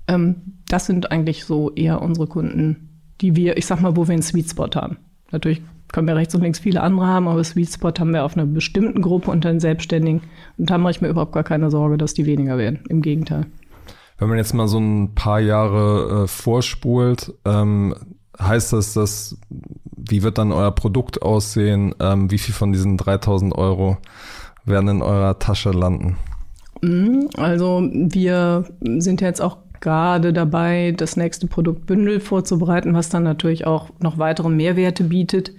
Ähm, 0.08 0.36
das 0.68 0.86
sind 0.86 1.12
eigentlich 1.12 1.46
so 1.46 1.72
eher 1.72 2.02
unsere 2.02 2.28
Kunden, 2.28 2.90
die 3.22 3.36
wir, 3.36 3.58
ich 3.58 3.66
sag 3.66 3.82
mal, 3.82 3.96
wo 3.96 4.08
wir 4.08 4.14
einen 4.14 4.22
Sweet 4.22 4.50
Spot 4.50 4.70
haben. 4.76 4.98
Natürlich 5.32 5.62
können 5.92 6.08
wir 6.08 6.16
rechts 6.16 6.36
und 6.36 6.42
links 6.42 6.60
viele 6.60 6.82
andere 6.82 7.08
haben, 7.08 7.28
aber 7.28 7.44
Sweet 7.44 7.72
Spot 7.72 7.94
haben 7.98 8.12
wir 8.12 8.26
auf 8.26 8.36
einer 8.36 8.46
bestimmten 8.46 9.02
Gruppe 9.02 9.32
unter 9.32 9.50
den 9.50 9.60
Selbstständigen 9.60 10.22
und 10.58 10.70
da 10.70 10.78
mache 10.78 10.92
ich 10.92 11.02
mir 11.02 11.08
überhaupt 11.08 11.34
gar 11.34 11.44
keine 11.44 11.72
Sorge, 11.72 11.98
dass 11.98 12.14
die 12.14 12.26
weniger 12.26 12.58
werden. 12.58 12.80
Im 12.90 13.02
Gegenteil. 13.02 13.46
Wenn 14.18 14.30
man 14.30 14.38
jetzt 14.38 14.54
mal 14.54 14.68
so 14.68 14.80
ein 14.80 15.14
paar 15.14 15.40
Jahre 15.40 16.24
äh, 16.24 16.28
vorspult, 16.28 17.34
ähm, 17.46 17.96
heißt 18.40 18.74
das, 18.74 18.94
dass, 18.94 19.38
wie 19.96 20.24
wird 20.24 20.38
dann 20.38 20.52
euer 20.52 20.72
Produkt 20.72 21.22
aussehen? 21.22 21.96
Ähm, 22.00 22.32
wie 22.32 22.38
viel 22.38 22.54
von 22.54 22.72
diesen 22.72 22.98
3000 22.98 23.56
Euro 23.56 23.98
werden 24.66 24.90
in 24.90 25.02
eurer 25.02 25.40
Tasche 25.40 25.72
landen? 25.72 26.18
Mhm, 26.82 27.30
also 27.38 27.88
wir 27.92 28.66
sind 28.82 29.22
jetzt 29.22 29.42
auch 29.42 29.58
gerade 29.82 30.34
dabei, 30.34 30.94
das 30.96 31.16
nächste 31.18 31.48
Produktbündel 31.48 32.20
vorzubereiten, 32.20 32.94
was 32.94 33.10
dann 33.10 33.24
natürlich 33.24 33.68
auch 33.68 33.90
noch 34.02 34.18
weitere 34.18 34.50
Mehrwerte 34.50 35.04
bietet. 35.04 35.54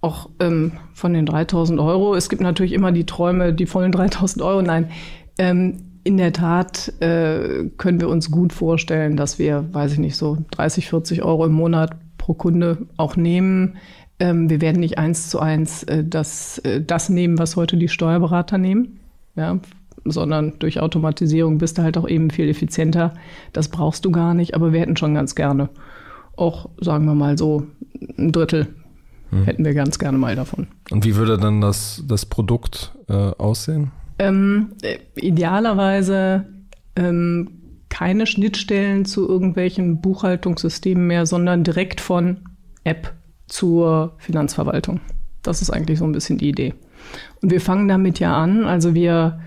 Auch 0.00 0.30
ähm, 0.38 0.72
von 0.94 1.12
den 1.12 1.26
3000 1.26 1.80
Euro. 1.80 2.14
Es 2.14 2.28
gibt 2.28 2.42
natürlich 2.42 2.72
immer 2.72 2.92
die 2.92 3.06
Träume, 3.06 3.52
die 3.52 3.66
vollen 3.66 3.90
3000 3.90 4.44
Euro. 4.44 4.62
Nein, 4.62 4.90
ähm, 5.38 5.78
in 6.04 6.16
der 6.16 6.32
Tat 6.32 6.92
äh, 7.00 7.64
können 7.76 8.00
wir 8.00 8.08
uns 8.08 8.30
gut 8.30 8.52
vorstellen, 8.52 9.16
dass 9.16 9.38
wir, 9.38 9.64
weiß 9.72 9.92
ich 9.92 9.98
nicht, 9.98 10.16
so 10.16 10.38
30, 10.52 10.88
40 10.88 11.22
Euro 11.22 11.44
im 11.44 11.52
Monat 11.52 11.90
pro 12.28 12.34
Kunde 12.34 12.86
auch 12.98 13.16
nehmen. 13.16 13.78
Ähm, 14.20 14.50
wir 14.50 14.60
werden 14.60 14.80
nicht 14.80 14.98
eins 14.98 15.30
zu 15.30 15.40
eins 15.40 15.82
äh, 15.84 16.04
das, 16.04 16.58
äh, 16.58 16.82
das 16.82 17.08
nehmen, 17.08 17.38
was 17.38 17.56
heute 17.56 17.78
die 17.78 17.88
Steuerberater 17.88 18.58
nehmen, 18.58 19.00
ja, 19.34 19.58
sondern 20.04 20.52
durch 20.58 20.78
Automatisierung 20.78 21.56
bist 21.56 21.78
du 21.78 21.82
halt 21.82 21.96
auch 21.96 22.06
eben 22.06 22.28
viel 22.28 22.50
effizienter. 22.50 23.14
Das 23.54 23.68
brauchst 23.68 24.04
du 24.04 24.10
gar 24.10 24.34
nicht, 24.34 24.54
aber 24.54 24.74
wir 24.74 24.80
hätten 24.80 24.98
schon 24.98 25.14
ganz 25.14 25.34
gerne 25.34 25.70
auch, 26.36 26.68
sagen 26.78 27.06
wir 27.06 27.14
mal 27.14 27.38
so, 27.38 27.66
ein 28.18 28.30
Drittel 28.30 28.66
hm. 29.30 29.44
hätten 29.44 29.64
wir 29.64 29.72
ganz 29.72 29.98
gerne 29.98 30.18
mal 30.18 30.36
davon. 30.36 30.66
Und 30.90 31.06
wie 31.06 31.16
würde 31.16 31.38
dann 31.38 31.62
das, 31.62 32.04
das 32.06 32.26
Produkt 32.26 32.92
äh, 33.08 33.14
aussehen? 33.14 33.90
Ähm, 34.18 34.72
äh, 34.82 34.98
idealerweise 35.16 36.44
ähm, 36.94 37.57
keine 37.88 38.26
Schnittstellen 38.26 39.04
zu 39.04 39.28
irgendwelchen 39.28 40.00
Buchhaltungssystemen 40.00 41.06
mehr, 41.06 41.26
sondern 41.26 41.64
direkt 41.64 42.00
von 42.00 42.38
App 42.84 43.12
zur 43.46 44.14
Finanzverwaltung. 44.18 45.00
Das 45.42 45.60
ist 45.62 45.70
eigentlich 45.70 45.98
so 45.98 46.04
ein 46.04 46.12
bisschen 46.12 46.38
die 46.38 46.48
Idee. 46.48 46.74
Und 47.42 47.50
wir 47.50 47.60
fangen 47.60 47.88
damit 47.88 48.20
ja 48.20 48.36
an. 48.36 48.66
Also 48.66 48.94
wir, 48.94 49.40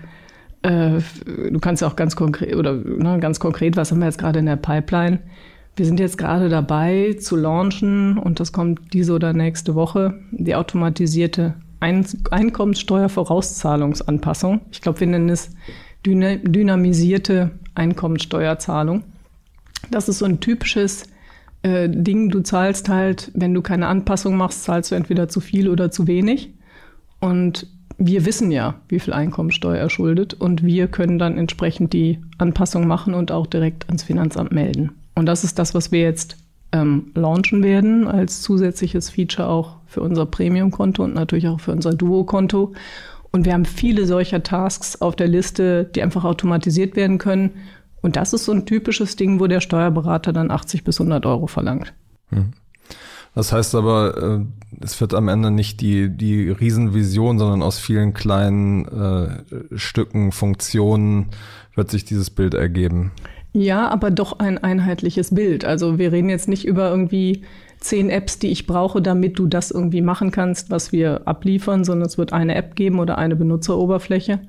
äh, 0.62 1.00
du 1.24 1.58
kannst 1.60 1.80
ja 1.82 1.88
auch 1.88 1.96
ganz 1.96 2.16
konkret 2.16 2.56
oder 2.56 2.74
ne, 2.74 3.18
ganz 3.20 3.40
konkret, 3.40 3.76
was 3.76 3.90
haben 3.90 4.00
wir 4.00 4.06
jetzt 4.06 4.18
gerade 4.18 4.40
in 4.40 4.46
der 4.46 4.56
Pipeline? 4.56 5.20
Wir 5.76 5.86
sind 5.86 6.00
jetzt 6.00 6.18
gerade 6.18 6.50
dabei 6.50 7.16
zu 7.18 7.36
launchen 7.36 8.18
und 8.18 8.40
das 8.40 8.52
kommt 8.52 8.92
diese 8.92 9.14
oder 9.14 9.32
nächste 9.32 9.74
Woche, 9.74 10.20
die 10.30 10.54
automatisierte 10.54 11.54
Ein 11.80 12.04
Einkommenssteuervorauszahlungsanpassung. 12.30 14.60
Ich 14.70 14.82
glaube, 14.82 15.00
wir 15.00 15.06
nennen 15.06 15.30
es 15.30 15.56
dynamisierte 16.04 17.50
Einkommensteuerzahlung. 17.74 19.04
Das 19.90 20.08
ist 20.08 20.18
so 20.18 20.24
ein 20.24 20.40
typisches 20.40 21.04
äh, 21.62 21.88
Ding. 21.88 22.30
Du 22.30 22.40
zahlst 22.40 22.88
halt, 22.88 23.30
wenn 23.34 23.54
du 23.54 23.62
keine 23.62 23.86
Anpassung 23.86 24.36
machst, 24.36 24.64
zahlst 24.64 24.90
du 24.90 24.94
entweder 24.94 25.28
zu 25.28 25.40
viel 25.40 25.68
oder 25.68 25.90
zu 25.90 26.06
wenig. 26.06 26.52
Und 27.20 27.66
wir 27.98 28.24
wissen 28.24 28.50
ja, 28.50 28.74
wie 28.88 28.98
viel 28.98 29.12
Einkommensteuer 29.12 29.76
er 29.76 29.90
schuldet 29.90 30.34
und 30.34 30.64
wir 30.64 30.88
können 30.88 31.18
dann 31.18 31.38
entsprechend 31.38 31.92
die 31.92 32.18
Anpassung 32.38 32.86
machen 32.86 33.14
und 33.14 33.30
auch 33.30 33.46
direkt 33.46 33.86
ans 33.86 34.02
Finanzamt 34.02 34.52
melden. 34.52 34.92
Und 35.14 35.26
das 35.26 35.44
ist 35.44 35.58
das, 35.58 35.74
was 35.74 35.92
wir 35.92 36.00
jetzt 36.00 36.36
ähm, 36.72 37.12
launchen 37.14 37.62
werden 37.62 38.08
als 38.08 38.42
zusätzliches 38.42 39.10
Feature 39.10 39.48
auch 39.48 39.76
für 39.86 40.00
unser 40.00 40.26
Premium-Konto 40.26 41.04
und 41.04 41.14
natürlich 41.14 41.48
auch 41.48 41.60
für 41.60 41.72
unser 41.72 41.92
Duo-Konto. 41.92 42.72
Und 43.32 43.46
wir 43.46 43.54
haben 43.54 43.64
viele 43.64 44.06
solcher 44.06 44.42
Tasks 44.42 45.00
auf 45.00 45.16
der 45.16 45.26
Liste, 45.26 45.84
die 45.84 46.02
einfach 46.02 46.24
automatisiert 46.24 46.96
werden 46.96 47.18
können. 47.18 47.52
Und 48.02 48.16
das 48.16 48.32
ist 48.32 48.44
so 48.44 48.52
ein 48.52 48.66
typisches 48.66 49.16
Ding, 49.16 49.40
wo 49.40 49.46
der 49.46 49.60
Steuerberater 49.60 50.32
dann 50.32 50.50
80 50.50 50.84
bis 50.84 51.00
100 51.00 51.24
Euro 51.24 51.46
verlangt. 51.46 51.94
Hm. 52.28 52.52
Das 53.34 53.52
heißt 53.52 53.74
aber, 53.74 54.40
äh, 54.40 54.84
es 54.84 55.00
wird 55.00 55.14
am 55.14 55.28
Ende 55.28 55.50
nicht 55.50 55.80
die, 55.80 56.10
die 56.10 56.50
Riesenvision, 56.50 57.38
sondern 57.38 57.62
aus 57.62 57.78
vielen 57.78 58.12
kleinen 58.12 58.84
äh, 58.86 59.78
Stücken, 59.78 60.32
Funktionen 60.32 61.28
wird 61.74 61.90
sich 61.90 62.04
dieses 62.04 62.28
Bild 62.28 62.52
ergeben. 62.52 63.12
Ja, 63.54 63.88
aber 63.88 64.10
doch 64.10 64.38
ein 64.38 64.58
einheitliches 64.58 65.34
Bild. 65.34 65.64
Also 65.64 65.98
wir 65.98 66.12
reden 66.12 66.28
jetzt 66.28 66.48
nicht 66.48 66.66
über 66.66 66.90
irgendwie 66.90 67.42
zehn 67.82 68.10
Apps, 68.10 68.38
die 68.38 68.48
ich 68.48 68.66
brauche, 68.66 69.02
damit 69.02 69.38
du 69.38 69.46
das 69.46 69.70
irgendwie 69.70 70.02
machen 70.02 70.30
kannst, 70.30 70.70
was 70.70 70.92
wir 70.92 71.22
abliefern, 71.26 71.84
sondern 71.84 72.06
es 72.06 72.18
wird 72.18 72.32
eine 72.32 72.54
App 72.54 72.76
geben 72.76 73.00
oder 73.00 73.18
eine 73.18 73.36
Benutzeroberfläche. 73.36 74.40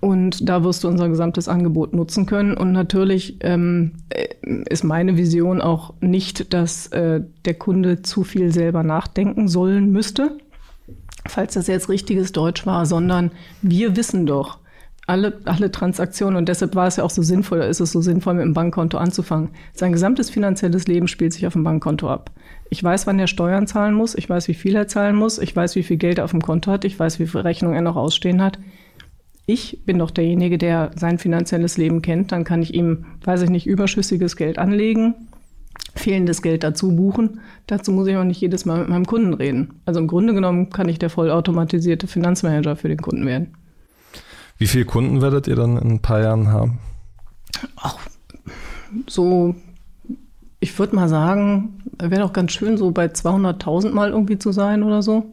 Und 0.00 0.48
da 0.48 0.62
wirst 0.62 0.84
du 0.84 0.88
unser 0.88 1.08
gesamtes 1.08 1.48
Angebot 1.48 1.92
nutzen 1.92 2.26
können. 2.26 2.56
Und 2.56 2.70
natürlich 2.70 3.38
ähm, 3.40 3.94
äh, 4.10 4.28
ist 4.68 4.84
meine 4.84 5.16
Vision 5.16 5.60
auch 5.60 5.92
nicht, 6.00 6.54
dass 6.54 6.86
äh, 6.88 7.20
der 7.44 7.54
Kunde 7.54 8.02
zu 8.02 8.22
viel 8.22 8.52
selber 8.52 8.84
nachdenken 8.84 9.48
sollen 9.48 9.90
müsste, 9.90 10.38
falls 11.26 11.54
das 11.54 11.66
jetzt 11.66 11.88
richtiges 11.88 12.30
Deutsch 12.30 12.64
war, 12.64 12.86
sondern 12.86 13.32
wir 13.60 13.96
wissen 13.96 14.24
doch, 14.24 14.58
alle, 15.08 15.40
alle 15.46 15.72
Transaktionen 15.72 16.36
und 16.36 16.48
deshalb 16.48 16.74
war 16.74 16.86
es 16.86 16.96
ja 16.96 17.04
auch 17.04 17.10
so 17.10 17.22
sinnvoll, 17.22 17.60
ist 17.60 17.80
es 17.80 17.92
so 17.92 18.02
sinnvoll, 18.02 18.34
mit 18.34 18.44
dem 18.44 18.52
Bankkonto 18.52 18.98
anzufangen. 18.98 19.48
Sein 19.72 19.92
gesamtes 19.92 20.28
finanzielles 20.28 20.86
Leben 20.86 21.08
spielt 21.08 21.32
sich 21.32 21.46
auf 21.46 21.54
dem 21.54 21.64
Bankkonto 21.64 22.10
ab. 22.10 22.30
Ich 22.68 22.84
weiß, 22.84 23.06
wann 23.06 23.18
er 23.18 23.26
Steuern 23.26 23.66
zahlen 23.66 23.94
muss, 23.94 24.14
ich 24.14 24.28
weiß, 24.28 24.48
wie 24.48 24.54
viel 24.54 24.76
er 24.76 24.86
zahlen 24.86 25.16
muss, 25.16 25.38
ich 25.38 25.56
weiß, 25.56 25.76
wie 25.76 25.82
viel 25.82 25.96
Geld 25.96 26.18
er 26.18 26.24
auf 26.24 26.32
dem 26.32 26.42
Konto 26.42 26.70
hat, 26.70 26.84
ich 26.84 26.98
weiß, 26.98 27.18
wie 27.20 27.26
viel 27.26 27.40
Rechnung 27.40 27.72
er 27.72 27.80
noch 27.80 27.96
ausstehen 27.96 28.42
hat. 28.42 28.58
Ich 29.46 29.80
bin 29.86 29.98
doch 29.98 30.10
derjenige, 30.10 30.58
der 30.58 30.90
sein 30.94 31.18
finanzielles 31.18 31.78
Leben 31.78 32.02
kennt, 32.02 32.30
dann 32.30 32.44
kann 32.44 32.60
ich 32.60 32.74
ihm, 32.74 33.06
weiß 33.24 33.40
ich 33.40 33.50
nicht, 33.50 33.66
überschüssiges 33.66 34.36
Geld 34.36 34.58
anlegen, 34.58 35.14
fehlendes 35.94 36.42
Geld 36.42 36.62
dazu 36.62 36.94
buchen. 36.94 37.40
Dazu 37.66 37.92
muss 37.92 38.08
ich 38.08 38.16
auch 38.16 38.24
nicht 38.24 38.42
jedes 38.42 38.66
Mal 38.66 38.80
mit 38.80 38.90
meinem 38.90 39.06
Kunden 39.06 39.32
reden. 39.32 39.80
Also 39.86 40.00
im 40.00 40.06
Grunde 40.06 40.34
genommen 40.34 40.68
kann 40.68 40.90
ich 40.90 40.98
der 40.98 41.08
vollautomatisierte 41.08 42.06
Finanzmanager 42.06 42.76
für 42.76 42.88
den 42.88 42.98
Kunden 42.98 43.24
werden. 43.24 43.54
Wie 44.58 44.66
viele 44.66 44.84
Kunden 44.84 45.22
werdet 45.22 45.46
ihr 45.46 45.56
dann 45.56 45.78
in 45.78 45.92
ein 45.92 46.02
paar 46.02 46.20
Jahren 46.20 46.48
haben? 46.48 46.80
Ach, 47.76 47.96
so, 49.06 49.54
ich 50.60 50.76
würde 50.78 50.96
mal 50.96 51.08
sagen, 51.08 51.80
wäre 51.98 52.22
doch 52.22 52.32
ganz 52.32 52.52
schön, 52.52 52.76
so 52.76 52.90
bei 52.90 53.06
200.000 53.06 53.90
mal 53.90 54.10
irgendwie 54.10 54.38
zu 54.38 54.52
sein 54.52 54.82
oder 54.82 55.02
so. 55.02 55.32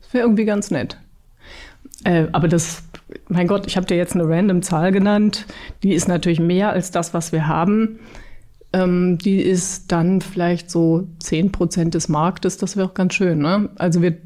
Das 0.00 0.14
wäre 0.14 0.24
irgendwie 0.24 0.46
ganz 0.46 0.70
nett. 0.70 0.98
Äh, 2.04 2.26
aber 2.32 2.48
das, 2.48 2.82
mein 3.28 3.46
Gott, 3.46 3.66
ich 3.66 3.76
habe 3.76 3.86
dir 3.86 3.96
jetzt 3.96 4.14
eine 4.14 4.28
random 4.28 4.62
Zahl 4.62 4.92
genannt. 4.92 5.46
Die 5.82 5.92
ist 5.92 6.08
natürlich 6.08 6.40
mehr 6.40 6.70
als 6.70 6.90
das, 6.90 7.12
was 7.12 7.32
wir 7.32 7.46
haben. 7.46 7.98
Ähm, 8.72 9.18
die 9.18 9.40
ist 9.40 9.92
dann 9.92 10.20
vielleicht 10.20 10.70
so 10.70 11.06
10 11.20 11.52
Prozent 11.52 11.94
des 11.94 12.08
Marktes. 12.08 12.56
Das 12.56 12.76
wäre 12.76 12.88
auch 12.88 12.94
ganz 12.94 13.14
schön. 13.14 13.38
Ne? 13.38 13.68
Also 13.76 14.02
wir 14.02 14.16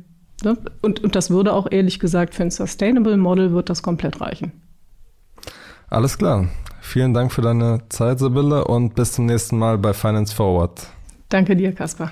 Ne? 0.44 0.56
Und, 0.82 1.02
und 1.02 1.14
das 1.14 1.30
würde 1.30 1.52
auch 1.52 1.66
ehrlich 1.70 1.98
gesagt 1.98 2.34
für 2.34 2.42
ein 2.42 2.50
Sustainable 2.50 3.16
Model 3.16 3.52
wird 3.52 3.70
das 3.70 3.82
komplett 3.82 4.20
reichen. 4.20 4.52
Alles 5.88 6.18
klar. 6.18 6.48
Vielen 6.80 7.14
Dank 7.14 7.32
für 7.32 7.42
deine 7.42 7.82
Zeit, 7.88 8.18
Sibylle, 8.18 8.64
und 8.64 8.94
bis 8.94 9.12
zum 9.12 9.26
nächsten 9.26 9.58
Mal 9.58 9.78
bei 9.78 9.92
Finance 9.92 10.34
Forward. 10.34 10.86
Danke 11.28 11.54
dir, 11.54 11.72
Kaspar. 11.72 12.10